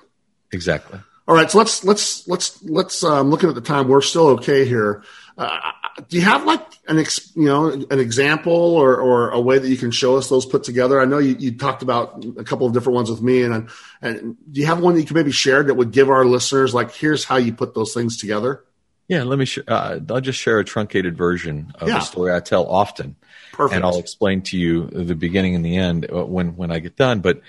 Exactly. 0.51 0.99
All 1.31 1.37
right, 1.37 1.49
so 1.49 1.59
let's 1.59 1.85
let's 1.85 2.27
let's 2.27 2.61
let's. 2.61 3.05
Um, 3.05 3.29
looking 3.29 3.47
at 3.47 3.55
the 3.55 3.61
time, 3.61 3.87
we're 3.87 4.01
still 4.01 4.27
okay 4.31 4.65
here. 4.65 5.01
Uh, 5.37 5.61
do 6.09 6.17
you 6.17 6.23
have 6.23 6.43
like 6.43 6.61
an 6.89 6.99
ex, 6.99 7.31
you 7.37 7.45
know 7.45 7.69
an 7.69 7.99
example 8.01 8.51
or 8.51 8.97
or 8.97 9.29
a 9.29 9.39
way 9.39 9.57
that 9.57 9.69
you 9.69 9.77
can 9.77 9.91
show 9.91 10.17
us 10.17 10.27
those 10.27 10.45
put 10.45 10.65
together? 10.65 10.99
I 10.99 11.05
know 11.05 11.19
you, 11.19 11.37
you 11.39 11.57
talked 11.57 11.83
about 11.83 12.25
a 12.37 12.43
couple 12.43 12.67
of 12.67 12.73
different 12.73 12.95
ones 12.95 13.09
with 13.09 13.21
me, 13.21 13.43
and 13.43 13.69
and 14.01 14.35
do 14.51 14.59
you 14.59 14.65
have 14.65 14.81
one 14.81 14.95
that 14.95 14.99
you 14.99 15.07
can 15.07 15.15
maybe 15.15 15.31
share 15.31 15.63
that 15.63 15.73
would 15.73 15.91
give 15.91 16.09
our 16.09 16.25
listeners 16.25 16.73
like 16.73 16.93
here's 16.93 17.23
how 17.23 17.37
you 17.37 17.53
put 17.53 17.75
those 17.75 17.93
things 17.93 18.17
together? 18.17 18.65
Yeah, 19.07 19.23
let 19.23 19.39
me. 19.39 19.45
Sh- 19.45 19.59
uh, 19.65 19.99
I'll 20.09 20.19
just 20.19 20.37
share 20.37 20.59
a 20.59 20.65
truncated 20.65 21.15
version 21.15 21.71
of 21.75 21.87
yeah. 21.87 21.99
the 21.99 22.01
story 22.01 22.33
I 22.33 22.41
tell 22.41 22.67
often, 22.67 23.15
Perfect. 23.53 23.77
and 23.77 23.85
I'll 23.85 23.99
explain 23.99 24.41
to 24.41 24.57
you 24.57 24.87
the 24.87 25.15
beginning 25.15 25.55
and 25.55 25.63
the 25.63 25.77
end 25.77 26.11
uh, 26.11 26.25
when 26.25 26.57
when 26.57 26.71
I 26.71 26.79
get 26.79 26.97
done. 26.97 27.21
But 27.21 27.39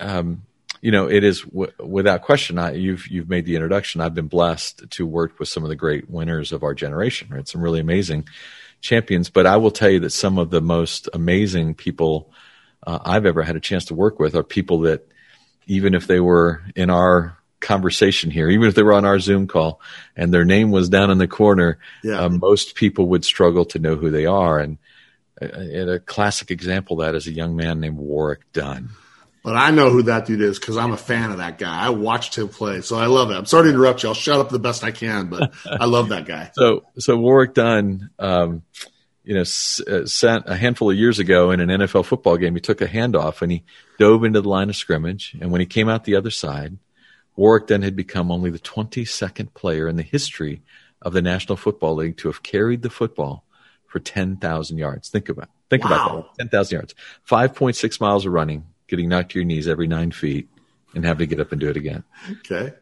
um, 0.00 0.42
you 0.80 0.90
know, 0.90 1.08
it 1.08 1.24
is 1.24 1.42
w- 1.42 1.72
without 1.78 2.22
question. 2.22 2.58
I, 2.58 2.72
you've 2.72 3.06
you've 3.08 3.28
made 3.28 3.44
the 3.44 3.54
introduction. 3.54 4.00
I've 4.00 4.14
been 4.14 4.28
blessed 4.28 4.90
to 4.90 5.06
work 5.06 5.38
with 5.38 5.48
some 5.48 5.62
of 5.62 5.68
the 5.68 5.76
great 5.76 6.08
winners 6.08 6.52
of 6.52 6.62
our 6.62 6.74
generation. 6.74 7.28
Right, 7.30 7.46
some 7.46 7.60
really 7.60 7.80
amazing 7.80 8.26
champions. 8.80 9.30
But 9.30 9.46
I 9.46 9.56
will 9.56 9.70
tell 9.70 9.90
you 9.90 10.00
that 10.00 10.10
some 10.10 10.38
of 10.38 10.50
the 10.50 10.62
most 10.62 11.08
amazing 11.12 11.74
people 11.74 12.32
uh, 12.86 12.98
I've 13.04 13.26
ever 13.26 13.42
had 13.42 13.56
a 13.56 13.60
chance 13.60 13.86
to 13.86 13.94
work 13.94 14.18
with 14.18 14.34
are 14.34 14.42
people 14.42 14.80
that, 14.80 15.06
even 15.66 15.94
if 15.94 16.06
they 16.06 16.20
were 16.20 16.62
in 16.74 16.90
our 16.90 17.36
conversation 17.60 18.30
here, 18.30 18.48
even 18.48 18.68
if 18.68 18.74
they 18.74 18.82
were 18.82 18.94
on 18.94 19.04
our 19.04 19.20
Zoom 19.20 19.46
call 19.46 19.80
and 20.16 20.32
their 20.32 20.46
name 20.46 20.70
was 20.70 20.88
down 20.88 21.10
in 21.10 21.18
the 21.18 21.28
corner, 21.28 21.78
yeah. 22.02 22.20
uh, 22.20 22.28
most 22.30 22.74
people 22.74 23.06
would 23.08 23.24
struggle 23.24 23.66
to 23.66 23.78
know 23.78 23.96
who 23.96 24.10
they 24.10 24.24
are. 24.24 24.58
And, 24.58 24.78
uh, 25.42 25.46
and 25.46 25.90
a 25.90 26.00
classic 26.00 26.50
example 26.50 27.00
of 27.00 27.06
that 27.06 27.14
is 27.14 27.26
a 27.26 27.32
young 27.32 27.54
man 27.56 27.80
named 27.80 27.98
Warrick 27.98 28.50
Dunn. 28.54 28.88
But 29.42 29.56
I 29.56 29.70
know 29.70 29.90
who 29.90 30.02
that 30.02 30.26
dude 30.26 30.42
is 30.42 30.58
because 30.58 30.76
I'm 30.76 30.92
a 30.92 30.98
fan 30.98 31.30
of 31.30 31.38
that 31.38 31.58
guy. 31.58 31.86
I 31.86 31.90
watched 31.90 32.36
him 32.36 32.48
play, 32.48 32.82
so 32.82 32.96
I 32.96 33.06
love 33.06 33.30
it. 33.30 33.34
I'm 33.34 33.46
sorry 33.46 33.64
to 33.64 33.70
interrupt 33.70 34.02
you. 34.02 34.10
I'll 34.10 34.14
shut 34.14 34.38
up 34.38 34.50
the 34.50 34.58
best 34.58 34.84
I 34.84 34.90
can, 34.90 35.28
but 35.28 35.52
I 35.66 35.86
love 35.86 36.10
that 36.10 36.26
guy. 36.26 36.50
So, 36.54 36.84
so 36.98 37.16
Warrick 37.16 37.54
Dunn, 37.54 38.10
um, 38.18 38.62
you 39.24 39.34
know, 39.34 39.40
s- 39.40 39.80
uh, 39.86 40.04
sent 40.06 40.44
a 40.46 40.56
handful 40.56 40.90
of 40.90 40.96
years 40.96 41.18
ago 41.18 41.52
in 41.52 41.60
an 41.60 41.68
NFL 41.68 42.04
football 42.04 42.36
game. 42.36 42.54
He 42.54 42.60
took 42.60 42.82
a 42.82 42.86
handoff 42.86 43.40
and 43.40 43.50
he 43.50 43.64
dove 43.98 44.24
into 44.24 44.42
the 44.42 44.48
line 44.48 44.68
of 44.68 44.76
scrimmage. 44.76 45.34
And 45.40 45.50
when 45.50 45.60
he 45.60 45.66
came 45.66 45.88
out 45.88 46.04
the 46.04 46.16
other 46.16 46.30
side, 46.30 46.76
Warrick 47.34 47.66
Dunn 47.66 47.80
had 47.80 47.96
become 47.96 48.30
only 48.30 48.50
the 48.50 48.58
22nd 48.58 49.54
player 49.54 49.88
in 49.88 49.96
the 49.96 50.02
history 50.02 50.60
of 51.00 51.14
the 51.14 51.22
National 51.22 51.56
Football 51.56 51.94
League 51.94 52.18
to 52.18 52.28
have 52.28 52.42
carried 52.42 52.82
the 52.82 52.90
football 52.90 53.44
for 53.86 53.98
10,000 53.98 54.76
yards. 54.76 55.08
Think 55.08 55.28
about 55.28 55.48
think 55.70 55.84
wow. 55.84 55.90
about 55.90 56.36
that. 56.36 56.42
10,000 56.50 56.76
yards, 56.76 56.94
5.6 57.28 58.00
miles 58.00 58.26
of 58.26 58.32
running, 58.32 58.66
getting 58.90 59.08
knocked 59.08 59.32
to 59.32 59.38
your 59.38 59.46
knees 59.46 59.68
every 59.68 59.86
nine 59.86 60.10
feet 60.10 60.48
and 60.94 61.04
having 61.04 61.28
to 61.28 61.34
get 61.34 61.40
up 61.40 61.52
and 61.52 61.60
do 61.60 61.68
it 61.70 61.76
again. 61.76 62.04
Okay. 62.40 62.74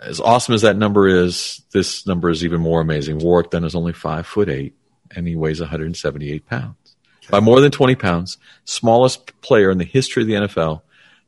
As 0.00 0.20
awesome 0.20 0.54
as 0.54 0.62
that 0.62 0.78
number 0.78 1.08
is, 1.08 1.62
this 1.72 2.06
number 2.06 2.30
is 2.30 2.44
even 2.44 2.60
more 2.60 2.80
amazing. 2.80 3.18
Warrick 3.18 3.50
Dunn 3.50 3.64
is 3.64 3.74
only 3.74 3.92
five 3.92 4.26
foot 4.26 4.48
eight 4.48 4.74
and 5.14 5.26
he 5.28 5.36
weighs 5.36 5.60
178 5.60 6.46
pounds. 6.46 6.96
Okay. 7.18 7.30
By 7.30 7.40
more 7.40 7.60
than 7.60 7.70
20 7.70 7.96
pounds, 7.96 8.38
smallest 8.64 9.38
player 9.42 9.70
in 9.70 9.78
the 9.78 9.84
history 9.84 10.22
of 10.22 10.28
the 10.28 10.34
NFL 10.34 10.82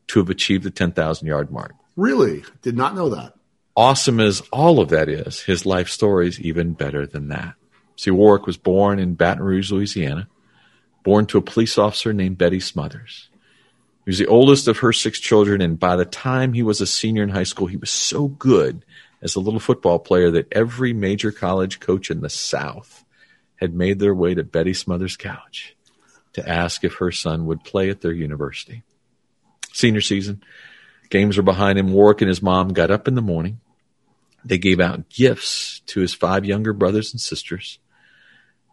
to 0.08 0.20
have 0.20 0.30
achieved 0.30 0.64
the 0.64 0.70
10,000 0.70 1.26
yard 1.26 1.50
mark. 1.50 1.74
Really? 1.96 2.44
Did 2.62 2.76
not 2.76 2.94
know 2.94 3.10
that. 3.10 3.34
awesome 3.76 4.20
as 4.20 4.40
all 4.52 4.80
of 4.80 4.88
that 4.90 5.08
is, 5.08 5.40
his 5.40 5.66
life 5.66 5.88
story 5.88 6.28
is 6.28 6.40
even 6.40 6.72
better 6.72 7.06
than 7.06 7.28
that. 7.28 7.54
See, 7.96 8.10
Warrick 8.10 8.46
was 8.46 8.56
born 8.56 8.98
in 8.98 9.14
Baton 9.14 9.42
Rouge, 9.42 9.70
Louisiana, 9.70 10.28
born 11.02 11.26
to 11.26 11.38
a 11.38 11.42
police 11.42 11.76
officer 11.76 12.12
named 12.12 12.38
Betty 12.38 12.60
Smothers. 12.60 13.28
He 14.04 14.10
was 14.10 14.18
the 14.18 14.26
oldest 14.26 14.66
of 14.66 14.78
her 14.78 14.92
six 14.92 15.20
children, 15.20 15.60
and 15.60 15.78
by 15.78 15.94
the 15.94 16.04
time 16.04 16.52
he 16.52 16.62
was 16.62 16.80
a 16.80 16.86
senior 16.86 17.22
in 17.22 17.28
high 17.28 17.44
school, 17.44 17.68
he 17.68 17.76
was 17.76 17.90
so 17.90 18.26
good 18.26 18.84
as 19.20 19.36
a 19.36 19.40
little 19.40 19.60
football 19.60 20.00
player 20.00 20.30
that 20.32 20.52
every 20.52 20.92
major 20.92 21.30
college 21.30 21.78
coach 21.78 22.10
in 22.10 22.20
the 22.20 22.28
South 22.28 23.04
had 23.56 23.72
made 23.72 24.00
their 24.00 24.14
way 24.14 24.34
to 24.34 24.42
Betty 24.42 24.74
Smothers' 24.74 25.16
couch 25.16 25.76
to 26.32 26.48
ask 26.48 26.82
if 26.82 26.94
her 26.94 27.12
son 27.12 27.46
would 27.46 27.62
play 27.62 27.90
at 27.90 28.00
their 28.00 28.12
university. 28.12 28.82
Senior 29.72 30.00
season, 30.00 30.42
games 31.08 31.36
were 31.36 31.44
behind 31.44 31.78
him. 31.78 31.92
Warrick 31.92 32.20
and 32.20 32.28
his 32.28 32.42
mom 32.42 32.72
got 32.72 32.90
up 32.90 33.06
in 33.06 33.14
the 33.14 33.22
morning. 33.22 33.60
They 34.44 34.58
gave 34.58 34.80
out 34.80 35.08
gifts 35.08 35.80
to 35.86 36.00
his 36.00 36.12
five 36.12 36.44
younger 36.44 36.72
brothers 36.72 37.12
and 37.12 37.20
sisters, 37.20 37.78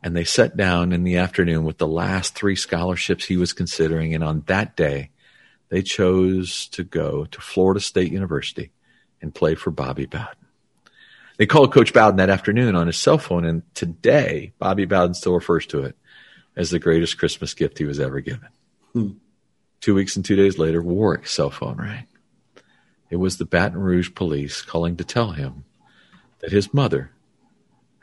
and 0.02 0.16
they 0.16 0.24
sat 0.24 0.58
down 0.58 0.92
in 0.92 1.04
the 1.04 1.18
afternoon 1.18 1.66
with 1.66 1.78
the 1.78 1.88
last 1.88 2.34
three 2.34 2.56
scholarships 2.56 3.26
he 3.26 3.38
was 3.38 3.54
considering. 3.54 4.16
And 4.16 4.24
on 4.24 4.42
that 4.48 4.76
day, 4.76 5.12
they 5.70 5.82
chose 5.82 6.68
to 6.70 6.84
go 6.84 7.26
to 7.26 7.42
Florida 7.42 7.80
State 7.80 8.12
University 8.12 8.72
and 9.22 9.34
play 9.34 9.56
for 9.56 9.72
Bobby 9.72 10.06
Bowden. 10.06 10.36
They 11.38 11.46
called 11.46 11.74
Coach 11.74 11.94
Bowden 11.94 12.18
that 12.18 12.30
afternoon 12.30 12.76
on 12.76 12.88
his 12.88 12.98
cell 12.98 13.18
phone, 13.18 13.46
and 13.46 13.64
today 13.74 14.52
Bobby 14.60 14.86
Bowden 14.86 15.14
still 15.14 15.34
refers 15.34 15.66
to 15.68 15.84
it 15.84 15.96
as 16.56 16.70
the 16.70 16.80
greatest 16.80 17.18
Christmas 17.18 17.54
gift 17.54 17.78
he 17.78 17.86
was 17.86 18.00
ever 18.00 18.20
given. 18.20 18.50
Hmm. 18.94 19.12
Two 19.80 19.96
weeks 19.96 20.18
and 20.18 20.26
two 20.26 20.36
days 20.36 20.58
later, 20.58 20.82
Warrick's 20.82 21.32
cell 21.32 21.50
phone 21.50 21.78
rang. 21.78 22.06
It 23.10 23.16
was 23.16 23.38
the 23.38 23.46
Baton 23.46 23.80
Rouge 23.80 24.14
police 24.14 24.62
calling 24.62 24.98
to 24.98 25.06
tell 25.06 25.32
him 25.32 25.64
that 26.40 26.52
his 26.52 26.74
mother 26.74 27.12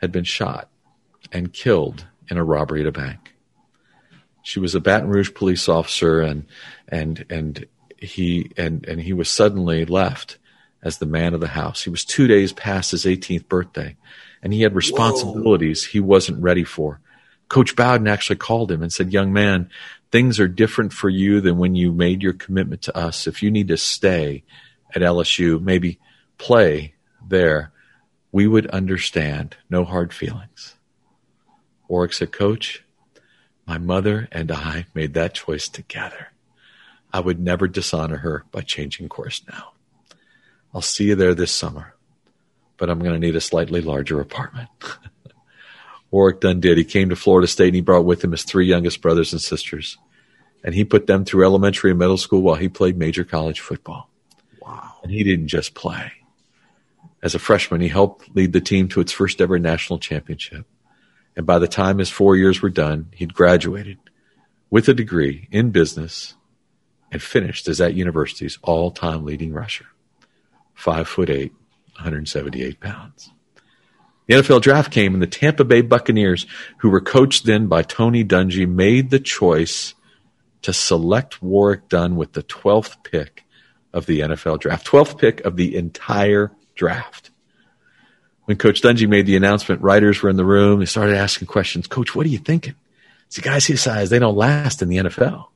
had 0.01 0.11
been 0.11 0.25
shot 0.25 0.71
and 1.31 1.53
killed 1.53 2.07
in 2.31 2.39
a 2.39 2.45
robbery 2.45 2.81
at 2.81 2.87
a 2.87 2.93
bank. 2.93 3.36
She 4.47 4.61
was 4.61 4.77
a 4.77 4.81
Baton 4.81 5.09
Rouge 5.09 5.35
police 5.35 5.69
officer, 5.69 6.21
and 6.21 6.47
and 6.87 7.27
and 7.29 7.67
he 7.99 8.53
and 8.57 8.87
and 8.87 9.01
he 9.01 9.13
was 9.13 9.29
suddenly 9.29 9.85
left 9.85 10.39
as 10.85 10.99
the 10.99 11.05
man 11.05 11.35
of 11.35 11.41
the 11.41 11.49
house. 11.49 11.83
He 11.83 11.91
was 11.91 12.05
two 12.05 12.29
days 12.29 12.53
past 12.53 12.93
his 12.93 13.07
18th 13.07 13.49
birthday, 13.49 13.97
and 14.41 14.55
he 14.55 14.63
had 14.63 14.77
responsibilities 14.77 15.85
Whoa. 15.85 15.91
he 15.91 15.99
wasn't 15.99 16.41
ready 16.45 16.63
for. 16.63 17.01
Coach 17.49 17.75
Bowden 17.75 18.07
actually 18.07 18.37
called 18.37 18.71
him 18.71 18.83
and 18.83 18.93
said, 18.93 19.13
Young 19.13 19.33
man, 19.33 19.69
things 20.13 20.39
are 20.39 20.47
different 20.47 20.93
for 20.93 21.09
you 21.09 21.41
than 21.41 21.59
when 21.59 21.75
you 21.75 21.91
made 21.91 22.23
your 22.23 22.33
commitment 22.33 22.83
to 22.83 22.97
us. 22.97 23.27
If 23.27 23.43
you 23.43 23.51
need 23.51 23.67
to 23.67 23.77
stay 23.77 24.45
at 24.95 25.03
LSU, 25.03 25.61
maybe 25.61 25.99
play 26.39 26.95
there, 27.29 27.73
we 28.31 28.47
would 28.47 28.69
understand. 28.69 29.57
No 29.69 29.85
hard 29.85 30.15
feelings. 30.15 30.77
Warrick 31.89 32.13
said, 32.13 32.31
Coach, 32.31 32.85
my 33.67 33.79
mother 33.79 34.29
and 34.31 34.53
I 34.53 34.87
made 34.95 35.15
that 35.15 35.35
choice 35.35 35.69
together. 35.69 36.29
I 37.13 37.21
would 37.21 37.41
never 37.41 37.67
dishonor 37.67 38.19
her 38.19 38.45
by 38.51 38.61
changing 38.61 39.09
course 39.09 39.43
now. 39.51 39.73
I'll 40.75 40.83
see 40.83 41.05
you 41.05 41.15
there 41.15 41.35
this 41.35 41.53
summer, 41.53 41.95
but 42.77 42.91
I'm 42.91 42.99
going 42.99 43.15
to 43.15 43.19
need 43.19 43.37
a 43.37 43.41
slightly 43.41 43.81
larger 43.81 44.21
apartment. 44.21 44.69
Warrick 46.11 46.41
Dunn 46.41 46.61
did. 46.61 46.79
He 46.79 46.85
came 46.85 47.09
to 47.09 47.17
Florida 47.17 47.49
State 47.49 47.69
and 47.69 47.75
he 47.75 47.81
brought 47.81 48.05
with 48.05 48.23
him 48.23 48.33
his 48.33 48.45
three 48.45 48.67
youngest 48.67 49.01
brothers 49.01 49.33
and 49.33 49.41
sisters. 49.41 49.99
And 50.63 50.75
he 50.75 50.85
put 50.85 51.07
them 51.07 51.25
through 51.25 51.45
elementary 51.45 51.91
and 51.91 51.99
middle 51.99 52.17
school 52.17 52.43
while 52.43 52.57
he 52.57 52.69
played 52.69 52.97
major 52.97 53.25
college 53.25 53.61
football. 53.61 54.11
Wow. 54.61 54.95
And 55.03 55.13
he 55.13 55.23
didn't 55.25 55.49
just 55.49 55.75
play. 55.75 56.13
As 57.23 57.35
a 57.35 57.39
freshman, 57.39 57.81
he 57.81 57.89
helped 57.89 58.35
lead 58.37 58.53
the 58.53 58.61
team 58.61 58.89
to 58.89 59.01
its 59.01 59.13
first 59.13 59.41
ever 59.41 59.59
national 59.59 59.99
championship. 59.99 60.67
And 61.37 61.47
by 61.47 61.59
the 61.59 61.69
time 61.69 61.99
his 61.99 62.11
four 62.11 62.35
years 62.35 62.63
were 62.63 62.71
done, 62.71 63.11
he'd 63.13 63.35
graduated 63.35 63.99
with 64.71 64.89
a 64.89 64.95
degree 64.95 65.49
in 65.51 65.71
business 65.71 66.35
and 67.13 67.23
finished 67.23 67.69
as 67.69 67.79
that 67.79 67.95
university's 67.95 68.59
all 68.63 68.91
time 68.91 69.25
leading 69.25 69.53
rusher. 69.53 69.87
Five 70.75 71.09
foot 71.09 71.31
eight, 71.31 71.53
178 71.97 72.81
pounds. 72.81 73.31
The 74.27 74.35
NFL 74.35 74.63
draft 74.63 74.91
came, 74.91 75.15
and 75.15 75.23
the 75.23 75.29
Tampa 75.29 75.65
Bay 75.65 75.83
Buccaneers, 75.83 76.47
who 76.79 76.91
were 76.91 77.01
coached 77.01 77.47
then 77.47 77.69
by 77.69 77.83
Tony 77.83 78.25
Dungy, 78.25 78.69
made 78.69 79.11
the 79.11 79.21
choice 79.21 79.95
to 80.63 80.73
select 80.73 81.41
Warrick 81.41 81.89
Dunn 81.89 82.17
with 82.17 82.33
the 82.33 82.43
12th 82.43 83.05
pick 83.05 83.45
of 83.93 84.07
the 84.07 84.21
NFL 84.21 84.59
draft, 84.59 84.87
12th 84.87 85.19
pick 85.19 85.41
of 85.43 85.57
the 85.57 85.77
entire 85.77 86.51
draft. 86.75 87.31
When 88.47 88.57
Coach 88.57 88.81
Dungy 88.81 89.09
made 89.09 89.27
the 89.27 89.37
announcement, 89.37 89.83
writers 89.83 90.23
were 90.23 90.31
in 90.31 90.37
the 90.37 90.45
room. 90.45 90.79
They 90.79 90.87
started 90.87 91.17
asking 91.17 91.49
questions. 91.49 91.87
Coach, 91.87 92.15
what 92.15 92.27
are 92.27 92.31
you 92.31 92.39
thinking? 92.39 92.75
See, 93.29 93.43
guys 93.43 93.67
his 93.67 93.83
size, 93.83 94.09
they 94.09 94.21
don't 94.21 94.37
last 94.37 94.83
in 94.83 94.89
the 94.89 94.99
NFL. 94.99 95.47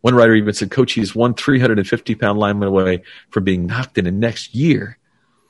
One 0.00 0.14
writer 0.14 0.34
even 0.34 0.54
said, 0.54 0.70
Coach, 0.70 0.92
he's 0.92 1.16
one 1.16 1.34
350 1.34 2.14
pound 2.14 2.38
lineman 2.38 2.68
away 2.68 3.02
from 3.30 3.42
being 3.42 3.66
knocked 3.66 3.98
in 3.98 4.04
the 4.04 4.12
next 4.12 4.54
year. 4.54 4.98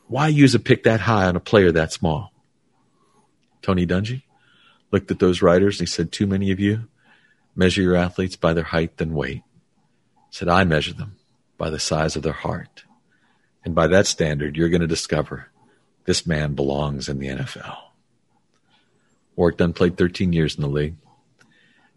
Why 0.06 0.28
use 0.28 0.54
a 0.54 0.58
pick 0.58 0.84
that 0.84 1.00
high 1.00 1.26
on 1.26 1.36
a 1.36 1.40
player 1.40 1.70
that 1.72 1.92
small? 1.92 2.32
Tony 3.60 3.86
Dungy 3.86 4.22
looked 4.90 5.10
at 5.10 5.18
those 5.18 5.42
writers 5.42 5.78
and 5.78 5.86
he 5.86 5.92
said, 5.92 6.10
Too 6.10 6.26
many 6.26 6.50
of 6.50 6.58
you 6.58 6.88
measure 7.54 7.82
your 7.82 7.96
athletes 7.96 8.36
by 8.36 8.54
their 8.54 8.64
height 8.64 8.98
and 8.98 9.14
weight. 9.14 9.42
He 10.30 10.30
said, 10.30 10.48
I 10.48 10.64
measure 10.64 10.94
them 10.94 11.16
by 11.58 11.68
the 11.68 11.78
size 11.78 12.16
of 12.16 12.22
their 12.22 12.32
heart. 12.32 12.84
And 13.62 13.74
by 13.74 13.88
that 13.88 14.06
standard, 14.06 14.56
you're 14.56 14.70
going 14.70 14.80
to 14.80 14.86
discover 14.86 15.48
this 16.08 16.26
man 16.26 16.54
belongs 16.54 17.10
in 17.10 17.18
the 17.18 17.26
NFL. 17.26 17.76
Warrick 19.36 19.58
Dunn 19.58 19.74
played 19.74 19.98
13 19.98 20.32
years 20.32 20.54
in 20.54 20.62
the 20.62 20.66
league. 20.66 20.94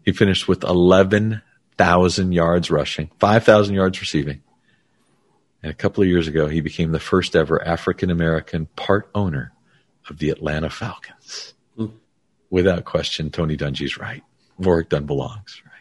He 0.04 0.12
finished 0.12 0.46
with 0.46 0.64
11,000 0.64 2.32
yards 2.32 2.70
rushing, 2.70 3.10
5,000 3.18 3.74
yards 3.74 4.02
receiving. 4.02 4.42
And 5.62 5.72
a 5.72 5.74
couple 5.74 6.02
of 6.02 6.10
years 6.10 6.28
ago, 6.28 6.46
he 6.46 6.60
became 6.60 6.92
the 6.92 7.00
first 7.00 7.34
ever 7.34 7.66
African 7.66 8.10
American 8.10 8.66
part 8.76 9.08
owner 9.14 9.54
of 10.10 10.18
the 10.18 10.28
Atlanta 10.28 10.68
Falcons. 10.68 11.54
Mm. 11.78 11.92
Without 12.50 12.84
question, 12.84 13.30
Tony 13.30 13.56
Dungy's 13.56 13.96
right. 13.96 14.22
Warrick 14.58 14.90
Dunn 14.90 15.06
belongs. 15.06 15.62
Right. 15.64 15.72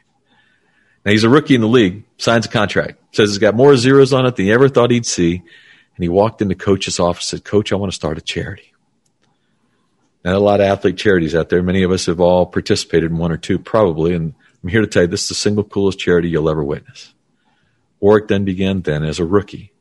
Now 1.04 1.12
he's 1.12 1.26
a 1.26 1.30
rookie 1.30 1.56
in 1.56 1.62
the 1.62 1.68
league, 1.68 2.06
signs 2.18 2.46
a 2.46 2.50
contract, 2.50 3.14
says 3.14 3.32
he's 3.32 3.40
got 3.40 3.56
more 3.56 3.76
zeros 3.76 4.14
on 4.14 4.26
it 4.26 4.38
than 4.38 4.46
he 4.46 4.54
ever 4.54 4.70
thought 4.70 4.90
he'd 4.90 5.06
see, 5.06 5.44
and 5.96 6.04
he 6.04 6.10
walked 6.10 6.42
into 6.42 6.56
coach's 6.56 7.00
office 7.00 7.32
and 7.32 7.40
said, 7.40 7.46
Coach, 7.46 7.72
I 7.72 7.76
want 7.76 7.92
to 7.92 7.96
start 7.96 8.18
a 8.18 8.22
charity. 8.22 8.74
Now, 10.24 10.38
a 10.38 10.40
lot 10.40 10.62
of 10.62 10.68
athlete 10.68 10.98
charities 10.98 11.34
out 11.34 11.50
there. 11.50 11.64
Many 11.64 11.84
of 11.84 11.92
us 11.92 12.06
have 12.06 12.20
all 12.20 12.46
participated 12.46 13.12
in 13.12 13.18
one 13.18 13.32
or 13.32 13.38
two, 13.38 13.58
probably, 13.58 14.14
and 14.14 14.34
I'm 14.62 14.70
here 14.70 14.82
to 14.82 14.88
tell 14.88 15.04
you 15.04 15.08
this 15.08 15.24
is 15.24 15.30
the 15.30 15.36
single 15.36 15.64
coolest 15.64 16.00
charity 16.00 16.30
you'll 16.30 16.50
ever 16.50 16.64
witness. 16.64 17.14
Warrick 18.00 18.28
then 18.28 18.46
began 18.46 18.82
then 18.82 19.04
as 19.04 19.20
a 19.20 19.26
rookie 19.26 19.72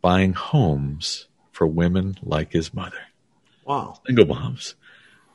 buying 0.00 0.32
homes 0.32 1.26
for 1.50 1.66
women 1.66 2.18
like 2.22 2.52
his 2.52 2.72
mother. 2.72 3.00
Wow. 3.64 4.00
Single 4.06 4.26
moms 4.26 4.74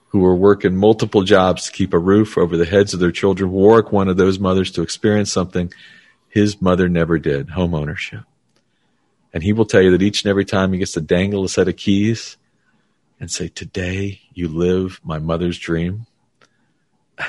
who 0.07 0.19
were 0.19 0.35
working 0.35 0.75
multiple 0.75 1.23
jobs 1.23 1.65
to 1.65 1.71
keep 1.71 1.93
a 1.93 1.99
roof 1.99 2.37
over 2.37 2.55
the 2.55 2.65
heads 2.65 2.93
of 2.93 2.99
their 2.99 3.11
children. 3.11 3.51
Warrick 3.51 3.91
wanted 3.91 4.15
those 4.15 4.39
mothers 4.39 4.71
to 4.71 4.83
experience 4.83 5.31
something 5.31 5.73
his 6.29 6.61
mother 6.61 6.87
never 6.87 7.17
did 7.17 7.49
home 7.49 7.73
ownership. 7.73 8.21
And 9.33 9.41
he 9.41 9.51
will 9.51 9.65
tell 9.65 9.81
you 9.81 9.91
that 9.91 10.01
each 10.01 10.23
and 10.23 10.29
every 10.29 10.45
time 10.45 10.71
he 10.71 10.79
gets 10.79 10.91
to 10.93 11.01
dangle 11.01 11.43
a 11.43 11.49
set 11.49 11.67
of 11.67 11.75
keys 11.75 12.37
and 13.19 13.31
say, 13.31 13.47
Today 13.47 14.21
you 14.33 14.47
live 14.47 15.01
my 15.03 15.17
mother's 15.17 15.57
dream, 15.57 16.05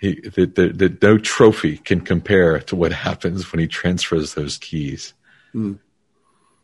he, 0.00 0.20
that, 0.20 0.54
that, 0.54 0.78
that, 0.78 1.02
no 1.02 1.18
trophy 1.18 1.78
can 1.78 2.00
compare 2.00 2.60
to 2.60 2.76
what 2.76 2.92
happens 2.92 3.50
when 3.50 3.58
he 3.58 3.66
transfers 3.66 4.34
those 4.34 4.58
keys. 4.58 5.14
Mm. 5.54 5.80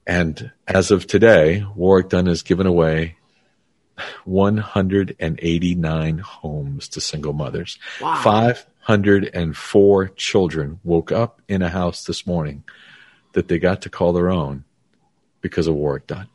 And 0.06 0.52
as 0.66 0.90
of 0.90 1.06
today, 1.06 1.66
Warrick 1.74 2.08
Dunn 2.08 2.26
has 2.26 2.42
given 2.42 2.66
away 2.66 3.16
189 4.24 6.18
homes 6.18 6.88
to 6.88 7.00
single 7.00 7.32
mothers. 7.32 7.78
Wow. 8.00 8.22
504 8.22 10.08
children 10.08 10.80
woke 10.84 11.12
up 11.12 11.42
in 11.48 11.60
a 11.60 11.68
house 11.68 12.04
this 12.04 12.26
morning 12.26 12.64
that 13.32 13.48
they 13.48 13.58
got 13.58 13.82
to 13.82 13.90
call 13.90 14.12
their 14.12 14.30
own 14.30 14.64
because 15.40 15.66
of 15.66 15.74
Warrick 15.74 16.06
Dunn. 16.06 16.28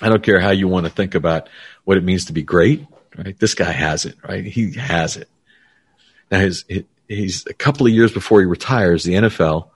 I 0.00 0.08
don't 0.08 0.22
care 0.22 0.40
how 0.40 0.50
you 0.50 0.68
want 0.68 0.86
to 0.86 0.92
think 0.92 1.14
about 1.14 1.48
what 1.84 1.96
it 1.96 2.04
means 2.04 2.26
to 2.26 2.32
be 2.32 2.42
great, 2.42 2.86
right? 3.16 3.38
This 3.38 3.54
guy 3.54 3.72
has 3.72 4.04
it, 4.04 4.16
right? 4.26 4.44
He 4.44 4.72
has 4.74 5.16
it. 5.16 5.28
Now 6.30 6.40
his, 6.40 6.64
he's 7.08 7.46
a 7.46 7.54
couple 7.54 7.86
of 7.86 7.92
years 7.92 8.12
before 8.12 8.40
he 8.40 8.46
retires, 8.46 9.04
the 9.04 9.14
NFL 9.14 9.70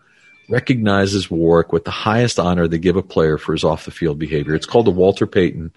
recognizes 0.49 1.31
Warrick 1.31 1.73
with 1.73 1.85
the 1.85 1.91
highest 1.91 2.39
honor 2.39 2.69
they 2.69 2.79
give 2.79 2.97
a 2.97 3.03
player 3.03 3.39
for 3.39 3.53
his 3.53 3.65
off 3.65 3.85
the 3.85 3.91
field 3.91 4.19
behavior. 4.19 4.55
It's 4.55 4.67
called 4.67 4.87
the 4.87 4.91
Walter 4.91 5.27
Payton 5.27 5.73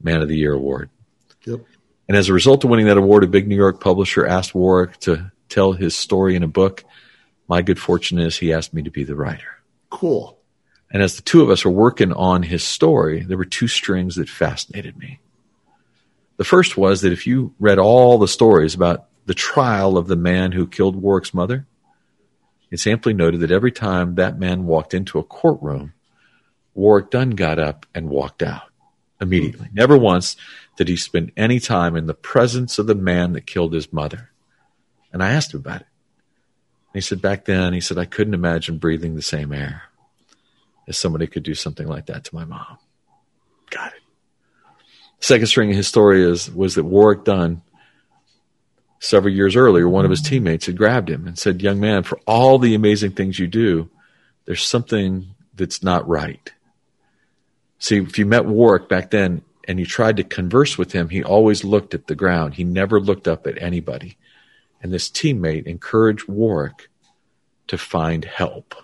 Man 0.00 0.22
of 0.22 0.28
the 0.28 0.36
Year 0.36 0.52
Award. 0.52 0.90
Yep. 1.44 1.60
And 2.08 2.16
as 2.16 2.28
a 2.28 2.32
result 2.32 2.64
of 2.64 2.70
winning 2.70 2.86
that 2.86 2.96
award, 2.96 3.24
a 3.24 3.28
big 3.28 3.48
New 3.48 3.56
York 3.56 3.80
publisher 3.80 4.26
asked 4.26 4.54
Warrick 4.54 4.98
to 5.00 5.30
tell 5.48 5.72
his 5.72 5.96
story 5.96 6.36
in 6.36 6.42
a 6.42 6.48
book. 6.48 6.84
My 7.48 7.62
good 7.62 7.78
fortune 7.78 8.18
is 8.18 8.36
he 8.36 8.52
asked 8.52 8.72
me 8.72 8.82
to 8.82 8.90
be 8.90 9.04
the 9.04 9.16
writer. 9.16 9.61
Cool. 9.92 10.38
And 10.90 11.02
as 11.02 11.16
the 11.16 11.22
two 11.22 11.42
of 11.42 11.50
us 11.50 11.64
were 11.64 11.70
working 11.70 12.12
on 12.12 12.42
his 12.42 12.64
story, 12.64 13.20
there 13.20 13.36
were 13.36 13.44
two 13.44 13.68
strings 13.68 14.16
that 14.16 14.28
fascinated 14.28 14.96
me. 14.96 15.20
The 16.38 16.44
first 16.44 16.78
was 16.78 17.02
that 17.02 17.12
if 17.12 17.26
you 17.26 17.54
read 17.60 17.78
all 17.78 18.16
the 18.16 18.26
stories 18.26 18.74
about 18.74 19.04
the 19.26 19.34
trial 19.34 19.98
of 19.98 20.08
the 20.08 20.16
man 20.16 20.52
who 20.52 20.66
killed 20.66 20.96
Warrick's 20.96 21.34
mother, 21.34 21.66
it's 22.70 22.86
amply 22.86 23.12
noted 23.12 23.40
that 23.40 23.50
every 23.50 23.70
time 23.70 24.14
that 24.14 24.38
man 24.38 24.64
walked 24.64 24.94
into 24.94 25.18
a 25.18 25.22
courtroom, 25.24 25.92
Warrick 26.74 27.10
Dunn 27.10 27.30
got 27.30 27.58
up 27.58 27.84
and 27.94 28.08
walked 28.08 28.42
out 28.42 28.70
immediately. 29.20 29.68
Never 29.74 29.96
once 29.96 30.36
did 30.78 30.88
he 30.88 30.96
spend 30.96 31.32
any 31.36 31.60
time 31.60 31.96
in 31.96 32.06
the 32.06 32.14
presence 32.14 32.78
of 32.78 32.86
the 32.86 32.94
man 32.94 33.34
that 33.34 33.46
killed 33.46 33.74
his 33.74 33.92
mother. 33.92 34.30
And 35.12 35.22
I 35.22 35.32
asked 35.32 35.52
him 35.52 35.60
about 35.60 35.82
it. 35.82 35.86
He 36.92 37.00
said, 37.00 37.22
back 37.22 37.46
then, 37.46 37.72
he 37.72 37.80
said, 37.80 37.98
I 37.98 38.04
couldn't 38.04 38.34
imagine 38.34 38.78
breathing 38.78 39.14
the 39.14 39.22
same 39.22 39.52
air 39.52 39.82
as 40.86 40.98
somebody 40.98 41.26
could 41.26 41.42
do 41.42 41.54
something 41.54 41.86
like 41.86 42.06
that 42.06 42.24
to 42.24 42.34
my 42.34 42.44
mom. 42.44 42.78
Got 43.70 43.94
it. 43.94 44.00
Second 45.20 45.46
string 45.46 45.70
of 45.70 45.76
his 45.76 45.88
story 45.88 46.22
is, 46.22 46.52
was 46.52 46.74
that 46.74 46.84
Warrick 46.84 47.24
Dunn, 47.24 47.62
several 48.98 49.32
years 49.32 49.56
earlier, 49.56 49.88
one 49.88 50.04
of 50.04 50.10
his 50.10 50.20
teammates 50.20 50.66
had 50.66 50.76
grabbed 50.76 51.08
him 51.08 51.26
and 51.26 51.38
said, 51.38 51.62
Young 51.62 51.80
man, 51.80 52.02
for 52.02 52.18
all 52.26 52.58
the 52.58 52.74
amazing 52.74 53.12
things 53.12 53.38
you 53.38 53.46
do, 53.46 53.88
there's 54.44 54.64
something 54.64 55.34
that's 55.54 55.82
not 55.82 56.06
right. 56.08 56.52
See, 57.78 57.98
if 57.98 58.18
you 58.18 58.26
met 58.26 58.44
Warrick 58.44 58.88
back 58.88 59.10
then 59.10 59.42
and 59.66 59.78
you 59.78 59.86
tried 59.86 60.16
to 60.16 60.24
converse 60.24 60.76
with 60.76 60.92
him, 60.92 61.08
he 61.08 61.22
always 61.22 61.64
looked 61.64 61.94
at 61.94 62.06
the 62.06 62.14
ground. 62.14 62.54
He 62.54 62.64
never 62.64 63.00
looked 63.00 63.28
up 63.28 63.46
at 63.46 63.62
anybody. 63.62 64.16
And 64.82 64.92
this 64.92 65.08
teammate 65.08 65.66
encouraged 65.66 66.28
Warrick 66.28 66.88
to 67.68 67.78
find 67.78 68.24
help. 68.24 68.74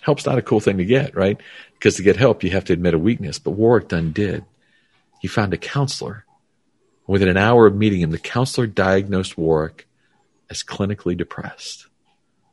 Help's 0.00 0.24
not 0.24 0.38
a 0.38 0.42
cool 0.42 0.60
thing 0.60 0.78
to 0.78 0.84
get, 0.84 1.16
right? 1.16 1.40
Because 1.72 1.96
to 1.96 2.02
get 2.02 2.16
help, 2.16 2.44
you 2.44 2.50
have 2.50 2.64
to 2.66 2.72
admit 2.72 2.94
a 2.94 2.98
weakness. 2.98 3.38
But 3.40 3.52
Warrick 3.52 3.88
Dunn 3.88 4.12
did. 4.12 4.44
He 5.20 5.28
found 5.28 5.52
a 5.52 5.58
counselor. 5.58 6.24
Within 7.08 7.28
an 7.28 7.36
hour 7.36 7.66
of 7.66 7.74
meeting 7.74 8.00
him, 8.00 8.10
the 8.10 8.18
counselor 8.18 8.66
diagnosed 8.66 9.36
Warrick 9.36 9.88
as 10.48 10.62
clinically 10.62 11.16
depressed, 11.16 11.86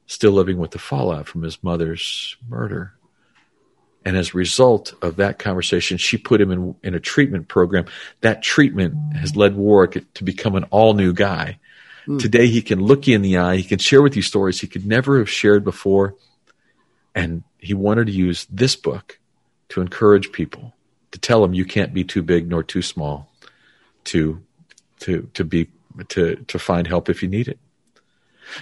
still 0.07 0.31
living 0.31 0.57
with 0.57 0.71
the 0.71 0.79
fallout 0.79 1.27
from 1.27 1.43
his 1.43 1.63
mother's 1.63 2.35
murder. 2.47 2.93
And 4.05 4.17
as 4.17 4.29
a 4.29 4.37
result 4.37 4.93
of 5.01 5.15
that 5.15 5.39
conversation, 5.39 5.97
she 5.97 6.17
put 6.17 6.41
him 6.41 6.51
in, 6.51 6.75
in 6.83 6.95
a 6.95 6.99
treatment 6.99 7.47
program. 7.47 7.85
That 8.21 8.41
treatment 8.41 9.15
has 9.15 9.35
led 9.35 9.55
Warrick 9.55 10.13
to 10.13 10.23
become 10.23 10.55
an 10.55 10.65
all 10.65 10.93
new 10.93 11.13
guy. 11.13 11.59
Mm. 12.07 12.19
Today, 12.19 12.47
he 12.47 12.61
can 12.61 12.79
look 12.79 13.07
you 13.07 13.15
in 13.15 13.21
the 13.21 13.37
eye. 13.37 13.57
He 13.57 13.63
can 13.63 13.79
share 13.79 14.01
with 14.01 14.15
you 14.15 14.21
stories 14.21 14.59
he 14.59 14.67
could 14.67 14.85
never 14.85 15.19
have 15.19 15.29
shared 15.29 15.63
before. 15.63 16.15
And 17.15 17.43
he 17.57 17.73
wanted 17.73 18.07
to 18.07 18.13
use 18.13 18.45
this 18.49 18.75
book 18.75 19.19
to 19.69 19.81
encourage 19.81 20.31
people, 20.31 20.73
to 21.11 21.19
tell 21.19 21.41
them 21.41 21.53
you 21.53 21.65
can't 21.65 21.93
be 21.93 22.03
too 22.03 22.21
big 22.21 22.49
nor 22.49 22.63
too 22.63 22.81
small 22.81 23.31
to, 24.05 24.41
to, 24.99 25.29
to 25.33 25.43
be, 25.43 25.69
to, 26.09 26.35
to 26.35 26.59
find 26.59 26.87
help 26.87 27.09
if 27.09 27.23
you 27.23 27.29
need 27.29 27.47
it. 27.47 27.59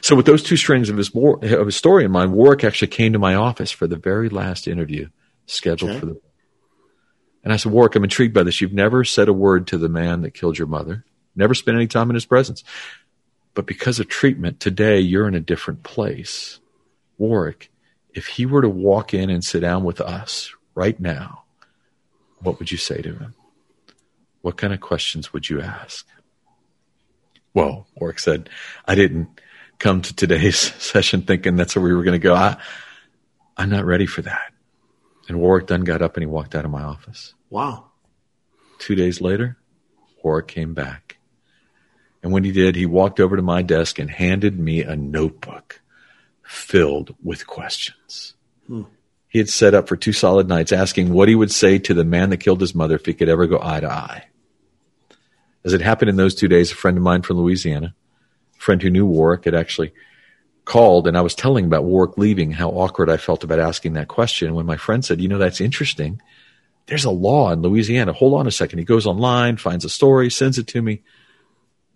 So 0.02 0.16
with 0.16 0.26
those 0.26 0.44
two 0.44 0.58
strings 0.58 0.90
of 0.90 0.98
his, 0.98 1.10
of 1.16 1.66
his 1.66 1.76
story 1.76 2.06
in 2.06 2.12
mind, 2.12 2.34
Warrick 2.34 2.64
actually 2.64 2.90
came 2.90 3.14
to 3.14 3.20
my 3.20 3.36
office 3.36 3.72
for 3.72 3.88
the 3.88 3.98
very 3.98 4.30
last 4.30 4.68
interview 4.68 5.10
scheduled 5.48 5.92
okay. 5.92 6.00
for 6.00 6.06
the. 6.08 6.22
And 7.44 7.52
I 7.52 7.58
said, 7.58 7.72
Warrick, 7.72 7.96
I'm 7.96 8.04
intrigued 8.04 8.34
by 8.34 8.44
this. 8.44 8.62
You've 8.62 8.74
never 8.74 9.04
said 9.04 9.28
a 9.28 9.34
word 9.34 9.68
to 9.68 9.78
the 9.78 9.90
man 9.90 10.22
that 10.22 10.32
killed 10.32 10.58
your 10.58 10.68
mother, 10.68 11.04
never 11.36 11.56
spent 11.56 11.76
any 11.76 11.88
time 11.88 12.10
in 12.10 12.14
his 12.14 12.26
presence. 12.26 12.64
But 13.54 13.66
because 13.66 14.00
of 14.00 14.08
treatment, 14.08 14.60
today 14.60 15.00
you're 15.00 15.28
in 15.28 15.36
a 15.36 15.42
different 15.42 15.84
place. 15.84 16.60
Warrick, 17.18 17.70
if 18.14 18.28
he 18.28 18.46
were 18.46 18.62
to 18.62 18.70
walk 18.70 19.14
in 19.14 19.30
and 19.30 19.44
sit 19.44 19.60
down 19.60 19.84
with 19.84 20.02
us 20.02 20.54
right 20.76 21.00
now, 21.00 21.44
what 22.40 22.60
would 22.60 22.72
you 22.72 22.78
say 22.78 23.02
to 23.02 23.14
him? 23.14 23.36
What 24.42 24.58
kind 24.58 24.74
of 24.74 24.80
questions 24.80 25.34
would 25.34 25.50
you 25.50 25.62
ask? 25.62 26.08
Well, 27.54 27.88
Warrick 27.96 28.20
said, 28.20 28.50
I 28.88 28.96
didn't 28.96 29.42
come 29.78 30.02
to 30.02 30.16
today's 30.16 30.58
session 30.82 31.24
thinking 31.24 31.56
that's 31.56 31.76
where 31.76 31.84
we 31.84 31.94
were 31.94 32.04
going 32.04 32.20
to 32.20 32.24
go. 32.24 32.34
I, 32.34 32.58
I'm 33.58 33.70
not 33.70 33.86
ready 33.86 34.06
for 34.06 34.22
that. 34.22 34.54
And 35.28 35.40
Warrick 35.40 35.68
Dunn 35.68 35.84
got 35.84 36.02
up 36.02 36.16
and 36.16 36.24
he 36.24 36.28
walked 36.28 36.56
out 36.56 36.66
of 36.66 36.72
my 36.72 36.84
office. 36.84 37.34
Wow. 37.50 37.92
Two 38.80 38.96
days 38.96 39.22
later, 39.22 39.58
Warrick 40.24 40.48
came 40.48 40.74
back. 40.74 41.01
And 42.24 42.32
when 42.32 42.44
he 42.44 42.52
did, 42.52 42.76
he 42.76 42.86
walked 42.86 43.20
over 43.20 43.36
to 43.36 43.42
my 43.42 43.62
desk 43.62 44.00
and 44.00 44.10
handed 44.10 44.60
me 44.60 44.84
a 44.84 44.96
notebook 44.96 45.82
filled 46.44 47.16
with 47.24 47.48
questions. 47.48 48.36
Hmm. 48.68 48.84
He 49.28 49.40
had 49.40 49.50
set 49.50 49.74
up 49.74 49.88
for 49.88 49.96
two 49.96 50.14
solid 50.14 50.48
nights 50.48 50.72
asking 50.72 51.14
what 51.14 51.30
he 51.30 51.36
would 51.36 51.52
say 51.52 51.80
to 51.80 51.94
the 51.94 52.04
man 52.04 52.30
that 52.30 52.38
killed 52.38 52.60
his 52.60 52.76
mother 52.76 52.96
if 52.96 53.06
he 53.06 53.14
could 53.14 53.30
ever 53.30 53.48
go 53.48 53.60
eye 53.62 53.80
to 53.80 53.90
eye. 53.90 54.26
As 55.64 55.74
it 55.74 55.82
happened 55.82 56.10
in 56.10 56.18
those 56.18 56.36
two 56.36 56.48
days, 56.48 56.72
a 56.72 56.76
friend 56.76 56.98
of 56.98 57.04
mine 57.04 57.22
from 57.22 57.38
Louisiana, 57.38 57.96
a 58.58 58.60
friend 58.60 58.82
who 58.82 58.90
knew 58.90 59.06
Warrick, 59.06 59.46
had 59.46 59.56
actually 59.56 59.94
called 60.66 61.08
and 61.08 61.18
I 61.18 61.22
was 61.22 61.36
telling 61.36 61.66
about 61.66 61.86
Warrick 61.86 62.18
leaving, 62.18 62.52
how 62.52 62.70
awkward 62.70 63.10
I 63.10 63.18
felt 63.18 63.44
about 63.44 63.60
asking 63.60 63.94
that 63.94 64.08
question. 64.08 64.54
When 64.54 64.66
my 64.66 64.78
friend 64.78 65.04
said, 65.04 65.22
you 65.22 65.28
know, 65.28 65.38
that's 65.38 65.62
interesting. 65.62 66.22
There's 66.88 67.06
a 67.06 67.12
law 67.12 67.52
in 67.52 67.62
Louisiana. 67.62 68.12
Hold 68.14 68.34
on 68.34 68.48
a 68.48 68.52
second. 68.52 68.80
He 68.80 68.86
goes 68.86 69.06
online, 69.06 69.58
finds 69.58 69.86
a 69.86 69.90
story, 69.90 70.30
sends 70.30 70.58
it 70.58 70.68
to 70.68 70.82
me. 70.82 71.02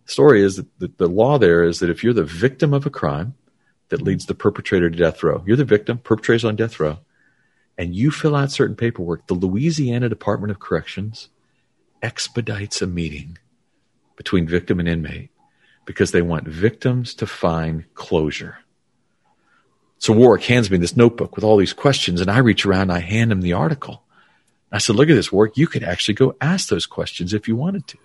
Story 0.05 0.43
is 0.43 0.57
that 0.57 0.79
the, 0.79 0.91
the 0.97 1.07
law 1.07 1.37
there 1.37 1.63
is 1.63 1.79
that 1.79 1.89
if 1.89 2.03
you're 2.03 2.13
the 2.13 2.23
victim 2.23 2.73
of 2.73 2.85
a 2.85 2.91
crime 2.91 3.35
that 3.89 4.01
leads 4.01 4.25
the 4.25 4.35
perpetrator 4.35 4.89
to 4.89 4.97
death 4.97 5.23
row, 5.23 5.43
you're 5.45 5.57
the 5.57 5.65
victim, 5.65 5.97
perpetrator's 5.97 6.45
on 6.45 6.55
death 6.55 6.79
row, 6.79 6.99
and 7.77 7.95
you 7.95 8.11
fill 8.11 8.35
out 8.35 8.51
certain 8.51 8.75
paperwork, 8.75 9.27
the 9.27 9.33
Louisiana 9.33 10.07
Department 10.07 10.51
of 10.51 10.59
Corrections 10.59 11.29
expedites 12.01 12.81
a 12.81 12.87
meeting 12.87 13.37
between 14.15 14.47
victim 14.47 14.79
and 14.79 14.87
inmate 14.87 15.29
because 15.85 16.11
they 16.11 16.21
want 16.21 16.47
victims 16.47 17.13
to 17.15 17.27
find 17.27 17.85
closure. 17.93 18.59
So 19.97 20.13
Warrick 20.13 20.43
hands 20.43 20.69
me 20.69 20.77
this 20.77 20.95
notebook 20.95 21.35
with 21.35 21.43
all 21.43 21.57
these 21.57 21.73
questions, 21.73 22.21
and 22.21 22.29
I 22.29 22.39
reach 22.39 22.65
around 22.65 22.83
and 22.83 22.93
I 22.93 22.99
hand 22.99 23.31
him 23.31 23.41
the 23.41 23.53
article. 23.53 24.03
I 24.71 24.77
said, 24.77 24.95
Look 24.95 25.09
at 25.09 25.15
this, 25.15 25.31
Warrick. 25.31 25.57
You 25.57 25.67
could 25.67 25.83
actually 25.83 26.15
go 26.15 26.35
ask 26.41 26.69
those 26.69 26.85
questions 26.85 27.33
if 27.33 27.47
you 27.47 27.55
wanted 27.55 27.87
to. 27.87 27.97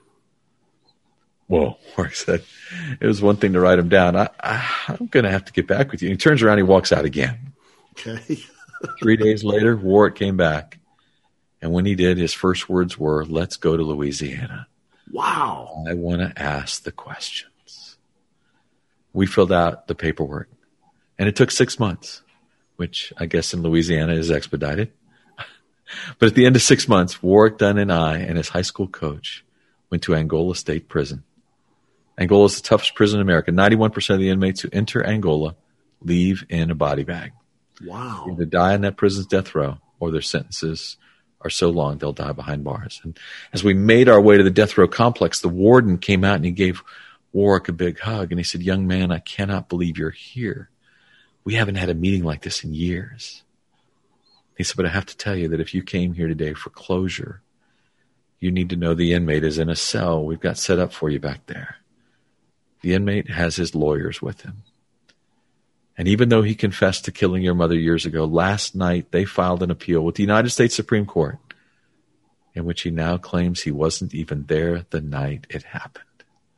Whoa, 1.50 1.76
Warrick 1.96 2.14
said, 2.14 2.44
It 3.00 3.06
was 3.06 3.20
one 3.20 3.36
thing 3.36 3.54
to 3.54 3.60
write 3.60 3.80
him 3.80 3.88
down. 3.88 4.14
I, 4.14 4.28
I, 4.40 4.64
am 4.88 5.06
going 5.06 5.24
to 5.24 5.30
have 5.32 5.46
to 5.46 5.52
get 5.52 5.66
back 5.66 5.90
with 5.90 6.00
you. 6.00 6.08
And 6.08 6.12
he 6.12 6.16
turns 6.16 6.42
around, 6.42 6.58
he 6.58 6.62
walks 6.62 6.92
out 6.92 7.04
again. 7.04 7.54
Okay. 7.92 8.38
Three 9.02 9.16
days 9.16 9.42
later, 9.42 9.76
Warrick 9.76 10.14
came 10.14 10.36
back. 10.36 10.78
And 11.60 11.72
when 11.72 11.86
he 11.86 11.96
did, 11.96 12.18
his 12.18 12.32
first 12.32 12.68
words 12.68 12.96
were, 12.96 13.24
Let's 13.24 13.56
go 13.56 13.76
to 13.76 13.82
Louisiana. 13.82 14.68
Wow. 15.10 15.84
I 15.88 15.94
want 15.94 16.20
to 16.20 16.40
ask 16.40 16.84
the 16.84 16.92
questions. 16.92 17.96
we 19.12 19.26
filled 19.26 19.50
out 19.50 19.88
the 19.88 19.96
paperwork. 19.96 20.48
And 21.18 21.28
it 21.28 21.34
took 21.34 21.50
six 21.50 21.80
months, 21.80 22.22
which 22.76 23.12
I 23.16 23.26
guess 23.26 23.52
in 23.52 23.62
Louisiana 23.62 24.12
is 24.12 24.30
expedited. 24.30 24.92
but 26.20 26.28
at 26.28 26.36
the 26.36 26.46
end 26.46 26.54
of 26.54 26.62
six 26.62 26.86
months, 26.86 27.20
Warrick 27.24 27.58
Dunn 27.58 27.76
and 27.76 27.92
I 27.92 28.18
and 28.18 28.36
his 28.36 28.50
high 28.50 28.62
school 28.62 28.86
coach 28.86 29.44
went 29.90 30.04
to 30.04 30.14
Angola 30.14 30.54
State 30.54 30.88
Prison. 30.88 31.24
Angola 32.20 32.44
is 32.44 32.56
the 32.56 32.68
toughest 32.68 32.94
prison 32.94 33.18
in 33.18 33.22
America. 33.22 33.50
91% 33.50 34.14
of 34.14 34.20
the 34.20 34.28
inmates 34.28 34.60
who 34.60 34.68
enter 34.72 35.04
Angola 35.04 35.56
leave 36.02 36.44
in 36.50 36.70
a 36.70 36.74
body 36.74 37.02
bag. 37.02 37.32
Wow. 37.84 38.26
Either 38.30 38.44
die 38.44 38.74
in 38.74 38.82
that 38.82 38.98
prison's 38.98 39.26
death 39.26 39.54
row 39.54 39.78
or 39.98 40.10
their 40.10 40.20
sentences 40.20 40.98
are 41.40 41.50
so 41.50 41.70
long 41.70 41.96
they'll 41.96 42.12
die 42.12 42.32
behind 42.32 42.62
bars. 42.62 43.00
And 43.02 43.18
as 43.54 43.64
we 43.64 43.72
made 43.72 44.08
our 44.08 44.20
way 44.20 44.36
to 44.36 44.42
the 44.42 44.50
death 44.50 44.76
row 44.76 44.86
complex, 44.86 45.40
the 45.40 45.48
warden 45.48 45.96
came 45.96 46.22
out 46.22 46.36
and 46.36 46.44
he 46.44 46.50
gave 46.50 46.82
Warrick 47.32 47.68
a 47.68 47.72
big 47.72 47.98
hug 47.98 48.30
and 48.30 48.38
he 48.38 48.44
said, 48.44 48.62
Young 48.62 48.86
man, 48.86 49.10
I 49.10 49.20
cannot 49.20 49.68
believe 49.68 49.96
you're 49.96 50.10
here. 50.10 50.68
We 51.44 51.54
haven't 51.54 51.76
had 51.76 51.88
a 51.88 51.94
meeting 51.94 52.24
like 52.24 52.42
this 52.42 52.64
in 52.64 52.74
years. 52.74 53.42
He 54.58 54.64
said, 54.64 54.76
But 54.76 54.86
I 54.86 54.90
have 54.90 55.06
to 55.06 55.16
tell 55.16 55.36
you 55.36 55.48
that 55.48 55.60
if 55.60 55.72
you 55.72 55.82
came 55.82 56.12
here 56.12 56.28
today 56.28 56.52
for 56.52 56.68
closure, 56.68 57.40
you 58.40 58.50
need 58.50 58.70
to 58.70 58.76
know 58.76 58.92
the 58.92 59.14
inmate 59.14 59.44
is 59.44 59.58
in 59.58 59.70
a 59.70 59.76
cell 59.76 60.24
we've 60.24 60.40
got 60.40 60.58
set 60.58 60.78
up 60.78 60.92
for 60.92 61.08
you 61.08 61.18
back 61.18 61.46
there. 61.46 61.76
The 62.80 62.94
inmate 62.94 63.30
has 63.30 63.56
his 63.56 63.74
lawyers 63.74 64.22
with 64.22 64.42
him. 64.42 64.62
And 65.98 66.08
even 66.08 66.30
though 66.30 66.42
he 66.42 66.54
confessed 66.54 67.04
to 67.04 67.12
killing 67.12 67.42
your 67.42 67.54
mother 67.54 67.74
years 67.74 68.06
ago, 68.06 68.24
last 68.24 68.74
night 68.74 69.12
they 69.12 69.24
filed 69.24 69.62
an 69.62 69.70
appeal 69.70 70.00
with 70.00 70.14
the 70.14 70.22
United 70.22 70.50
States 70.50 70.74
Supreme 70.74 71.04
Court 71.04 71.38
in 72.54 72.64
which 72.64 72.82
he 72.82 72.90
now 72.90 73.16
claims 73.16 73.62
he 73.62 73.70
wasn't 73.70 74.14
even 74.14 74.44
there 74.46 74.84
the 74.90 75.00
night 75.00 75.46
it 75.50 75.62
happened. 75.62 76.04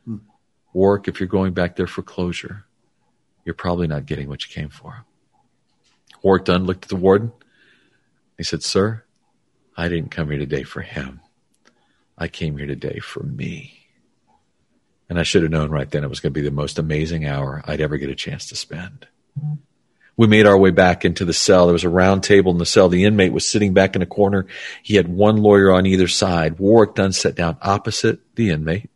Hmm. 0.04 0.16
Warrick, 0.72 1.08
if 1.08 1.20
you're 1.20 1.26
going 1.26 1.52
back 1.52 1.76
there 1.76 1.86
for 1.86 2.02
closure, 2.02 2.64
you're 3.44 3.54
probably 3.54 3.86
not 3.86 4.06
getting 4.06 4.28
what 4.28 4.46
you 4.46 4.52
came 4.52 4.70
for. 4.70 5.04
Warrick 6.22 6.44
Dunn 6.44 6.64
looked 6.64 6.84
at 6.84 6.88
the 6.88 6.96
warden. 6.96 7.32
He 8.38 8.44
said, 8.44 8.62
Sir, 8.62 9.04
I 9.76 9.88
didn't 9.88 10.10
come 10.10 10.30
here 10.30 10.38
today 10.38 10.62
for 10.62 10.82
him. 10.82 11.20
I 12.16 12.28
came 12.28 12.56
here 12.56 12.66
today 12.66 13.00
for 13.00 13.22
me. 13.22 13.81
And 15.12 15.20
I 15.20 15.24
should 15.24 15.42
have 15.42 15.52
known 15.52 15.70
right 15.70 15.90
then 15.90 16.04
it 16.04 16.08
was 16.08 16.20
going 16.20 16.32
to 16.32 16.40
be 16.40 16.48
the 16.48 16.50
most 16.50 16.78
amazing 16.78 17.26
hour 17.26 17.62
I'd 17.66 17.82
ever 17.82 17.98
get 17.98 18.08
a 18.08 18.14
chance 18.14 18.46
to 18.46 18.56
spend. 18.56 19.06
We 20.16 20.26
made 20.26 20.46
our 20.46 20.56
way 20.56 20.70
back 20.70 21.04
into 21.04 21.26
the 21.26 21.34
cell. 21.34 21.66
There 21.66 21.74
was 21.74 21.84
a 21.84 21.90
round 21.90 22.22
table 22.22 22.50
in 22.50 22.56
the 22.56 22.64
cell. 22.64 22.88
The 22.88 23.04
inmate 23.04 23.34
was 23.34 23.46
sitting 23.46 23.74
back 23.74 23.94
in 23.94 24.00
a 24.00 24.06
corner. 24.06 24.46
He 24.82 24.94
had 24.94 25.08
one 25.08 25.36
lawyer 25.36 25.70
on 25.70 25.84
either 25.84 26.08
side. 26.08 26.58
Warrick 26.58 26.94
Dunn 26.94 27.12
sat 27.12 27.34
down 27.34 27.58
opposite 27.60 28.20
the 28.36 28.48
inmate. 28.48 28.88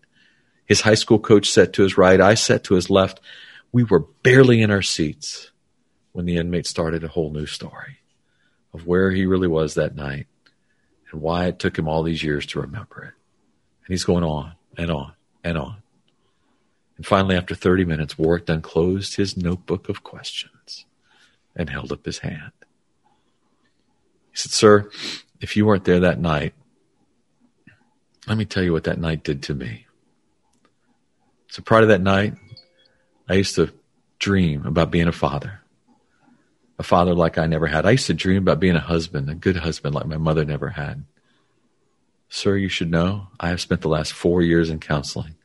His 0.64 0.81
high 0.81 0.95
school 0.95 1.19
coach 1.19 1.51
sat 1.51 1.75
to 1.75 1.83
his 1.83 1.99
right. 1.99 2.19
I 2.19 2.33
sat 2.33 2.64
to 2.64 2.77
his 2.77 2.89
left. 2.89 3.21
We 3.71 3.85
were 3.85 4.07
barely 4.23 4.62
in 4.62 4.71
our 4.71 4.81
seats 4.81 5.51
when 6.12 6.25
the 6.25 6.39
inmate 6.39 6.67
started 6.67 7.05
a 7.05 7.09
whole 7.09 7.31
new 7.31 7.45
story 7.45 7.99
of 8.73 8.87
where 8.87 9.11
he 9.11 9.27
really 9.27 9.49
was 9.49 9.75
that 9.75 9.95
night 9.95 10.29
and 11.12 11.21
why 11.21 11.45
it 11.45 11.59
took 11.59 11.79
him 11.79 11.87
all 11.89 12.03
these 12.03 12.23
years 12.23 12.47
to 12.47 12.62
remember 12.62 13.03
it. 13.03 13.14
And 13.85 13.89
he's 13.89 14.05
going 14.05 14.25
on 14.25 14.55
and 14.79 14.91
on 14.91 15.12
and 15.45 15.59
on. 15.59 15.83
And 16.97 17.07
finally, 17.07 17.37
after 17.37 17.55
30 17.55 17.85
minutes, 17.85 18.19
Warrick 18.19 18.49
unclosed 18.49 19.17
his 19.17 19.37
notebook 19.37 19.89
of 19.89 20.03
questions 20.03 20.87
and 21.55 21.71
held 21.71 21.93
up 21.93 22.05
his 22.05 22.19
hand. 22.19 22.53
He 24.31 24.37
said, 24.37 24.53
Sir, 24.53 24.91
if 25.41 25.57
you 25.57 25.67
weren't 25.67 25.85
there 25.85 26.01
that 26.01 26.21
night, 26.21 26.55
let 28.27 28.39
me 28.39 28.45
tell 28.45 28.63
you 28.63 28.73
what 28.73 28.85
that 28.85 28.99
night 28.99 29.23
did 29.23 29.43
to 29.45 29.55
me. 29.55 29.87
So 31.49 31.63
prior 31.63 31.83
to 31.83 31.87
that 31.89 32.01
night, 32.03 32.35
I 33.29 33.35
used 33.35 33.55
to 33.55 33.73
dream 34.19 34.67
about 34.67 34.91
being 34.91 35.09
a 35.09 35.13
father, 35.13 35.61
a 36.79 36.83
father 36.83 37.15
like 37.15 37.39
I 37.39 37.47
never 37.47 37.67
had. 37.67 37.87
I 37.87 37.93
used 37.93 38.07
to 38.07 38.15
dream 38.15 38.43
about 38.43 38.61
being 38.61 38.77
a 38.77 38.81
husband, 38.81 39.31
a 39.31 39.35
good 39.35 39.57
husband 39.57 39.95
like 39.95 40.07
my 40.07 40.17
mother 40.17 40.45
never 40.45 40.71
had. 40.71 41.05
Sir, 42.29 42.57
you 42.57 42.69
should 42.69 42.91
know 42.91 43.29
I 43.39 43.49
have 43.49 43.61
spent 43.61 43.83
the 43.83 43.89
last 43.89 44.13
four 44.13 44.43
years 44.43 44.69
in 44.71 44.81
counseling, 44.81 45.37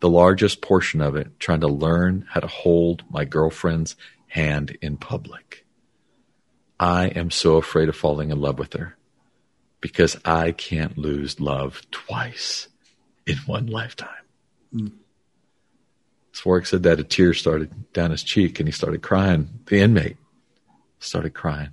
the 0.00 0.08
largest 0.08 0.60
portion 0.60 1.00
of 1.00 1.16
it 1.16 1.38
trying 1.38 1.60
to 1.60 1.68
learn 1.68 2.26
how 2.28 2.40
to 2.40 2.46
hold 2.46 3.02
my 3.10 3.24
girlfriend's 3.24 3.96
hand 4.28 4.76
in 4.82 4.96
public. 4.96 5.64
I 6.78 7.06
am 7.06 7.30
so 7.30 7.56
afraid 7.56 7.88
of 7.88 7.96
falling 7.96 8.30
in 8.30 8.40
love 8.40 8.58
with 8.58 8.74
her 8.74 8.96
because 9.80 10.16
I 10.24 10.52
can't 10.52 10.98
lose 10.98 11.40
love 11.40 11.80
twice 11.90 12.68
in 13.26 13.36
one 13.46 13.66
lifetime. 13.66 14.10
Mm. 14.74 14.92
Swark 16.32 16.66
said 16.66 16.82
that 16.82 17.00
a 17.00 17.04
tear 17.04 17.32
started 17.32 17.92
down 17.94 18.10
his 18.10 18.22
cheek 18.22 18.60
and 18.60 18.68
he 18.68 18.72
started 18.72 19.00
crying. 19.00 19.60
The 19.66 19.80
inmate 19.80 20.18
started 20.98 21.32
crying. 21.32 21.70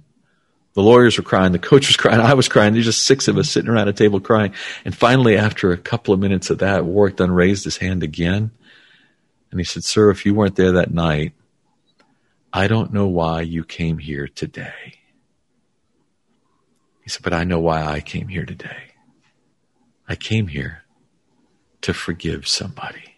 The 0.74 0.82
lawyers 0.82 1.18
were 1.18 1.24
crying. 1.24 1.52
The 1.52 1.60
coach 1.60 1.88
was 1.88 1.98
crying. 1.98 2.20
I 2.20 2.34
was 2.34 2.50
crying. 2.50 2.74
There's 2.74 2.86
just 2.86 3.04
six 3.04 3.28
of 3.28 3.38
us 3.38 3.50
sitting 3.50 3.70
around 3.70 3.88
a 3.88 3.94
table 3.94 4.20
crying. 4.20 4.54
And 4.86 4.96
finally, 4.96 5.38
after 5.38 5.72
a 5.72 5.78
couple 5.78 6.14
of 6.14 6.20
minutes 6.20 6.50
of 6.50 6.60
that, 6.60 6.86
Warrick 6.86 7.18
Dunn 7.18 7.32
raised 7.32 7.64
his 7.64 7.78
hand 7.78 8.02
again. 8.02 8.52
And 9.52 9.60
he 9.60 9.64
said, 9.64 9.84
Sir, 9.84 10.10
if 10.10 10.26
you 10.26 10.34
weren't 10.34 10.56
there 10.56 10.72
that 10.72 10.92
night, 10.92 11.34
I 12.52 12.68
don't 12.68 12.92
know 12.92 13.08
why 13.08 13.42
you 13.42 13.64
came 13.64 14.00
here 14.00 14.28
today. 14.28 14.96
He 17.04 17.10
said, 17.10 17.22
But 17.22 17.34
I 17.34 17.44
know 17.44 17.60
why 17.60 17.84
I 17.84 18.00
came 18.00 18.30
here 18.30 18.46
today. 18.46 18.94
I 20.08 20.16
came 20.16 20.48
here 20.48 20.84
to 21.82 21.94
forgive 21.94 22.48
somebody. 22.48 23.13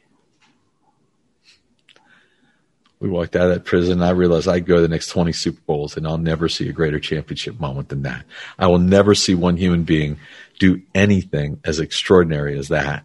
We 3.00 3.10
walked 3.10 3.36
out 3.36 3.50
of 3.50 3.54
that 3.54 3.66
prison. 3.66 4.02
I 4.02 4.12
realized 4.12 4.48
I'd 4.48 4.66
go 4.66 4.76
to 4.76 4.82
the 4.82 4.88
next 4.88 5.10
20 5.10 5.32
Super 5.34 5.62
Bowls 5.66 5.98
and 5.98 6.08
I'll 6.08 6.18
never 6.18 6.48
see 6.48 6.70
a 6.70 6.74
greater 6.74 7.00
championship 7.00 7.60
moment 7.60 7.90
than 7.90 8.04
that. 8.04 8.26
I 8.58 8.68
will 8.68 8.80
never 8.80 9.14
see 9.14 9.36
one 9.36 9.58
human 9.58 9.84
being 9.84 10.18
do 10.60 10.82
anything 10.94 11.60
as 11.66 11.80
extraordinary 11.80 12.58
as 12.58 12.70
that. 12.70 13.04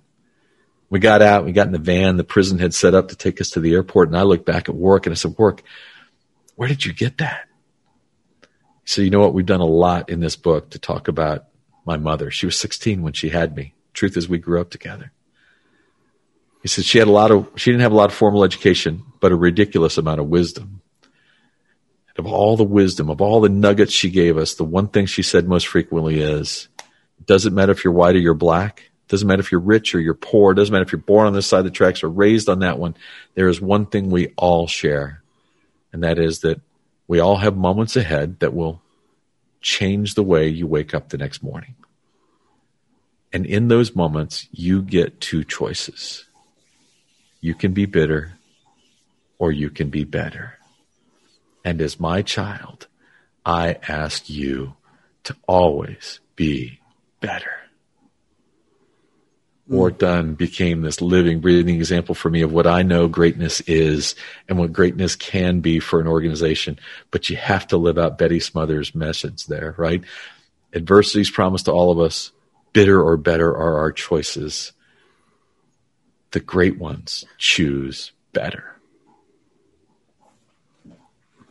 We 0.89 1.01
got 1.01 1.23
out, 1.23 1.45
we 1.45 1.53
got 1.53 1.67
in 1.67 1.73
the 1.73 1.79
van 1.79 2.17
the 2.17 2.25
prison 2.25 2.59
had 2.59 2.75
set 2.75 2.95
up 2.95 3.09
to 3.09 3.17
take 3.17 3.41
us 3.41 3.51
to 3.51 3.61
the 3.61 3.75
airport. 3.75 4.09
And 4.09 4.17
I 4.17 4.23
looked 4.23 4.47
back 4.47 4.69
at 4.69 4.75
Warrick 4.75 5.07
and 5.07 5.13
I 5.13 5.17
said, 5.17 5.35
Warrick, 5.37 5.65
where 6.57 6.69
did 6.69 6.85
you 6.85 6.93
get 6.93 7.19
that? 7.19 7.49
So, 8.85 9.03
you 9.03 9.11
know 9.11 9.21
what? 9.21 9.35
We've 9.35 9.47
done 9.47 9.61
a 9.61 9.67
lot 9.67 10.11
in 10.11 10.21
this 10.21 10.37
book 10.37 10.71
to 10.71 10.79
talk 10.79 11.07
about 11.09 11.45
my 11.85 11.97
mother. 11.97 12.31
She 12.31 12.47
was 12.47 12.59
16 12.59 13.03
when 13.03 13.13
she 13.13 13.29
had 13.29 13.55
me. 13.55 13.75
Truth 13.93 14.17
is, 14.17 14.29
we 14.29 14.39
grew 14.39 14.61
up 14.61 14.71
together. 14.71 15.13
He 16.63 16.69
said 16.69 16.85
she 16.85 16.99
had 16.99 17.09
a 17.09 17.13
lot 17.13 17.31
of, 17.31 17.49
she 17.57 17.71
didn't 17.71 17.83
have 17.83 17.93
a 17.93 17.97
lot 17.97 18.11
of 18.11 18.17
formal 18.17 18.45
education, 18.45 19.05
but 19.21 19.33
a 19.33 19.37
ridiculous 19.37 19.99
amount 19.99 20.21
of 20.21 20.27
wisdom. 20.27 20.81
And 22.09 22.27
of 22.27 22.33
all 22.33 22.57
the 22.57 22.65
wisdom, 22.65 23.11
of 23.11 23.21
all 23.21 23.41
the 23.41 23.49
nuggets 23.49 23.93
she 23.93 24.11
gave 24.11 24.37
us, 24.37 24.55
the 24.55 24.65
one 24.65 24.89
thing 24.89 25.07
she 25.07 25.23
said 25.23 25.47
most 25.47 25.67
frequently 25.69 26.21
is, 26.21 26.69
it 27.19 27.27
doesn't 27.27 27.55
matter 27.55 27.73
if 27.73 27.85
you're 27.85 27.93
white 27.93 28.17
or 28.17 28.19
you're 28.19 28.35
black. 28.35 28.91
It 29.07 29.11
doesn't 29.11 29.29
matter 29.29 29.41
if 29.41 29.53
you're 29.53 29.61
rich 29.61 29.95
or 29.95 30.01
you're 30.01 30.15
poor. 30.15 30.53
It 30.53 30.57
doesn't 30.57 30.73
matter 30.73 30.85
if 30.85 30.93
you're 30.93 31.01
born 31.01 31.27
on 31.27 31.35
this 31.35 31.47
side 31.47 31.59
of 31.59 31.65
the 31.65 31.71
tracks 31.71 32.03
or 32.03 32.09
raised 32.09 32.49
on 32.49 32.61
that 32.61 32.79
one. 32.79 32.97
There 33.35 33.49
is 33.49 33.61
one 33.61 33.87
thing 33.87 34.11
we 34.11 34.33
all 34.37 34.67
share. 34.67 35.23
And 35.93 36.03
that 36.03 36.19
is 36.19 36.41
that 36.41 36.61
we 37.07 37.21
all 37.21 37.37
have 37.37 37.57
moments 37.57 37.97
ahead 37.97 38.41
that 38.41 38.55
will 38.55 38.81
change 39.61 40.15
the 40.15 40.23
way 40.23 40.49
you 40.49 40.67
wake 40.67 40.95
up 40.95 41.09
the 41.09 41.19
next 41.19 41.43
morning. 41.43 41.75
And 43.33 43.47
in 43.47 43.69
those 43.69 43.95
moments, 43.95 44.49
you 44.51 44.83
get 44.83 45.21
two 45.21 45.45
choices 45.45 46.25
you 47.41 47.55
can 47.55 47.73
be 47.73 47.87
bitter 47.87 48.37
or 49.41 49.51
you 49.51 49.71
can 49.71 49.89
be 49.89 50.05
better. 50.05 50.59
And 51.65 51.81
as 51.81 51.99
my 51.99 52.23
child, 52.23 52.87
I 53.45 53.79
ask 53.89 54.29
you 54.29 54.75
to 55.25 55.35
always 55.49 56.21
be 56.37 56.79
better. 57.21 57.53
Mm. 59.69 59.75
Warrick 59.75 59.99
Dunn 59.99 60.35
became 60.35 60.83
this 60.83 61.01
living, 61.01 61.41
breathing 61.41 61.75
example 61.75 62.15
for 62.15 62.29
me 62.29 62.43
of 62.43 62.53
what 62.53 62.67
I 62.67 62.83
know 62.83 63.09
greatness 63.09 63.63
is 63.63 64.15
and 64.47 64.59
what 64.59 64.75
greatness 64.75 65.17
can 65.17 65.61
be 65.61 65.81
for 65.81 66.01
an 66.01 66.07
organization. 66.07 66.79
But 67.11 67.31
you 67.31 67.37
have 67.37 67.67
to 67.69 67.79
live 67.79 67.97
out 67.97 68.19
Betty 68.19 68.41
Smothers' 68.41 68.95
message 68.95 69.47
there, 69.47 69.75
right? 69.79 70.05
Adversities 70.75 71.31
promised 71.31 71.65
to 71.65 71.73
all 71.73 71.91
of 71.91 71.99
us. 71.99 72.31
Bitter 72.73 73.03
or 73.03 73.17
better 73.17 73.49
are 73.49 73.79
our 73.79 73.91
choices 73.91 74.73
the 76.31 76.41
great 76.41 76.79
ones 76.79 77.25
choose 77.39 78.13
better. 78.33 78.80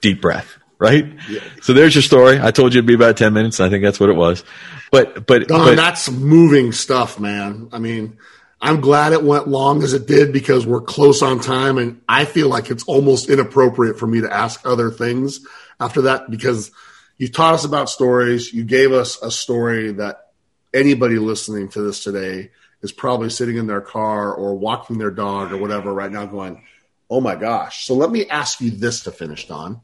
Deep 0.01 0.21
breath, 0.21 0.57
right? 0.77 1.05
Yeah. 1.29 1.41
So 1.61 1.73
there's 1.73 1.95
your 1.95 2.01
story. 2.01 2.39
I 2.39 2.51
told 2.51 2.73
you 2.73 2.79
it'd 2.79 2.87
be 2.87 2.93
about 2.93 3.17
10 3.17 3.33
minutes. 3.33 3.59
I 3.59 3.69
think 3.69 3.83
that's 3.83 3.99
what 3.99 4.09
it 4.09 4.15
was. 4.15 4.43
But, 4.91 5.27
but, 5.27 5.47
Don, 5.47 5.65
but 5.65 5.75
that's 5.75 6.09
moving 6.09 6.71
stuff, 6.71 7.19
man. 7.19 7.69
I 7.71 7.79
mean, 7.79 8.17
I'm 8.61 8.81
glad 8.81 9.13
it 9.13 9.23
went 9.23 9.47
long 9.47 9.83
as 9.83 9.93
it 9.93 10.07
did 10.07 10.33
because 10.33 10.65
we're 10.65 10.81
close 10.81 11.21
on 11.21 11.39
time. 11.39 11.77
And 11.77 12.01
I 12.09 12.25
feel 12.25 12.49
like 12.49 12.69
it's 12.69 12.83
almost 12.83 13.29
inappropriate 13.29 13.97
for 13.99 14.07
me 14.07 14.21
to 14.21 14.33
ask 14.33 14.65
other 14.65 14.91
things 14.91 15.45
after 15.79 16.03
that 16.03 16.29
because 16.29 16.71
you 17.17 17.27
taught 17.27 17.53
us 17.53 17.65
about 17.65 17.89
stories. 17.89 18.53
You 18.53 18.63
gave 18.63 18.91
us 18.91 19.21
a 19.21 19.31
story 19.31 19.93
that 19.93 20.31
anybody 20.73 21.19
listening 21.19 21.69
to 21.69 21.81
this 21.81 22.03
today 22.03 22.51
is 22.81 22.91
probably 22.91 23.29
sitting 23.29 23.57
in 23.57 23.67
their 23.67 23.81
car 23.81 24.33
or 24.33 24.55
walking 24.55 24.97
their 24.97 25.11
dog 25.11 25.51
or 25.51 25.57
whatever 25.57 25.93
right 25.93 26.11
now 26.11 26.25
going, 26.25 26.63
oh 27.09 27.21
my 27.21 27.35
gosh. 27.35 27.85
So 27.85 27.93
let 27.95 28.09
me 28.09 28.27
ask 28.29 28.61
you 28.61 28.71
this 28.71 29.03
to 29.03 29.11
finish, 29.11 29.47
Don. 29.47 29.81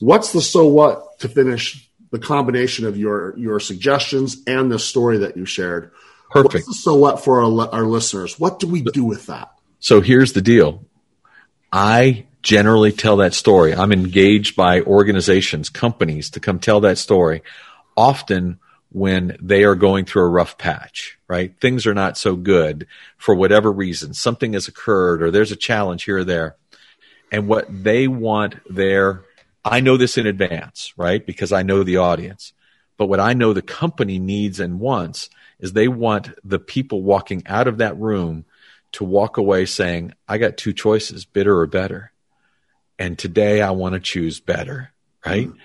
What's 0.00 0.32
the 0.32 0.40
so 0.40 0.66
what 0.66 1.18
to 1.20 1.28
finish 1.28 1.88
the 2.10 2.18
combination 2.18 2.86
of 2.86 2.96
your, 2.96 3.36
your 3.38 3.60
suggestions 3.60 4.42
and 4.46 4.70
the 4.70 4.78
story 4.78 5.18
that 5.18 5.36
you 5.36 5.44
shared? 5.44 5.92
Perfect. 6.30 6.54
What's 6.54 6.66
the 6.66 6.74
so 6.74 6.94
what 6.94 7.22
for 7.22 7.42
our, 7.42 7.68
our 7.74 7.84
listeners? 7.84 8.38
What 8.38 8.58
do 8.58 8.66
we 8.66 8.82
do 8.82 9.04
with 9.04 9.26
that? 9.26 9.50
So 9.78 10.00
here's 10.00 10.32
the 10.32 10.42
deal. 10.42 10.84
I 11.72 12.26
generally 12.42 12.92
tell 12.92 13.18
that 13.18 13.34
story. 13.34 13.74
I'm 13.74 13.92
engaged 13.92 14.56
by 14.56 14.80
organizations, 14.80 15.68
companies 15.68 16.30
to 16.30 16.40
come 16.40 16.58
tell 16.58 16.80
that 16.80 16.98
story. 16.98 17.42
Often 17.96 18.58
when 18.92 19.36
they 19.40 19.64
are 19.64 19.74
going 19.74 20.04
through 20.04 20.22
a 20.22 20.28
rough 20.28 20.58
patch, 20.58 21.18
right? 21.28 21.54
Things 21.60 21.86
are 21.86 21.94
not 21.94 22.18
so 22.18 22.34
good 22.34 22.86
for 23.18 23.34
whatever 23.34 23.70
reason. 23.70 24.14
Something 24.14 24.54
has 24.54 24.68
occurred 24.68 25.22
or 25.22 25.30
there's 25.30 25.52
a 25.52 25.56
challenge 25.56 26.04
here 26.04 26.18
or 26.18 26.24
there. 26.24 26.56
And 27.30 27.46
what 27.46 27.66
they 27.70 28.08
want 28.08 28.56
there, 28.68 29.24
I 29.64 29.80
know 29.80 29.96
this 29.96 30.16
in 30.16 30.26
advance, 30.26 30.92
right? 30.96 31.24
Because 31.24 31.52
I 31.52 31.62
know 31.62 31.82
the 31.82 31.98
audience. 31.98 32.52
But 32.96 33.06
what 33.06 33.20
I 33.20 33.32
know 33.32 33.52
the 33.52 33.62
company 33.62 34.18
needs 34.18 34.60
and 34.60 34.80
wants 34.80 35.30
is 35.58 35.72
they 35.72 35.88
want 35.88 36.30
the 36.44 36.58
people 36.58 37.02
walking 37.02 37.42
out 37.46 37.66
of 37.66 37.78
that 37.78 37.98
room 37.98 38.44
to 38.92 39.04
walk 39.04 39.36
away 39.36 39.66
saying, 39.66 40.12
I 40.28 40.38
got 40.38 40.56
two 40.56 40.72
choices, 40.72 41.24
bitter 41.24 41.58
or 41.58 41.66
better. 41.66 42.12
And 42.98 43.18
today 43.18 43.62
I 43.62 43.70
want 43.70 43.94
to 43.94 44.00
choose 44.00 44.40
better, 44.40 44.92
right? 45.24 45.48
Mm-hmm. 45.48 45.58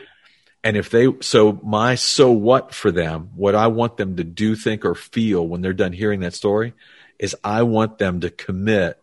And 0.64 0.78
if 0.78 0.90
they, 0.90 1.08
so 1.22 1.60
my 1.64 1.96
so 1.96 2.32
what 2.32 2.74
for 2.74 2.92
them, 2.92 3.32
what 3.36 3.54
I 3.54 3.68
want 3.68 3.98
them 3.98 4.16
to 4.16 4.24
do, 4.24 4.56
think, 4.56 4.84
or 4.84 4.96
feel 4.96 5.48
when 5.48 5.62
they're 5.62 5.74
done 5.74 5.94
hearing 5.94 6.22
that 6.22 6.34
story 6.34 6.74
is 7.20 7.36
I 7.44 7.64
want 7.64 7.98
them 7.98 8.22
to 8.22 8.30
commit 8.30 9.02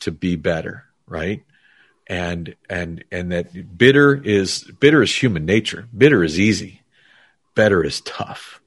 to 0.00 0.10
be 0.10 0.36
better, 0.36 0.84
right? 1.06 1.42
And, 2.06 2.54
and, 2.68 3.04
and 3.10 3.32
that 3.32 3.78
bitter 3.78 4.14
is, 4.14 4.64
bitter 4.64 5.02
is 5.02 5.14
human 5.14 5.46
nature. 5.46 5.88
Bitter 5.96 6.22
is 6.22 6.38
easy. 6.38 6.82
Better 7.54 7.82
is 7.82 8.00
tough. 8.02 8.60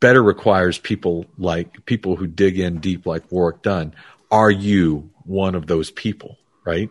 Better 0.00 0.22
requires 0.22 0.78
people 0.78 1.26
like, 1.36 1.84
people 1.86 2.16
who 2.16 2.26
dig 2.26 2.58
in 2.58 2.80
deep 2.80 3.06
like 3.06 3.30
Warrick 3.30 3.62
Dunn. 3.62 3.94
Are 4.30 4.50
you 4.50 5.10
one 5.24 5.54
of 5.54 5.66
those 5.66 5.90
people, 5.90 6.38
right? 6.64 6.90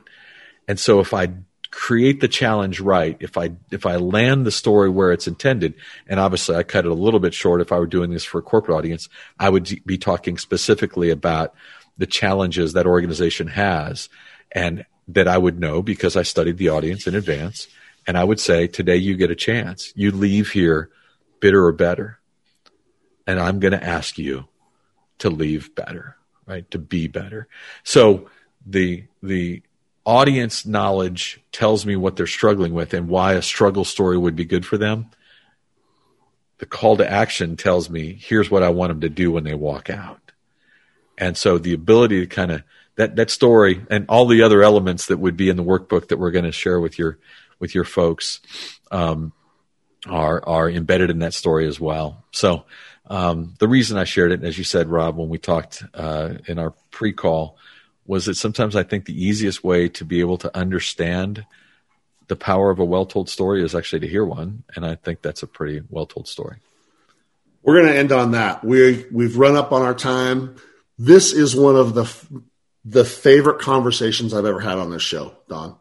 And 0.68 0.80
so 0.80 1.00
if 1.00 1.14
I 1.14 1.34
create 1.74 2.22
the 2.22 2.28
challenge 2.28 2.80
right, 2.80 3.18
if 3.20 3.36
I 3.36 3.52
if 3.72 3.86
I 3.86 3.96
land 3.96 4.46
the 4.46 4.52
story 4.52 4.90
where 4.90 5.12
it's 5.12 5.28
intended, 5.28 5.74
and 6.08 6.20
obviously 6.20 6.56
I 6.56 6.64
cut 6.64 6.86
it 6.86 6.92
a 6.92 6.96
little 6.96 7.20
bit 7.20 7.34
short 7.34 7.62
if 7.62 7.72
I 7.72 7.80
were 7.80 7.88
doing 7.88 8.12
this 8.12 8.24
for 8.24 8.38
a 8.38 8.44
corporate 8.44 8.78
audience, 8.78 9.10
I 9.40 9.50
would 9.50 9.82
be 9.86 9.98
talking 9.98 10.38
specifically 10.38 11.10
about 11.10 11.54
the 11.98 12.06
challenges 12.06 12.74
that 12.74 12.86
organization 12.86 13.48
has 13.48 14.10
and 14.52 14.86
that 15.08 15.28
I 15.28 15.38
would 15.38 15.60
know 15.60 15.82
because 15.82 16.16
I 16.16 16.24
studied 16.24 16.58
the 16.58 16.70
audience 16.70 17.08
in 17.08 17.16
advance. 17.16 17.68
And 18.08 18.18
I 18.18 18.24
would 18.24 18.40
say, 18.40 18.68
today 18.68 18.98
you 18.98 19.16
get 19.16 19.32
a 19.32 19.36
chance. 19.36 19.94
You 19.96 20.12
leave 20.12 20.52
here 20.52 20.90
bitter 21.40 21.66
or 21.66 21.72
better. 21.72 22.20
And 23.26 23.40
I'm 23.40 23.60
going 23.60 23.72
to 23.72 23.84
ask 23.84 24.18
you 24.18 24.46
to 25.20 25.30
leave 25.30 25.74
better, 25.76 26.18
right? 26.46 26.70
To 26.72 26.78
be 26.78 27.08
better. 27.08 27.48
So 27.84 28.30
the, 28.66 29.06
the 29.22 29.62
audience 30.06 30.66
knowledge 30.66 31.42
tells 31.52 31.86
me 31.86 31.96
what 31.96 32.16
they're 32.16 32.28
struggling 32.28 32.74
with 32.74 32.94
and 32.94 33.08
why 33.08 33.34
a 33.34 33.42
struggle 33.42 33.86
story 33.86 34.18
would 34.18 34.36
be 34.36 34.46
good 34.46 34.66
for 34.66 34.78
them. 34.78 35.10
The 36.58 36.66
call 36.66 36.98
to 36.98 37.10
action 37.10 37.58
tells 37.58 37.90
me 37.90 38.18
here's 38.20 38.52
what 38.52 38.64
I 38.64 38.70
want 38.70 38.90
them 38.90 39.02
to 39.02 39.10
do 39.10 39.32
when 39.32 39.44
they 39.44 39.54
walk 39.54 39.90
out. 39.90 40.32
And 41.18 41.38
so 41.38 41.58
the 41.58 41.74
ability 41.74 42.22
to 42.22 42.28
kind 42.28 42.52
of 42.52 42.64
that 42.96 43.16
that 43.16 43.30
story 43.30 43.86
and 43.90 44.06
all 44.08 44.26
the 44.26 44.44
other 44.44 44.62
elements 44.62 45.08
that 45.08 45.18
would 45.18 45.38
be 45.38 45.50
in 45.50 45.58
the 45.58 45.64
workbook 45.64 46.10
that 46.10 46.18
we're 46.18 46.32
going 46.32 46.46
to 46.46 46.52
share 46.52 46.80
with 46.80 46.98
your 47.00 47.18
with 47.60 47.74
your 47.74 47.84
folks 47.84 48.40
um, 48.92 49.34
are 50.08 50.44
are 50.48 50.70
embedded 50.70 51.10
in 51.10 51.20
that 51.20 51.34
story 51.34 51.68
as 51.68 51.80
well. 51.80 52.24
So 52.32 52.66
um, 53.08 53.56
the 53.60 53.68
reason 53.68 53.98
I 53.98 54.04
shared 54.04 54.32
it, 54.32 54.44
as 54.44 54.58
you 54.58 54.64
said, 54.64 54.88
Rob, 54.88 55.18
when 55.18 55.30
we 55.30 55.38
talked 55.38 55.84
uh, 55.94 56.36
in 56.48 56.58
our 56.60 56.72
pre-call, 56.92 57.58
was 58.06 58.26
that 58.26 58.36
sometimes 58.36 58.76
I 58.76 58.84
think 58.84 59.06
the 59.06 59.26
easiest 59.26 59.64
way 59.64 59.90
to 59.90 60.06
be 60.06 60.20
able 60.20 60.38
to 60.40 60.56
understand 60.58 61.46
the 62.28 62.36
power 62.36 62.72
of 62.72 62.80
a 62.80 62.86
well-told 62.86 63.30
story 63.30 63.64
is 63.64 63.76
actually 63.76 64.00
to 64.02 64.08
hear 64.08 64.26
one, 64.26 64.64
and 64.76 64.86
I 64.86 64.96
think 64.96 65.22
that's 65.22 65.44
a 65.44 65.48
pretty 65.48 65.84
well-told 65.90 66.28
story. 66.28 66.58
We're 67.62 67.82
going 67.82 67.94
to 67.94 67.98
end 67.98 68.12
on 68.12 68.32
that. 68.32 68.64
We 68.64 69.06
we've 69.12 69.38
run 69.38 69.56
up 69.56 69.72
on 69.72 69.82
our 69.82 69.94
time. 69.94 70.56
This 70.98 71.34
is 71.34 71.56
one 71.56 71.76
of 71.76 71.94
the 71.94 72.04
the 72.86 73.06
favorite 73.06 73.62
conversations 73.62 74.34
I've 74.34 74.46
ever 74.46 74.60
had 74.60 74.78
on 74.78 74.92
this 74.92 75.02
show, 75.02 75.36
Don. 75.48 75.78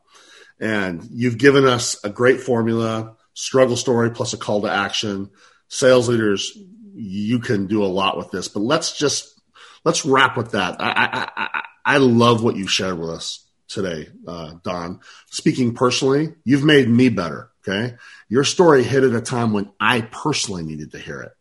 And 0.61 1.07
you've 1.11 1.39
given 1.39 1.65
us 1.65 2.03
a 2.05 2.11
great 2.11 2.41
formula, 2.41 3.17
struggle 3.35 3.77
story 3.77 4.11
plus 4.11 4.33
a 4.33 4.37
call 4.37 4.63
to 4.63 4.71
action. 4.71 5.31
Sales 5.69 6.09
leaders, 6.09 6.57
you 6.95 7.39
can 7.39 7.67
do 7.67 7.85
a 7.85 7.87
lot 7.87 8.17
with 8.17 8.31
this, 8.31 8.49
but 8.49 8.61
let's 8.61 8.97
just 8.97 9.41
let's 9.85 10.05
wrap 10.05 10.37
with 10.37 10.53
that. 10.53 10.81
I 10.81 10.93
I, 10.93 11.29
I, 11.37 11.63
I 11.85 11.97
love 11.97 12.45
what 12.45 12.57
you 12.57 12.67
shared 12.67 12.99
with 12.99 13.11
us 13.11 13.45
today, 13.69 14.09
uh, 14.29 14.55
Don. 14.63 15.01
Speaking 15.31 15.75
personally, 15.75 16.35
you've 16.45 16.65
made 16.65 16.89
me 16.89 17.09
better. 17.09 17.51
Okay, 17.67 17.97
your 18.29 18.45
story 18.45 18.83
hit 18.83 19.05
at 19.05 19.15
a 19.15 19.21
time 19.21 19.53
when 19.53 19.71
I 19.81 20.03
personally 20.03 20.63
needed 20.63 20.93
to 20.93 20.99
hear 20.99 21.23
it, 21.23 21.33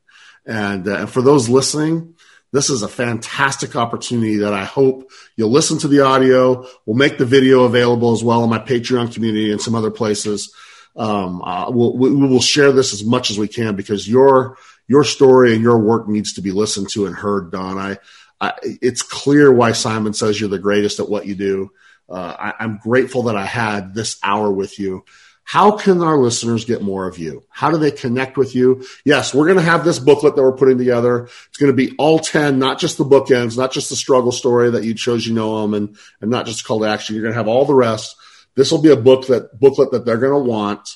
and, 0.46 0.88
uh, 0.88 0.96
and 1.00 1.10
for 1.10 1.22
those 1.22 1.50
listening, 1.50 2.16
this 2.52 2.70
is 2.70 2.82
a 2.82 2.88
fantastic 2.88 3.76
opportunity 3.76 4.38
that 4.38 4.54
I 4.54 4.66
hope 4.66 5.10
you'll 5.38 5.52
listen 5.52 5.78
to 5.80 5.88
the 5.88 6.02
audio. 6.02 6.68
We'll 6.86 6.98
make 6.98 7.18
the 7.18 7.26
video 7.26 7.64
available 7.64 8.12
as 8.12 8.24
well 8.24 8.44
in 8.44 8.50
my 8.50 8.60
Patreon 8.60 9.14
community 9.14 9.52
and 9.52 9.62
some 9.62 9.76
other 9.76 9.92
places. 9.92 10.54
Um, 10.96 11.42
uh, 11.42 11.72
we'll, 11.72 11.96
we 11.96 12.10
will 12.10 12.42
share 12.42 12.72
this 12.74 12.94
as 12.94 13.06
much 13.06 13.32
as 13.32 13.40
we 13.40 13.48
can 13.48 13.76
because 13.76 14.08
your 14.08 14.58
your 14.88 15.06
story 15.06 15.54
and 15.54 15.62
your 15.62 15.80
work 15.80 16.10
needs 16.10 16.34
to 16.34 16.42
be 16.42 16.52
listened 16.52 16.90
to 16.90 17.06
and 17.06 17.16
heard, 17.16 17.52
Don. 17.52 17.78
I, 17.78 17.98
I 18.42 18.54
it's 18.62 19.02
clear 19.02 19.52
why 19.52 19.72
Simon 19.72 20.14
says 20.14 20.40
you're 20.40 20.50
the 20.50 20.60
greatest 20.60 21.00
at 21.00 21.10
what 21.10 21.26
you 21.26 21.36
do. 21.36 21.72
Uh, 22.10 22.36
I, 22.38 22.54
I'm 22.60 22.78
grateful 22.78 23.24
that 23.24 23.38
I 23.38 23.46
had 23.46 23.94
this 23.94 24.18
hour 24.22 24.52
with 24.52 24.78
you. 24.78 25.06
How 25.44 25.78
can 25.78 26.02
our 26.02 26.18
listeners 26.18 26.66
get 26.66 26.82
more 26.82 27.08
of 27.08 27.18
you? 27.18 27.44
How 27.50 27.72
do 27.72 27.78
they 27.78 27.92
connect 27.92 28.38
with 28.38 28.56
you? 28.56 28.86
Yes, 29.04 29.34
we're 29.34 29.48
going 29.48 29.58
to 29.58 29.64
have 29.64 29.84
this 29.84 30.00
booklet 30.00 30.36
that 30.36 30.42
we're 30.42 30.56
putting 30.56 30.78
together. 30.78 31.26
It's 31.26 31.58
going 31.58 31.72
to 31.72 31.76
be 31.76 31.96
all 31.98 32.20
10, 32.20 32.58
not 32.58 32.80
just 32.80 32.98
the 32.98 33.04
bookends, 33.04 33.58
not 33.58 33.72
just 33.72 33.90
the 33.90 33.96
struggle 33.96 34.32
story 34.32 34.72
that 34.72 34.84
you 34.84 34.94
chose, 34.94 35.28
you 35.28 35.34
know 35.34 35.62
them, 35.62 35.74
and, 35.74 35.98
and 36.22 36.32
not 36.32 36.46
just 36.46 36.66
call 36.66 36.80
to 36.80 36.86
action. 36.86 37.16
You're 37.16 37.24
going 37.24 37.34
to 37.34 37.38
have 37.38 37.50
all 37.50 37.66
the 37.66 37.74
rest. 37.74 38.16
This 38.56 38.72
will 38.72 38.82
be 38.82 38.92
a 38.92 38.98
book 38.98 39.28
that 39.28 39.60
booklet 39.60 39.92
that 39.92 40.06
they're 40.06 40.18
going 40.18 40.44
to 40.44 40.50
want. 40.50 40.96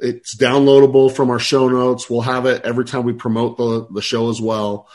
It's 0.00 0.36
downloadable 0.36 1.14
from 1.14 1.30
our 1.30 1.38
show 1.38 1.68
notes. 1.68 2.10
We'll 2.10 2.22
have 2.22 2.46
it 2.46 2.64
every 2.64 2.84
time 2.84 3.04
we 3.04 3.12
promote 3.12 3.56
the, 3.56 3.86
the 3.92 4.02
show 4.02 4.30
as 4.30 4.40
well. 4.40 4.88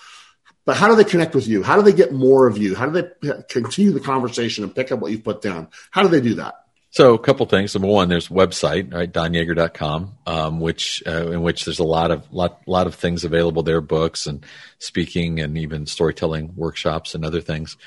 But 0.65 0.75
how 0.75 0.89
do 0.89 0.95
they 0.95 1.09
connect 1.09 1.33
with 1.33 1.47
you? 1.47 1.63
How 1.63 1.77
do 1.77 1.81
they 1.81 1.93
get 1.93 2.11
more 2.11 2.45
of 2.45 2.57
you? 2.57 2.75
How 2.75 2.87
do 2.87 3.01
they 3.01 3.41
continue 3.47 3.93
the 3.93 4.01
conversation 4.01 4.65
and 4.65 4.75
pick 4.75 4.91
up 4.91 4.99
what 4.99 5.11
you've 5.11 5.23
put 5.23 5.41
down? 5.41 5.69
How 5.91 6.03
do 6.03 6.09
they 6.09 6.19
do 6.19 6.35
that? 6.35 6.55
So 6.97 7.13
a 7.13 7.19
couple 7.19 7.45
things. 7.45 7.75
Number 7.75 7.89
one, 7.89 8.09
there's 8.09 8.31
a 8.31 8.33
website, 8.33 8.91
right, 8.91 9.13
donyaeger.com, 9.13 10.17
um, 10.25 10.59
which, 10.59 11.03
uh, 11.05 11.29
in 11.29 11.43
which 11.43 11.63
there's 11.63 11.77
a 11.77 11.83
lot 11.83 12.09
of, 12.09 12.33
lot, 12.33 12.63
lot 12.65 12.87
of 12.87 12.95
things 12.95 13.23
available 13.23 13.61
there, 13.61 13.81
books 13.81 14.25
and 14.25 14.43
speaking 14.79 15.39
and 15.39 15.59
even 15.59 15.85
storytelling 15.85 16.55
workshops 16.55 17.13
and 17.13 17.23
other 17.23 17.39
things. 17.39 17.77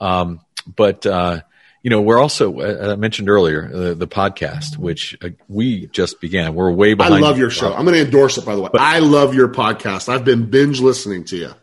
Um, 0.00 0.42
but, 0.72 1.04
uh, 1.04 1.40
you 1.82 1.90
know, 1.90 2.00
we're 2.00 2.20
also, 2.20 2.60
uh, 2.60 2.92
I 2.92 2.94
mentioned 2.94 3.28
earlier, 3.28 3.68
uh, 3.74 3.94
the 3.94 4.06
podcast, 4.06 4.76
which 4.76 5.18
uh, 5.20 5.30
we 5.48 5.88
just 5.88 6.20
began. 6.20 6.54
We're 6.54 6.70
way 6.70 6.94
behind. 6.94 7.14
I 7.14 7.18
love 7.18 7.38
your 7.38 7.50
show. 7.50 7.74
I'm 7.74 7.84
going 7.84 7.96
to 7.96 8.04
endorse 8.04 8.38
it, 8.38 8.46
by 8.46 8.54
the 8.54 8.62
way. 8.62 8.68
But, 8.70 8.82
I 8.82 9.00
love 9.00 9.34
your 9.34 9.48
podcast. 9.48 10.08
I've 10.08 10.24
been 10.24 10.48
binge 10.48 10.78
listening 10.80 11.24
to 11.24 11.36
you. 11.36 11.54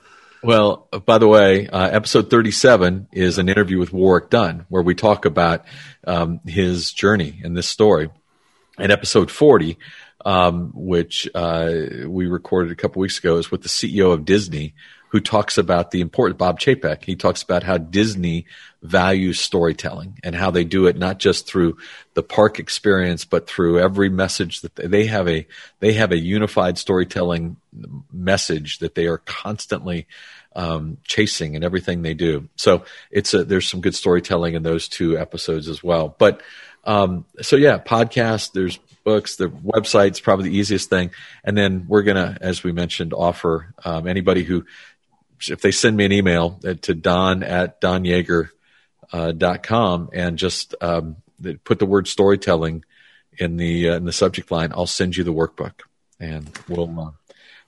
Well, 0.43 0.87
by 1.05 1.17
the 1.17 1.27
way, 1.27 1.67
uh, 1.67 1.89
episode 1.89 2.29
37 2.29 3.07
is 3.11 3.39
an 3.39 3.49
interview 3.49 3.79
with 3.79 3.91
Warrick 3.91 4.29
Dunn 4.29 4.65
where 4.69 4.83
we 4.83 4.93
talk 4.93 5.25
about 5.25 5.65
um, 6.05 6.41
his 6.45 6.91
journey 6.91 7.41
and 7.43 7.57
this 7.57 7.67
story. 7.67 8.09
And 8.77 8.91
episode 8.91 9.31
40, 9.31 9.79
um, 10.23 10.71
which 10.75 11.27
uh, 11.33 11.73
we 12.05 12.27
recorded 12.27 12.71
a 12.71 12.75
couple 12.75 12.99
weeks 12.99 13.17
ago, 13.17 13.37
is 13.37 13.49
with 13.49 13.63
the 13.63 13.69
CEO 13.69 14.13
of 14.13 14.25
Disney, 14.25 14.75
who 15.09 15.19
talks 15.19 15.57
about 15.57 15.91
the 15.91 16.01
important 16.01 16.37
Bob 16.37 16.59
Chapek. 16.59 17.03
He 17.03 17.15
talks 17.15 17.41
about 17.41 17.63
how 17.63 17.77
Disney 17.77 18.45
values 18.81 19.39
storytelling 19.39 20.19
and 20.23 20.35
how 20.35 20.51
they 20.51 20.63
do 20.63 20.85
it 20.85 20.97
not 20.97 21.17
just 21.17 21.47
through 21.47 21.77
the 22.13 22.23
park 22.23 22.59
experience, 22.59 23.25
but 23.25 23.47
through 23.47 23.79
every 23.79 24.09
message 24.09 24.61
that 24.61 24.75
they 24.75 25.05
have 25.05 25.27
a 25.27 25.47
they 25.79 25.93
have 25.93 26.11
a 26.11 26.17
unified 26.17 26.77
storytelling 26.77 27.57
message 28.11 28.79
that 28.79 28.95
they 28.95 29.07
are 29.07 29.19
constantly 29.19 30.07
um, 30.55 30.97
chasing 31.03 31.53
in 31.53 31.63
everything 31.63 32.01
they 32.01 32.15
do. 32.15 32.49
So 32.55 32.83
it's 33.11 33.33
a, 33.33 33.43
there's 33.43 33.67
some 33.67 33.81
good 33.81 33.95
storytelling 33.95 34.55
in 34.55 34.63
those 34.63 34.87
two 34.87 35.17
episodes 35.17 35.67
as 35.67 35.83
well. 35.83 36.15
But 36.17 36.41
um, 36.83 37.25
so 37.41 37.55
yeah, 37.55 37.77
podcast. 37.77 38.53
There's 38.53 38.79
books. 39.07 39.37
The 39.37 39.47
website's 39.47 40.19
probably 40.19 40.49
the 40.49 40.57
easiest 40.57 40.89
thing. 40.89 41.11
And 41.43 41.57
then 41.57 41.85
we're 41.87 42.03
gonna, 42.03 42.37
as 42.41 42.61
we 42.61 42.73
mentioned, 42.73 43.13
offer 43.13 43.73
um, 43.85 44.05
anybody 44.05 44.43
who, 44.43 44.65
if 45.49 45.61
they 45.61 45.71
send 45.71 45.97
me 45.97 46.05
an 46.05 46.11
email 46.11 46.59
to 46.81 46.93
don 46.93 47.43
at 47.43 47.81
donyaeger 47.81 48.49
uh, 49.13 50.07
and 50.13 50.37
just 50.37 50.75
um, 50.81 51.17
put 51.63 51.79
the 51.79 51.85
word 51.85 52.07
storytelling 52.07 52.83
in 53.37 53.57
the 53.57 53.89
uh, 53.89 53.95
in 53.95 54.05
the 54.05 54.11
subject 54.11 54.51
line, 54.51 54.71
I'll 54.73 54.87
send 54.87 55.15
you 55.15 55.23
the 55.23 55.33
workbook, 55.33 55.81
and 56.19 56.49
we'll 56.67 56.99
uh, 56.99 57.11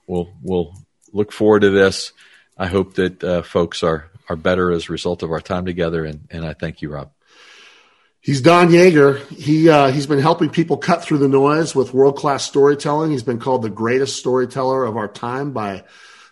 we'll 0.06 0.32
we'll 0.42 0.74
look 1.12 1.32
forward 1.32 1.60
to 1.60 1.70
this. 1.70 2.12
I 2.58 2.66
hope 2.66 2.94
that 2.94 3.22
uh, 3.22 3.42
folks 3.42 3.82
are 3.82 4.10
are 4.28 4.36
better 4.36 4.70
as 4.70 4.88
a 4.88 4.92
result 4.92 5.22
of 5.22 5.30
our 5.30 5.40
time 5.40 5.64
together. 5.64 6.04
And 6.04 6.26
and 6.30 6.44
I 6.44 6.54
thank 6.54 6.82
you, 6.82 6.90
Rob. 6.90 7.10
He's 8.20 8.42
Don 8.42 8.68
Yaeger. 8.68 9.26
He 9.28 9.68
uh, 9.68 9.90
he's 9.90 10.06
been 10.06 10.20
helping 10.20 10.50
people 10.50 10.76
cut 10.76 11.02
through 11.02 11.18
the 11.18 11.28
noise 11.28 11.74
with 11.74 11.94
world 11.94 12.16
class 12.16 12.44
storytelling. 12.44 13.10
He's 13.10 13.22
been 13.22 13.38
called 13.38 13.62
the 13.62 13.70
greatest 13.70 14.18
storyteller 14.18 14.84
of 14.84 14.96
our 14.96 15.08
time 15.08 15.52
by 15.52 15.84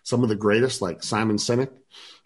some 0.08 0.22
of 0.22 0.28
the 0.28 0.36
greatest, 0.36 0.80
like 0.80 1.02
Simon 1.02 1.36
Sinek. 1.36 1.70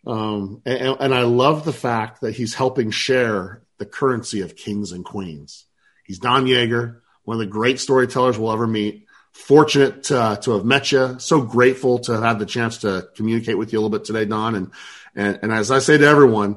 Um, 0.06 0.62
and, 0.64 0.96
and 1.00 1.14
I 1.14 1.22
love 1.22 1.64
the 1.64 1.72
fact 1.72 2.20
that 2.20 2.34
he's 2.34 2.54
helping 2.54 2.90
share 2.90 3.62
the 3.78 3.86
currency 3.86 4.40
of 4.40 4.56
kings 4.56 4.92
and 4.92 5.04
queens. 5.04 5.64
He's 6.04 6.18
Don 6.18 6.46
Yaeger, 6.46 7.00
one 7.24 7.34
of 7.34 7.40
the 7.40 7.46
great 7.46 7.80
storytellers 7.80 8.38
we'll 8.38 8.52
ever 8.52 8.66
meet 8.66 9.06
fortunate 9.32 10.04
to, 10.04 10.38
to 10.42 10.52
have 10.52 10.64
met 10.64 10.92
you. 10.92 11.18
So 11.18 11.42
grateful 11.42 11.98
to 12.00 12.12
have 12.12 12.22
had 12.22 12.38
the 12.38 12.46
chance 12.46 12.78
to 12.78 13.08
communicate 13.16 13.58
with 13.58 13.72
you 13.72 13.78
a 13.78 13.80
little 13.80 13.98
bit 13.98 14.04
today, 14.04 14.26
Don. 14.26 14.54
And 14.54 14.70
and, 15.14 15.40
and 15.42 15.52
as 15.52 15.70
I 15.70 15.80
say 15.80 15.98
to 15.98 16.06
everyone, 16.06 16.56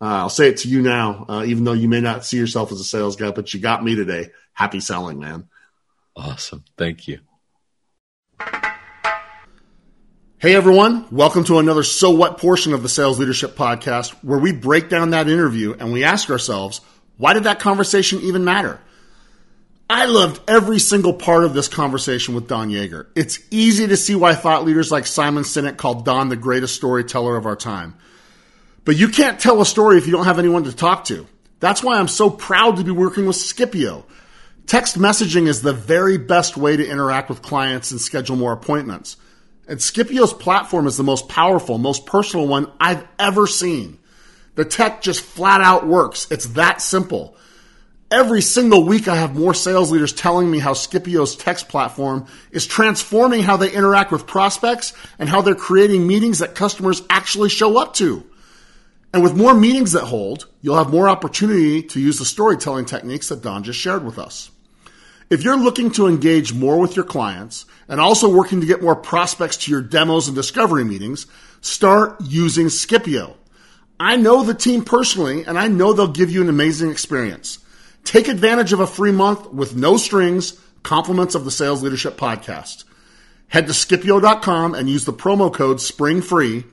uh, 0.00 0.24
I'll 0.24 0.30
say 0.30 0.48
it 0.48 0.58
to 0.58 0.68
you 0.68 0.80
now, 0.80 1.26
uh, 1.28 1.44
even 1.44 1.64
though 1.64 1.74
you 1.74 1.88
may 1.88 2.00
not 2.00 2.24
see 2.24 2.38
yourself 2.38 2.72
as 2.72 2.80
a 2.80 2.84
sales 2.84 3.16
guy, 3.16 3.30
but 3.30 3.52
you 3.52 3.60
got 3.60 3.84
me 3.84 3.94
today. 3.94 4.30
Happy 4.52 4.80
selling, 4.80 5.18
man. 5.18 5.48
Awesome. 6.16 6.64
Thank 6.78 7.08
you. 7.08 7.20
Hey 10.40 10.54
everyone, 10.54 11.04
welcome 11.10 11.44
to 11.44 11.58
another 11.58 11.82
So 11.82 12.12
What 12.12 12.38
portion 12.38 12.72
of 12.72 12.82
the 12.82 12.88
Sales 12.88 13.18
Leadership 13.18 13.56
Podcast 13.56 14.12
where 14.22 14.38
we 14.38 14.52
break 14.52 14.88
down 14.88 15.10
that 15.10 15.28
interview 15.28 15.76
and 15.78 15.92
we 15.92 16.02
ask 16.02 16.30
ourselves, 16.30 16.80
why 17.18 17.34
did 17.34 17.44
that 17.44 17.60
conversation 17.60 18.20
even 18.22 18.42
matter? 18.42 18.80
I 19.90 20.06
loved 20.06 20.40
every 20.48 20.78
single 20.78 21.12
part 21.12 21.44
of 21.44 21.52
this 21.52 21.68
conversation 21.68 22.34
with 22.34 22.48
Don 22.48 22.70
Yaeger. 22.70 23.08
It's 23.14 23.38
easy 23.50 23.86
to 23.88 23.98
see 23.98 24.14
why 24.14 24.34
thought 24.34 24.64
leaders 24.64 24.90
like 24.90 25.06
Simon 25.06 25.42
Sinek 25.42 25.76
called 25.76 26.06
Don 26.06 26.30
the 26.30 26.36
greatest 26.36 26.74
storyteller 26.74 27.36
of 27.36 27.44
our 27.44 27.54
time. 27.54 27.94
But 28.86 28.96
you 28.96 29.08
can't 29.08 29.38
tell 29.38 29.60
a 29.60 29.66
story 29.66 29.98
if 29.98 30.06
you 30.06 30.12
don't 30.12 30.24
have 30.24 30.38
anyone 30.38 30.64
to 30.64 30.74
talk 30.74 31.04
to. 31.04 31.26
That's 31.58 31.82
why 31.82 31.98
I'm 31.98 32.08
so 32.08 32.30
proud 32.30 32.78
to 32.78 32.84
be 32.84 32.92
working 32.92 33.26
with 33.26 33.36
Skipio. 33.36 34.04
Text 34.66 34.98
messaging 34.98 35.48
is 35.48 35.60
the 35.60 35.74
very 35.74 36.16
best 36.16 36.56
way 36.56 36.78
to 36.78 36.88
interact 36.88 37.28
with 37.28 37.42
clients 37.42 37.90
and 37.90 38.00
schedule 38.00 38.36
more 38.36 38.54
appointments. 38.54 39.18
And 39.70 39.78
Skipio's 39.78 40.32
platform 40.32 40.88
is 40.88 40.96
the 40.96 41.04
most 41.04 41.28
powerful, 41.28 41.78
most 41.78 42.04
personal 42.04 42.48
one 42.48 42.72
I've 42.80 43.06
ever 43.20 43.46
seen. 43.46 44.00
The 44.56 44.64
tech 44.64 45.00
just 45.00 45.20
flat 45.20 45.60
out 45.60 45.86
works. 45.86 46.26
It's 46.28 46.46
that 46.48 46.82
simple. 46.82 47.36
Every 48.10 48.42
single 48.42 48.84
week, 48.84 49.06
I 49.06 49.14
have 49.14 49.36
more 49.36 49.54
sales 49.54 49.92
leaders 49.92 50.12
telling 50.12 50.50
me 50.50 50.58
how 50.58 50.72
Skipio's 50.72 51.36
text 51.36 51.68
platform 51.68 52.26
is 52.50 52.66
transforming 52.66 53.44
how 53.44 53.56
they 53.58 53.70
interact 53.70 54.10
with 54.10 54.26
prospects 54.26 54.92
and 55.20 55.28
how 55.28 55.40
they're 55.40 55.54
creating 55.54 56.04
meetings 56.04 56.40
that 56.40 56.56
customers 56.56 57.02
actually 57.08 57.48
show 57.48 57.78
up 57.78 57.94
to. 57.94 58.28
And 59.14 59.22
with 59.22 59.36
more 59.36 59.54
meetings 59.54 59.92
that 59.92 60.02
hold, 60.02 60.48
you'll 60.62 60.78
have 60.78 60.90
more 60.90 61.08
opportunity 61.08 61.84
to 61.84 62.00
use 62.00 62.18
the 62.18 62.24
storytelling 62.24 62.86
techniques 62.86 63.28
that 63.28 63.42
Don 63.42 63.62
just 63.62 63.78
shared 63.78 64.04
with 64.04 64.18
us. 64.18 64.50
If 65.30 65.44
you're 65.44 65.56
looking 65.56 65.92
to 65.92 66.08
engage 66.08 66.52
more 66.52 66.80
with 66.80 66.96
your 66.96 67.04
clients 67.04 67.64
and 67.86 68.00
also 68.00 68.28
working 68.28 68.60
to 68.60 68.66
get 68.66 68.82
more 68.82 68.96
prospects 68.96 69.56
to 69.58 69.70
your 69.70 69.80
demos 69.80 70.26
and 70.26 70.34
discovery 70.34 70.82
meetings, 70.82 71.28
start 71.60 72.20
using 72.20 72.66
Skipio. 72.66 73.36
I 74.00 74.16
know 74.16 74.42
the 74.42 74.54
team 74.54 74.84
personally, 74.84 75.44
and 75.44 75.56
I 75.56 75.68
know 75.68 75.92
they'll 75.92 76.08
give 76.08 76.32
you 76.32 76.42
an 76.42 76.48
amazing 76.48 76.90
experience. 76.90 77.60
Take 78.02 78.26
advantage 78.26 78.72
of 78.72 78.80
a 78.80 78.88
free 78.88 79.12
month 79.12 79.52
with 79.52 79.76
no 79.76 79.98
strings, 79.98 80.58
compliments 80.82 81.36
of 81.36 81.44
the 81.44 81.52
Sales 81.52 81.80
Leadership 81.80 82.16
Podcast. 82.16 82.82
Head 83.46 83.68
to 83.68 83.72
Skipio.com 83.72 84.74
and 84.74 84.90
use 84.90 85.04
the 85.04 85.12
promo 85.12 85.54
code 85.54 85.76
SPRINGFREE. 85.76 86.64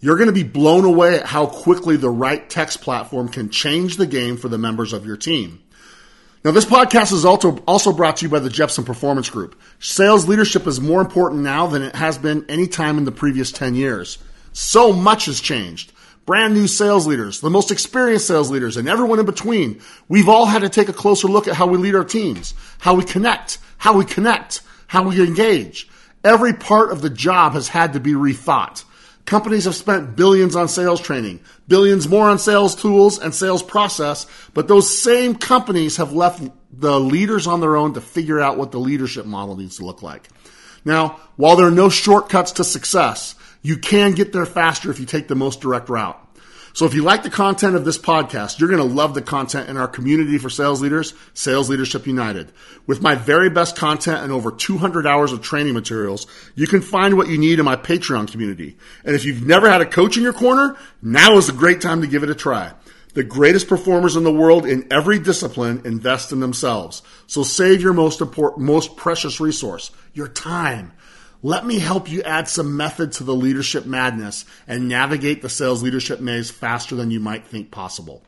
You're 0.00 0.16
going 0.16 0.26
to 0.26 0.32
be 0.32 0.42
blown 0.42 0.84
away 0.84 1.20
at 1.20 1.26
how 1.26 1.46
quickly 1.46 1.96
the 1.96 2.10
right 2.10 2.50
text 2.50 2.82
platform 2.82 3.30
can 3.30 3.48
change 3.48 3.96
the 3.96 4.06
game 4.06 4.36
for 4.36 4.50
the 4.50 4.58
members 4.58 4.92
of 4.92 5.06
your 5.06 5.16
team. 5.16 5.62
Now, 6.44 6.52
this 6.52 6.64
podcast 6.64 7.12
is 7.12 7.24
also, 7.24 7.58
also 7.66 7.92
brought 7.92 8.18
to 8.18 8.26
you 8.26 8.28
by 8.28 8.38
the 8.38 8.48
Jeppsen 8.48 8.84
Performance 8.84 9.28
Group. 9.28 9.60
Sales 9.80 10.28
leadership 10.28 10.66
is 10.66 10.80
more 10.80 11.00
important 11.00 11.42
now 11.42 11.66
than 11.66 11.82
it 11.82 11.96
has 11.96 12.18
been 12.18 12.44
any 12.48 12.68
time 12.68 12.98
in 12.98 13.04
the 13.04 13.12
previous 13.12 13.50
10 13.50 13.74
years. 13.74 14.18
So 14.52 14.92
much 14.92 15.26
has 15.26 15.40
changed 15.40 15.92
brand 16.26 16.54
new 16.54 16.66
sales 16.66 17.06
leaders, 17.06 17.40
the 17.40 17.48
most 17.48 17.70
experienced 17.70 18.26
sales 18.26 18.50
leaders, 18.50 18.76
and 18.76 18.88
everyone 18.88 19.20
in 19.20 19.26
between. 19.26 19.80
We've 20.08 20.28
all 20.28 20.44
had 20.44 20.62
to 20.62 20.68
take 20.68 20.88
a 20.88 20.92
closer 20.92 21.28
look 21.28 21.46
at 21.48 21.54
how 21.54 21.68
we 21.68 21.78
lead 21.78 21.94
our 21.94 22.04
teams, 22.04 22.52
how 22.78 22.94
we 22.94 23.04
connect, 23.04 23.58
how 23.78 23.96
we 23.96 24.04
connect, 24.04 24.60
how 24.88 25.08
we 25.08 25.22
engage. 25.22 25.88
Every 26.24 26.52
part 26.52 26.90
of 26.90 27.00
the 27.00 27.10
job 27.10 27.52
has 27.52 27.68
had 27.68 27.92
to 27.92 28.00
be 28.00 28.12
rethought. 28.12 28.84
Companies 29.26 29.64
have 29.64 29.74
spent 29.74 30.14
billions 30.14 30.54
on 30.54 30.68
sales 30.68 31.00
training, 31.00 31.40
billions 31.66 32.08
more 32.08 32.30
on 32.30 32.38
sales 32.38 32.76
tools 32.76 33.18
and 33.18 33.34
sales 33.34 33.62
process, 33.62 34.24
but 34.54 34.68
those 34.68 35.02
same 35.02 35.34
companies 35.34 35.96
have 35.96 36.12
left 36.12 36.48
the 36.72 37.00
leaders 37.00 37.48
on 37.48 37.60
their 37.60 37.76
own 37.76 37.94
to 37.94 38.00
figure 38.00 38.40
out 38.40 38.56
what 38.56 38.70
the 38.70 38.78
leadership 38.78 39.26
model 39.26 39.56
needs 39.56 39.78
to 39.78 39.84
look 39.84 40.00
like. 40.00 40.28
Now, 40.84 41.20
while 41.34 41.56
there 41.56 41.66
are 41.66 41.72
no 41.72 41.88
shortcuts 41.88 42.52
to 42.52 42.64
success, 42.64 43.34
you 43.62 43.76
can 43.76 44.12
get 44.12 44.32
there 44.32 44.46
faster 44.46 44.92
if 44.92 45.00
you 45.00 45.06
take 45.06 45.26
the 45.26 45.34
most 45.34 45.60
direct 45.60 45.88
route. 45.88 46.25
So 46.76 46.84
if 46.84 46.92
you 46.92 47.02
like 47.02 47.22
the 47.22 47.30
content 47.30 47.74
of 47.74 47.86
this 47.86 47.96
podcast, 47.96 48.58
you're 48.58 48.68
going 48.68 48.86
to 48.86 48.94
love 48.94 49.14
the 49.14 49.22
content 49.22 49.70
in 49.70 49.78
our 49.78 49.88
community 49.88 50.36
for 50.36 50.50
sales 50.50 50.82
leaders, 50.82 51.14
Sales 51.32 51.70
Leadership 51.70 52.06
United. 52.06 52.52
With 52.86 53.00
my 53.00 53.14
very 53.14 53.48
best 53.48 53.76
content 53.76 54.22
and 54.22 54.30
over 54.30 54.52
200 54.52 55.06
hours 55.06 55.32
of 55.32 55.40
training 55.40 55.72
materials, 55.72 56.26
you 56.54 56.66
can 56.66 56.82
find 56.82 57.16
what 57.16 57.28
you 57.28 57.38
need 57.38 57.58
in 57.58 57.64
my 57.64 57.76
Patreon 57.76 58.30
community. 58.30 58.76
And 59.06 59.16
if 59.16 59.24
you've 59.24 59.46
never 59.46 59.70
had 59.70 59.80
a 59.80 59.86
coach 59.86 60.18
in 60.18 60.22
your 60.22 60.34
corner, 60.34 60.76
now 61.00 61.38
is 61.38 61.48
a 61.48 61.54
great 61.54 61.80
time 61.80 62.02
to 62.02 62.06
give 62.06 62.22
it 62.22 62.28
a 62.28 62.34
try. 62.34 62.74
The 63.14 63.24
greatest 63.24 63.68
performers 63.68 64.14
in 64.14 64.24
the 64.24 64.30
world 64.30 64.66
in 64.66 64.86
every 64.92 65.18
discipline 65.18 65.80
invest 65.86 66.30
in 66.30 66.40
themselves. 66.40 67.00
So 67.26 67.42
save 67.42 67.80
your 67.80 67.94
most 67.94 68.20
important, 68.20 68.66
most 68.66 68.96
precious 68.98 69.40
resource, 69.40 69.92
your 70.12 70.28
time. 70.28 70.92
Let 71.42 71.66
me 71.66 71.78
help 71.78 72.10
you 72.10 72.22
add 72.22 72.48
some 72.48 72.76
method 72.76 73.12
to 73.12 73.24
the 73.24 73.34
leadership 73.34 73.86
madness 73.86 74.44
and 74.66 74.88
navigate 74.88 75.42
the 75.42 75.48
sales 75.48 75.82
leadership 75.82 76.20
maze 76.20 76.50
faster 76.50 76.94
than 76.94 77.10
you 77.10 77.20
might 77.20 77.46
think 77.46 77.70
possible. 77.70 78.22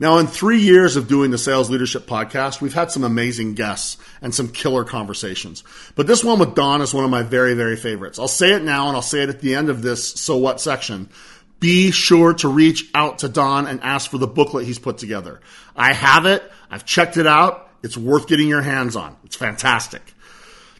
Now, 0.00 0.16
in 0.16 0.26
three 0.26 0.60
years 0.60 0.96
of 0.96 1.08
doing 1.08 1.30
the 1.30 1.36
Sales 1.36 1.68
Leadership 1.68 2.06
Podcast, 2.06 2.62
we've 2.62 2.72
had 2.72 2.90
some 2.90 3.04
amazing 3.04 3.52
guests 3.52 3.98
and 4.22 4.34
some 4.34 4.48
killer 4.48 4.82
conversations. 4.82 5.62
But 5.94 6.06
this 6.06 6.24
one 6.24 6.38
with 6.38 6.54
Don 6.54 6.80
is 6.80 6.94
one 6.94 7.04
of 7.04 7.10
my 7.10 7.22
very, 7.22 7.52
very 7.52 7.76
favorites. 7.76 8.18
I'll 8.18 8.26
say 8.26 8.54
it 8.54 8.62
now 8.62 8.88
and 8.88 8.96
I'll 8.96 9.02
say 9.02 9.22
it 9.22 9.28
at 9.28 9.40
the 9.40 9.54
end 9.54 9.68
of 9.68 9.82
this 9.82 10.08
So 10.08 10.38
What 10.38 10.58
section. 10.58 11.10
Be 11.60 11.90
sure 11.90 12.32
to 12.34 12.48
reach 12.48 12.90
out 12.94 13.18
to 13.18 13.28
Don 13.28 13.66
and 13.66 13.82
ask 13.82 14.10
for 14.10 14.16
the 14.16 14.26
booklet 14.26 14.64
he's 14.64 14.78
put 14.78 14.96
together. 14.96 15.38
I 15.76 15.92
have 15.92 16.24
it. 16.24 16.50
I've 16.70 16.86
checked 16.86 17.18
it 17.18 17.26
out. 17.26 17.68
It's 17.82 17.98
worth 17.98 18.26
getting 18.26 18.48
your 18.48 18.62
hands 18.62 18.96
on. 18.96 19.18
It's 19.24 19.36
fantastic. 19.36 20.14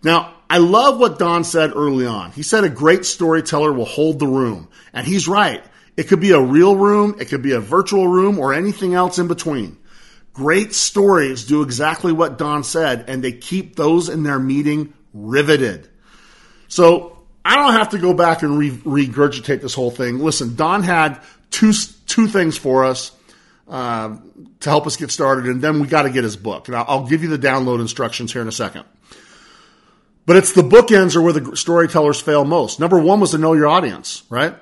Now, 0.03 0.33
I 0.51 0.59
love 0.59 0.99
what 0.99 1.21
Don 1.21 1.45
said 1.45 1.71
early 1.77 2.07
on. 2.07 2.33
He 2.33 2.43
said 2.43 2.65
a 2.65 2.69
great 2.69 3.07
storyteller 3.07 3.73
will 3.73 3.85
hold 3.85 4.19
the 4.19 4.27
room. 4.27 4.69
And 4.93 5.07
he's 5.07 5.29
right. 5.29 5.63
It 5.97 6.09
could 6.09 6.19
be 6.19 6.33
a 6.33 6.41
real 6.41 6.75
room, 6.75 7.17
it 7.21 7.27
could 7.27 7.43
be 7.43 7.53
a 7.53 7.61
virtual 7.61 8.09
room, 8.09 8.39
or 8.39 8.53
anything 8.53 8.95
else 8.95 9.19
in 9.21 9.29
between. 9.29 9.79
Great 10.33 10.75
stories 10.75 11.45
do 11.45 11.63
exactly 11.63 12.11
what 12.11 12.37
Don 12.37 12.65
said, 12.65 13.05
and 13.07 13.23
they 13.23 13.33
keep 13.33 13.77
those 13.77 14.09
in 14.09 14.25
their 14.25 14.41
meeting 14.41 14.93
riveted. 15.13 15.89
So 16.67 17.19
I 17.45 17.55
don't 17.55 17.75
have 17.75 17.91
to 17.91 17.99
go 17.99 18.13
back 18.13 18.43
and 18.43 18.59
re- 18.59 18.71
regurgitate 18.71 19.61
this 19.61 19.75
whole 19.75 19.91
thing. 19.93 20.19
Listen, 20.19 20.57
Don 20.57 20.83
had 20.83 21.21
two 21.51 21.73
two 22.07 22.27
things 22.27 22.59
for 22.59 22.85
us 22.85 23.13
uh, 23.69 24.17
to 24.61 24.69
help 24.69 24.87
us 24.87 24.97
get 24.97 25.13
started, 25.13 25.47
and 25.47 25.63
then 25.63 25.81
we 25.81 25.87
got 25.87 26.03
to 26.03 26.11
get 26.11 26.25
his 26.25 26.37
book. 26.37 26.67
And 26.67 26.77
I'll, 26.77 26.85
I'll 26.89 27.07
give 27.07 27.23
you 27.23 27.29
the 27.29 27.39
download 27.39 27.81
instructions 27.81 28.33
here 28.33 28.43
in 28.43 28.49
a 28.49 28.53
second. 28.53 28.85
But 30.27 30.37
it's 30.37 30.53
the 30.53 30.63
bookends 30.63 31.17
are 31.17 31.23
where 31.23 31.33
the 31.33 31.57
storytellers 31.57 32.21
fail 32.21 32.45
most. 32.45 32.79
Number 32.79 32.99
one 32.99 33.21
was 33.21 33.33
to 33.33 33.39
know 33.39 33.55
your 33.55 33.69
audience, 33.69 34.23
right? 34.31 34.55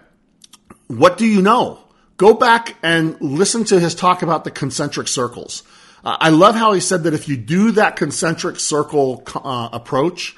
What 0.86 1.18
do 1.18 1.26
you 1.26 1.42
know? 1.42 1.80
Go 2.16 2.34
back 2.34 2.76
and 2.82 3.20
listen 3.20 3.64
to 3.64 3.78
his 3.78 3.94
talk 3.94 4.22
about 4.22 4.44
the 4.44 4.50
concentric 4.50 5.08
circles. 5.08 5.62
Uh, 6.04 6.16
I 6.20 6.30
love 6.30 6.54
how 6.54 6.72
he 6.72 6.80
said 6.80 7.04
that 7.04 7.14
if 7.14 7.28
you 7.28 7.36
do 7.36 7.72
that 7.72 7.96
concentric 7.96 8.58
circle 8.60 9.22
uh, 9.34 9.68
approach, 9.72 10.36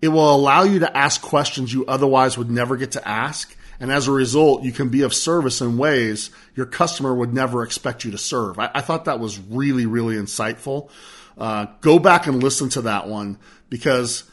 it 0.00 0.08
will 0.08 0.34
allow 0.34 0.62
you 0.62 0.80
to 0.80 0.96
ask 0.96 1.20
questions 1.20 1.72
you 1.72 1.84
otherwise 1.86 2.38
would 2.38 2.50
never 2.50 2.76
get 2.76 2.92
to 2.92 3.08
ask. 3.08 3.54
And 3.80 3.92
as 3.92 4.08
a 4.08 4.12
result, 4.12 4.64
you 4.64 4.72
can 4.72 4.88
be 4.88 5.02
of 5.02 5.14
service 5.14 5.60
in 5.60 5.78
ways 5.78 6.30
your 6.54 6.66
customer 6.66 7.14
would 7.14 7.32
never 7.32 7.62
expect 7.62 8.04
you 8.04 8.10
to 8.10 8.18
serve. 8.18 8.58
I, 8.58 8.70
I 8.74 8.80
thought 8.80 9.04
that 9.04 9.20
was 9.20 9.38
really, 9.38 9.86
really 9.86 10.16
insightful. 10.16 10.90
Uh, 11.36 11.66
go 11.80 11.98
back 11.98 12.26
and 12.26 12.42
listen 12.42 12.68
to 12.70 12.82
that 12.82 13.06
one 13.06 13.38
because 13.68 14.24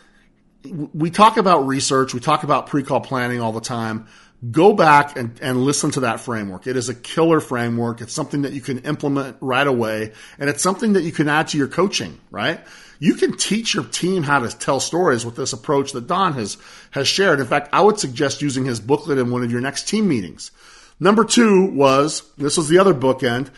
we 0.66 1.10
talk 1.10 1.38
about 1.38 1.68
research, 1.68 2.14
we 2.14 2.20
talk 2.20 2.44
about 2.44 2.68
pre-call 2.68 3.02
planning 3.02 3.42
all 3.42 3.52
the 3.52 3.62
time. 3.62 4.08
Go 4.52 4.74
back 4.74 5.18
and, 5.18 5.40
and 5.42 5.64
listen 5.64 5.92
to 5.92 6.02
that 6.02 6.20
framework. 6.20 6.68
It 6.68 6.76
is 6.76 6.90
a 6.90 6.94
killer 6.94 7.40
framework. 7.40 8.02
It's 8.02 8.14
something 8.14 8.44
that 8.44 8.54
you 8.54 8.62
can 8.62 8.80
implement 8.80 9.38
right 9.42 9.66
away. 9.66 10.12
And 10.38 10.50
it's 10.50 10.62
something 10.62 10.94
that 10.94 11.04
you 11.04 11.12
can 11.12 11.30
add 11.30 11.48
to 11.50 11.58
your 11.58 11.68
coaching, 11.68 12.20
right? 12.30 12.60
You 13.00 13.16
can 13.16 13.38
teach 13.38 13.74
your 13.74 13.86
team 13.86 14.24
how 14.24 14.40
to 14.40 14.50
tell 14.50 14.80
stories 14.80 15.26
with 15.26 15.36
this 15.36 15.54
approach 15.54 15.94
that 15.94 16.08
Don 16.08 16.34
has, 16.34 16.58
has 16.92 17.08
shared. 17.08 17.40
In 17.40 17.48
fact, 17.48 17.70
I 17.74 17.82
would 17.82 18.00
suggest 18.00 18.42
using 18.42 18.66
his 18.66 18.80
booklet 18.80 19.18
in 19.18 19.32
one 19.32 19.44
of 19.44 19.52
your 19.52 19.62
next 19.62 19.88
team 19.88 20.08
meetings. 20.08 20.52
Number 21.00 21.26
two 21.26 21.66
was, 21.72 22.24
this 22.38 22.58
was 22.58 22.70
the 22.70 22.78
other 22.78 22.94
bookend, 22.94 23.50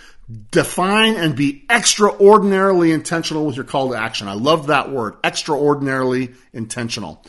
define 0.52 1.16
and 1.16 1.36
be 1.36 1.64
extraordinarily 1.70 2.92
intentional 2.92 3.46
with 3.46 3.56
your 3.56 3.66
call 3.66 3.90
to 3.90 3.96
action. 3.96 4.28
I 4.28 4.34
love 4.34 4.68
that 4.68 4.92
word, 4.92 5.16
extraordinarily 5.24 6.34
intentional. 6.54 7.24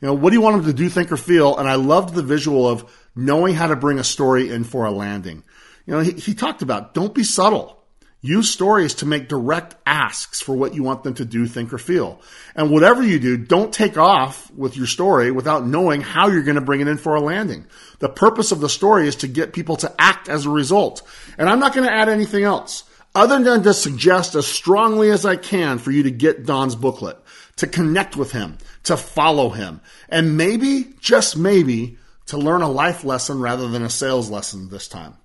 You 0.00 0.08
know, 0.08 0.14
what 0.14 0.30
do 0.30 0.36
you 0.36 0.40
want 0.40 0.56
them 0.56 0.66
to 0.66 0.76
do, 0.76 0.88
think, 0.88 1.10
or 1.10 1.16
feel? 1.16 1.56
And 1.56 1.68
I 1.68 1.74
loved 1.74 2.14
the 2.14 2.22
visual 2.22 2.68
of 2.68 2.92
knowing 3.16 3.54
how 3.54 3.68
to 3.68 3.76
bring 3.76 3.98
a 3.98 4.04
story 4.04 4.50
in 4.50 4.64
for 4.64 4.84
a 4.84 4.90
landing. 4.90 5.42
You 5.86 5.94
know, 5.94 6.00
he, 6.00 6.12
he 6.12 6.34
talked 6.34 6.62
about 6.62 6.94
don't 6.94 7.14
be 7.14 7.24
subtle. 7.24 7.83
Use 8.24 8.50
stories 8.50 8.94
to 8.94 9.06
make 9.06 9.28
direct 9.28 9.74
asks 9.84 10.40
for 10.40 10.56
what 10.56 10.74
you 10.74 10.82
want 10.82 11.02
them 11.02 11.12
to 11.12 11.26
do, 11.26 11.46
think, 11.46 11.74
or 11.74 11.78
feel. 11.78 12.22
And 12.54 12.70
whatever 12.70 13.02
you 13.02 13.18
do, 13.18 13.36
don't 13.36 13.70
take 13.70 13.98
off 13.98 14.50
with 14.52 14.78
your 14.78 14.86
story 14.86 15.30
without 15.30 15.66
knowing 15.66 16.00
how 16.00 16.28
you're 16.28 16.42
going 16.42 16.54
to 16.54 16.62
bring 16.62 16.80
it 16.80 16.88
in 16.88 16.96
for 16.96 17.16
a 17.16 17.20
landing. 17.20 17.66
The 17.98 18.08
purpose 18.08 18.50
of 18.50 18.60
the 18.60 18.70
story 18.70 19.06
is 19.08 19.16
to 19.16 19.28
get 19.28 19.52
people 19.52 19.76
to 19.76 19.94
act 19.98 20.30
as 20.30 20.46
a 20.46 20.50
result. 20.50 21.02
And 21.36 21.50
I'm 21.50 21.60
not 21.60 21.74
going 21.74 21.86
to 21.86 21.92
add 21.92 22.08
anything 22.08 22.44
else 22.44 22.84
other 23.14 23.44
than 23.44 23.62
to 23.62 23.74
suggest 23.74 24.34
as 24.36 24.46
strongly 24.46 25.10
as 25.10 25.26
I 25.26 25.36
can 25.36 25.76
for 25.76 25.90
you 25.90 26.04
to 26.04 26.10
get 26.10 26.46
Don's 26.46 26.76
booklet, 26.76 27.18
to 27.56 27.66
connect 27.66 28.16
with 28.16 28.32
him, 28.32 28.56
to 28.84 28.96
follow 28.96 29.50
him, 29.50 29.82
and 30.08 30.38
maybe, 30.38 30.94
just 30.98 31.36
maybe, 31.36 31.98
to 32.28 32.38
learn 32.38 32.62
a 32.62 32.70
life 32.70 33.04
lesson 33.04 33.38
rather 33.38 33.68
than 33.68 33.82
a 33.82 33.90
sales 33.90 34.30
lesson 34.30 34.70
this 34.70 34.88
time. 34.88 35.18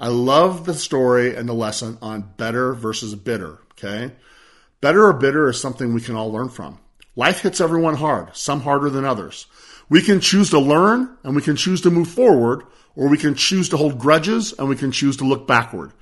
I 0.00 0.08
love 0.08 0.64
the 0.64 0.74
story 0.74 1.36
and 1.36 1.46
the 1.46 1.52
lesson 1.52 1.98
on 2.00 2.32
better 2.38 2.72
versus 2.72 3.14
bitter. 3.14 3.58
Okay. 3.72 4.12
Better 4.80 5.06
or 5.06 5.12
bitter 5.12 5.48
is 5.50 5.60
something 5.60 5.92
we 5.92 6.00
can 6.00 6.16
all 6.16 6.32
learn 6.32 6.48
from. 6.48 6.78
Life 7.16 7.42
hits 7.42 7.60
everyone 7.60 7.96
hard, 7.96 8.34
some 8.34 8.62
harder 8.62 8.88
than 8.88 9.04
others. 9.04 9.46
We 9.90 10.00
can 10.00 10.20
choose 10.20 10.50
to 10.50 10.58
learn 10.58 11.18
and 11.22 11.36
we 11.36 11.42
can 11.42 11.56
choose 11.56 11.82
to 11.82 11.90
move 11.90 12.08
forward, 12.08 12.62
or 12.96 13.08
we 13.08 13.18
can 13.18 13.34
choose 13.34 13.68
to 13.70 13.76
hold 13.76 13.98
grudges 13.98 14.54
and 14.58 14.68
we 14.68 14.76
can 14.76 14.90
choose 14.90 15.18
to 15.18 15.24
look 15.24 15.46
backward. 15.46 15.92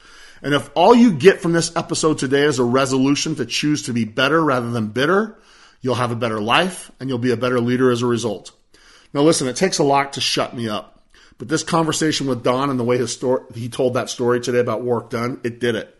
And 0.42 0.54
if 0.54 0.70
all 0.74 0.94
you 0.94 1.12
get 1.12 1.40
from 1.40 1.52
this 1.52 1.74
episode 1.74 2.18
today 2.18 2.42
is 2.42 2.60
a 2.60 2.64
resolution 2.64 3.34
to 3.36 3.46
choose 3.46 3.82
to 3.84 3.92
be 3.92 4.04
better 4.04 4.44
rather 4.44 4.70
than 4.70 4.88
bitter, 4.88 5.38
you'll 5.80 5.96
have 5.96 6.12
a 6.12 6.16
better 6.16 6.40
life 6.40 6.92
and 7.00 7.08
you'll 7.08 7.18
be 7.18 7.32
a 7.32 7.36
better 7.36 7.60
leader 7.60 7.90
as 7.90 8.02
a 8.02 8.06
result. 8.06 8.52
Now, 9.12 9.22
listen, 9.22 9.48
it 9.48 9.56
takes 9.56 9.78
a 9.78 9.84
lot 9.84 10.12
to 10.12 10.20
shut 10.20 10.54
me 10.54 10.68
up, 10.68 10.97
but 11.38 11.48
this 11.48 11.62
conversation 11.62 12.26
with 12.26 12.42
Don 12.42 12.68
and 12.68 12.78
the 12.78 12.84
way 12.84 12.98
his 12.98 13.12
story, 13.12 13.42
he 13.54 13.68
told 13.68 13.94
that 13.94 14.10
story 14.10 14.40
today 14.40 14.58
about 14.58 14.82
Warrick 14.82 15.10
Dunn, 15.10 15.40
it 15.44 15.60
did 15.60 15.76
it. 15.76 15.96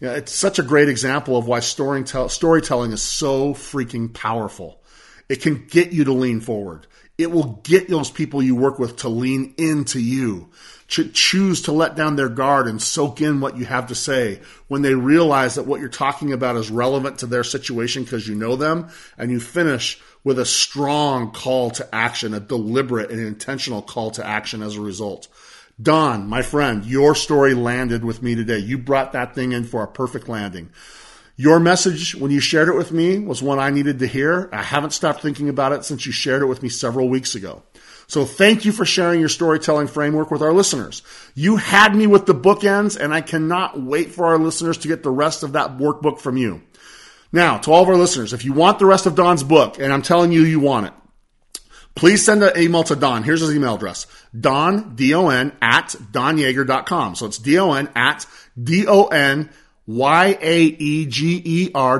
You 0.00 0.08
know, 0.08 0.14
it's 0.14 0.32
such 0.32 0.58
a 0.58 0.62
great 0.62 0.88
example 0.88 1.36
of 1.36 1.46
why 1.46 1.60
storytelling 1.60 2.92
is 2.92 3.02
so 3.02 3.54
freaking 3.54 4.12
powerful. 4.12 4.80
It 5.28 5.42
can 5.42 5.66
get 5.66 5.92
you 5.92 6.04
to 6.04 6.12
lean 6.12 6.40
forward. 6.40 6.86
It 7.18 7.30
will 7.30 7.60
get 7.64 7.88
those 7.88 8.10
people 8.10 8.42
you 8.42 8.54
work 8.54 8.78
with 8.78 8.98
to 8.98 9.08
lean 9.08 9.54
into 9.56 9.98
you, 9.98 10.50
to 10.88 11.08
choose 11.08 11.62
to 11.62 11.72
let 11.72 11.96
down 11.96 12.16
their 12.16 12.28
guard 12.28 12.66
and 12.66 12.80
soak 12.80 13.22
in 13.22 13.40
what 13.40 13.56
you 13.56 13.64
have 13.64 13.86
to 13.86 13.94
say 13.94 14.40
when 14.68 14.82
they 14.82 14.94
realize 14.94 15.54
that 15.54 15.66
what 15.66 15.80
you're 15.80 15.88
talking 15.88 16.32
about 16.32 16.56
is 16.56 16.70
relevant 16.70 17.20
to 17.20 17.26
their 17.26 17.44
situation 17.44 18.04
because 18.04 18.28
you 18.28 18.34
know 18.34 18.54
them 18.54 18.88
and 19.16 19.30
you 19.30 19.40
finish 19.40 19.98
with 20.24 20.38
a 20.38 20.44
strong 20.44 21.30
call 21.30 21.70
to 21.70 21.94
action, 21.94 22.34
a 22.34 22.40
deliberate 22.40 23.10
and 23.10 23.20
intentional 23.20 23.80
call 23.80 24.10
to 24.10 24.26
action 24.26 24.62
as 24.62 24.76
a 24.76 24.80
result. 24.80 25.28
Don, 25.80 26.26
my 26.26 26.42
friend, 26.42 26.84
your 26.84 27.14
story 27.14 27.54
landed 27.54 28.04
with 28.04 28.22
me 28.22 28.34
today. 28.34 28.58
You 28.58 28.76
brought 28.78 29.12
that 29.12 29.34
thing 29.34 29.52
in 29.52 29.64
for 29.64 29.82
a 29.82 29.88
perfect 29.88 30.28
landing. 30.28 30.70
Your 31.38 31.60
message, 31.60 32.14
when 32.14 32.30
you 32.30 32.40
shared 32.40 32.68
it 32.68 32.76
with 32.76 32.92
me, 32.92 33.18
was 33.18 33.42
one 33.42 33.58
I 33.58 33.68
needed 33.68 33.98
to 33.98 34.06
hear. 34.06 34.48
I 34.52 34.62
haven't 34.62 34.92
stopped 34.92 35.20
thinking 35.20 35.50
about 35.50 35.72
it 35.72 35.84
since 35.84 36.06
you 36.06 36.12
shared 36.12 36.40
it 36.40 36.46
with 36.46 36.62
me 36.62 36.70
several 36.70 37.10
weeks 37.10 37.34
ago. 37.34 37.62
So 38.06 38.24
thank 38.24 38.64
you 38.64 38.72
for 38.72 38.86
sharing 38.86 39.20
your 39.20 39.28
storytelling 39.28 39.88
framework 39.88 40.30
with 40.30 40.40
our 40.40 40.54
listeners. 40.54 41.02
You 41.34 41.56
had 41.56 41.94
me 41.94 42.06
with 42.06 42.24
the 42.24 42.34
bookends, 42.34 42.98
and 42.98 43.12
I 43.12 43.20
cannot 43.20 43.80
wait 43.80 44.12
for 44.12 44.26
our 44.26 44.38
listeners 44.38 44.78
to 44.78 44.88
get 44.88 45.02
the 45.02 45.10
rest 45.10 45.42
of 45.42 45.52
that 45.52 45.76
workbook 45.76 46.20
from 46.20 46.38
you. 46.38 46.62
Now, 47.32 47.58
to 47.58 47.72
all 47.72 47.82
of 47.82 47.88
our 47.88 47.96
listeners, 47.96 48.32
if 48.32 48.44
you 48.44 48.54
want 48.54 48.78
the 48.78 48.86
rest 48.86 49.04
of 49.04 49.14
Don's 49.14 49.42
book, 49.42 49.78
and 49.78 49.92
I'm 49.92 50.02
telling 50.02 50.32
you, 50.32 50.42
you 50.42 50.60
want 50.60 50.86
it, 50.86 50.92
please 51.94 52.24
send 52.24 52.42
an 52.42 52.56
email 52.56 52.84
to 52.84 52.96
Don. 52.96 53.24
Here's 53.24 53.40
his 53.40 53.54
email 53.54 53.74
address. 53.74 54.06
Don, 54.38 54.94
D-O-N, 54.94 55.52
at 55.60 55.88
donyaeger.com. 56.12 57.16
So 57.16 57.26
it's 57.26 57.38
D-O-N 57.38 57.90
at 57.94 58.24
D-O-N 58.62 59.50
Y-A-E-G-E-R 59.86 60.38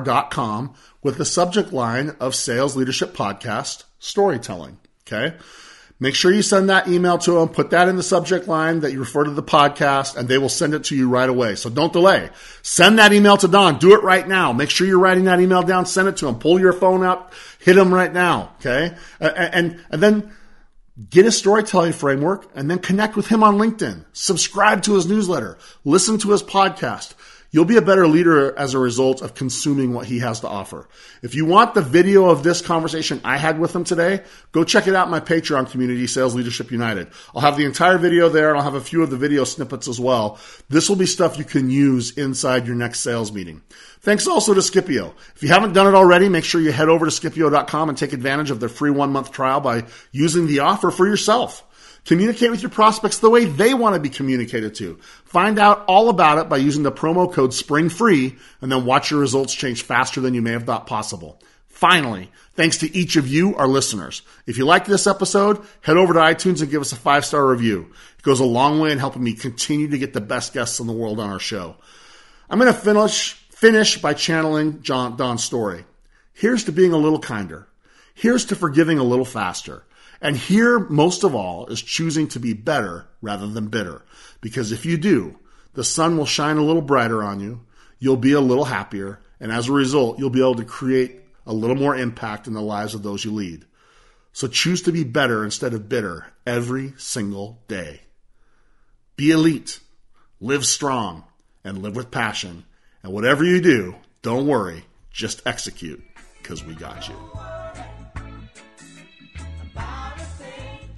dot 0.01 0.31
com 0.31 0.73
with 1.01 1.17
the 1.17 1.25
subject 1.25 1.71
line 1.71 2.15
of 2.19 2.35
Sales 2.35 2.75
Leadership 2.75 3.13
Podcast 3.13 3.83
Storytelling. 3.99 4.77
Okay. 5.05 5.35
Make 5.99 6.13
sure 6.13 6.31
you 6.31 6.43
send 6.43 6.69
that 6.69 6.87
email 6.87 7.17
to 7.19 7.31
them, 7.31 7.49
put 7.49 7.71
that 7.71 7.89
in 7.89 7.95
the 7.95 8.03
subject 8.03 8.47
line 8.47 8.81
that 8.81 8.91
you 8.91 8.99
refer 8.99 9.23
to 9.23 9.31
the 9.31 9.41
podcast, 9.41 10.15
and 10.15 10.27
they 10.27 10.37
will 10.37 10.47
send 10.47 10.75
it 10.75 10.83
to 10.85 10.95
you 10.95 11.09
right 11.09 11.27
away. 11.27 11.55
So 11.55 11.71
don't 11.71 11.91
delay. 11.91 12.29
Send 12.61 12.99
that 12.99 13.13
email 13.13 13.35
to 13.37 13.47
Don. 13.47 13.79
Do 13.79 13.95
it 13.95 14.03
right 14.03 14.27
now. 14.27 14.53
Make 14.53 14.69
sure 14.69 14.85
you're 14.85 14.99
writing 14.99 15.23
that 15.23 15.39
email 15.39 15.63
down, 15.63 15.87
send 15.87 16.07
it 16.07 16.17
to 16.17 16.27
him. 16.27 16.35
Pull 16.35 16.59
your 16.59 16.73
phone 16.73 17.03
out, 17.03 17.33
hit 17.59 17.77
him 17.77 17.91
right 17.91 18.13
now. 18.13 18.51
Okay. 18.59 18.95
And, 19.19 19.83
and 19.89 20.03
then 20.03 20.31
get 21.09 21.25
a 21.25 21.31
storytelling 21.31 21.93
framework 21.93 22.47
and 22.53 22.69
then 22.69 22.77
connect 22.77 23.15
with 23.15 23.27
him 23.27 23.43
on 23.43 23.57
LinkedIn. 23.57 24.05
Subscribe 24.13 24.83
to 24.83 24.93
his 24.93 25.07
newsletter. 25.07 25.57
Listen 25.83 26.19
to 26.19 26.29
his 26.29 26.43
podcast. 26.43 27.15
You'll 27.49 27.65
be 27.65 27.77
a 27.77 27.81
better 27.81 28.07
leader 28.07 28.57
as 28.57 28.73
a 28.73 28.79
result 28.79 29.21
of 29.21 29.33
consuming 29.33 29.93
what 29.93 30.07
he 30.07 30.19
has 30.19 30.41
to 30.41 30.47
offer. 30.47 30.87
If 31.21 31.33
you 31.33 31.45
want 31.45 31.73
the 31.73 31.81
video 31.81 32.29
of 32.29 32.43
this 32.43 32.61
conversation 32.61 33.21
I 33.23 33.37
had 33.37 33.57
with 33.57 33.73
him 33.73 33.85
today, 33.85 34.23
go 34.51 34.63
check 34.63 34.87
it 34.87 34.95
out 34.95 35.09
my 35.09 35.21
Patreon 35.21 35.71
community, 35.71 36.07
Sales 36.07 36.35
Leadership 36.35 36.71
United. 36.71 37.07
I'll 37.33 37.41
have 37.41 37.55
the 37.55 37.65
entire 37.65 37.97
video 37.97 38.27
there 38.27 38.49
and 38.49 38.57
I'll 38.57 38.63
have 38.63 38.75
a 38.75 38.81
few 38.81 39.01
of 39.01 39.09
the 39.09 39.17
video 39.17 39.45
snippets 39.45 39.87
as 39.87 39.99
well. 39.99 40.39
This 40.67 40.89
will 40.89 40.97
be 40.97 41.05
stuff 41.05 41.37
you 41.37 41.45
can 41.45 41.69
use 41.69 42.17
inside 42.17 42.67
your 42.67 42.75
next 42.75 42.99
sales 42.99 43.31
meeting. 43.31 43.61
Thanks 44.01 44.27
also 44.27 44.53
to 44.53 44.59
Skipio. 44.59 45.13
If 45.35 45.43
you 45.43 45.49
haven't 45.49 45.73
done 45.73 45.87
it 45.87 45.95
already, 45.95 46.29
make 46.29 46.43
sure 46.43 46.61
you 46.61 46.71
head 46.71 46.89
over 46.89 47.05
to 47.05 47.11
Skipio.com 47.11 47.89
and 47.89 47.97
take 47.97 48.13
advantage 48.13 48.51
of 48.51 48.59
their 48.59 48.69
free 48.69 48.91
one 48.91 49.11
month 49.11 49.31
trial 49.31 49.61
by 49.61 49.85
using 50.11 50.47
the 50.47 50.59
offer 50.59 50.91
for 50.91 51.07
yourself. 51.07 51.63
Communicate 52.07 52.51
with 52.51 52.61
your 52.61 52.71
prospects 52.71 53.19
the 53.19 53.29
way 53.29 53.43
they 53.43 53.73
want 53.73 53.93
to 53.93 53.99
be 53.99 54.07
communicated 54.07 54.75
to. 54.75 54.97
Find 55.25 55.59
out 55.59 55.83
all 55.87 56.07
about 56.07 56.37
it 56.37 56.47
by 56.47 56.55
using 56.55 56.83
the 56.83 56.91
promo 56.91 57.31
code 57.31 57.51
SPRINGFREE 57.51 58.39
and 58.61 58.71
then 58.71 58.85
watch 58.85 59.11
your 59.11 59.19
results 59.19 59.53
change 59.53 59.83
faster 59.83 60.21
than 60.21 60.33
you 60.33 60.41
may 60.41 60.51
have 60.51 60.63
thought 60.63 60.87
possible. 60.87 61.37
Finally, 61.67 62.31
thanks 62.55 62.77
to 62.77 62.95
each 62.95 63.17
of 63.17 63.27
you, 63.27 63.55
our 63.57 63.67
listeners. 63.67 64.21
If 64.45 64.57
you 64.57 64.65
like 64.65 64.85
this 64.85 65.05
episode, 65.05 65.61
head 65.81 65.97
over 65.97 66.13
to 66.13 66.19
iTunes 66.19 66.61
and 66.61 66.71
give 66.71 66.79
us 66.79 66.93
a 66.93 66.95
five 66.95 67.25
star 67.25 67.45
review. 67.45 67.91
It 68.17 68.23
goes 68.23 68.39
a 68.39 68.45
long 68.45 68.79
way 68.79 68.93
in 68.93 68.99
helping 68.99 69.23
me 69.23 69.33
continue 69.33 69.89
to 69.89 69.97
get 69.97 70.13
the 70.13 70.21
best 70.21 70.53
guests 70.53 70.79
in 70.79 70.87
the 70.87 70.93
world 70.93 71.19
on 71.19 71.29
our 71.29 71.39
show. 71.39 71.75
I'm 72.49 72.57
going 72.57 72.73
to 72.73 72.79
finish, 72.79 73.33
finish 73.33 74.01
by 74.01 74.13
channeling 74.13 74.81
John, 74.81 75.17
Don's 75.17 75.43
story. 75.43 75.83
Here's 76.33 76.63
to 76.63 76.71
being 76.71 76.93
a 76.93 76.97
little 76.97 77.19
kinder. 77.19 77.67
Here's 78.13 78.45
to 78.45 78.55
forgiving 78.55 78.97
a 78.97 79.03
little 79.03 79.25
faster. 79.25 79.83
And 80.21 80.35
here, 80.35 80.79
most 80.79 81.23
of 81.23 81.35
all, 81.35 81.67
is 81.67 81.81
choosing 81.81 82.27
to 82.29 82.39
be 82.39 82.53
better 82.53 83.07
rather 83.21 83.47
than 83.47 83.67
bitter. 83.67 84.03
Because 84.41 84.71
if 84.71 84.85
you 84.85 84.97
do, 84.97 85.37
the 85.73 85.83
sun 85.83 86.17
will 86.17 86.25
shine 86.25 86.57
a 86.57 86.63
little 86.63 86.81
brighter 86.81 87.23
on 87.23 87.39
you, 87.39 87.61
you'll 87.99 88.17
be 88.17 88.33
a 88.33 88.41
little 88.41 88.65
happier, 88.65 89.19
and 89.39 89.51
as 89.51 89.67
a 89.67 89.73
result, 89.73 90.17
you'll 90.17 90.29
be 90.29 90.39
able 90.39 90.55
to 90.55 90.65
create 90.65 91.21
a 91.45 91.53
little 91.53 91.75
more 91.75 91.95
impact 91.95 92.47
in 92.47 92.53
the 92.53 92.61
lives 92.61 92.95
of 92.95 93.03
those 93.03 93.23
you 93.23 93.31
lead. 93.31 93.65
So 94.33 94.47
choose 94.47 94.83
to 94.83 94.91
be 94.91 95.03
better 95.03 95.43
instead 95.43 95.73
of 95.73 95.89
bitter 95.89 96.27
every 96.45 96.93
single 96.97 97.61
day. 97.67 98.01
Be 99.15 99.31
elite, 99.31 99.79
live 100.39 100.65
strong, 100.65 101.23
and 101.63 101.81
live 101.81 101.95
with 101.95 102.11
passion. 102.11 102.65
And 103.01 103.13
whatever 103.13 103.43
you 103.43 103.61
do, 103.61 103.95
don't 104.21 104.47
worry, 104.47 104.85
just 105.11 105.41
execute, 105.45 106.03
because 106.37 106.63
we 106.63 106.75
got 106.75 107.07
you. 107.07 107.15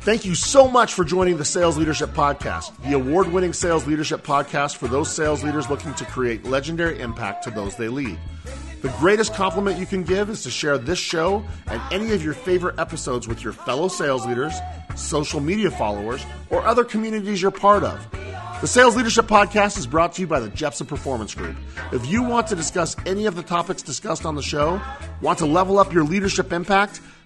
Thank 0.01 0.23
you 0.23 0.33
so 0.33 0.69
much 0.69 0.93
for 0.93 1.03
joining 1.03 1.37
the 1.37 1.43
Sales 1.45 1.77
Leadership 1.77 2.11
Podcast, 2.11 2.71
the 2.83 2.93
award 2.93 3.27
winning 3.33 3.51
sales 3.51 3.85
leadership 3.85 4.23
podcast 4.23 4.77
for 4.77 4.87
those 4.87 5.13
sales 5.13 5.43
leaders 5.43 5.69
looking 5.69 5.93
to 5.95 6.05
create 6.05 6.45
legendary 6.45 7.01
impact 7.01 7.43
to 7.43 7.51
those 7.51 7.75
they 7.75 7.89
lead. 7.89 8.17
The 8.81 8.87
greatest 8.97 9.33
compliment 9.33 9.77
you 9.77 9.85
can 9.85 10.03
give 10.03 10.29
is 10.29 10.41
to 10.43 10.51
share 10.51 10.77
this 10.77 10.99
show 10.99 11.43
and 11.67 11.81
any 11.91 12.13
of 12.13 12.23
your 12.23 12.33
favorite 12.33 12.79
episodes 12.79 13.27
with 13.27 13.43
your 13.43 13.51
fellow 13.51 13.89
sales 13.89 14.25
leaders, 14.25 14.53
social 14.95 15.41
media 15.41 15.69
followers, 15.69 16.25
or 16.49 16.65
other 16.65 16.85
communities 16.85 17.41
you're 17.41 17.51
part 17.51 17.83
of. 17.83 18.07
The 18.61 18.67
Sales 18.67 18.95
Leadership 18.95 19.25
Podcast 19.25 19.77
is 19.77 19.85
brought 19.85 20.13
to 20.13 20.21
you 20.21 20.27
by 20.27 20.39
the 20.39 20.49
Jeppsen 20.49 20.87
Performance 20.87 21.35
Group. 21.35 21.57
If 21.91 22.05
you 22.07 22.23
want 22.23 22.47
to 22.47 22.55
discuss 22.55 22.95
any 23.05 23.25
of 23.25 23.35
the 23.35 23.43
topics 23.43 23.81
discussed 23.81 24.25
on 24.25 24.35
the 24.35 24.41
show, 24.41 24.81
want 25.21 25.39
to 25.39 25.45
level 25.45 25.77
up 25.77 25.93
your 25.93 26.03
leadership 26.05 26.53
impact, 26.53 27.01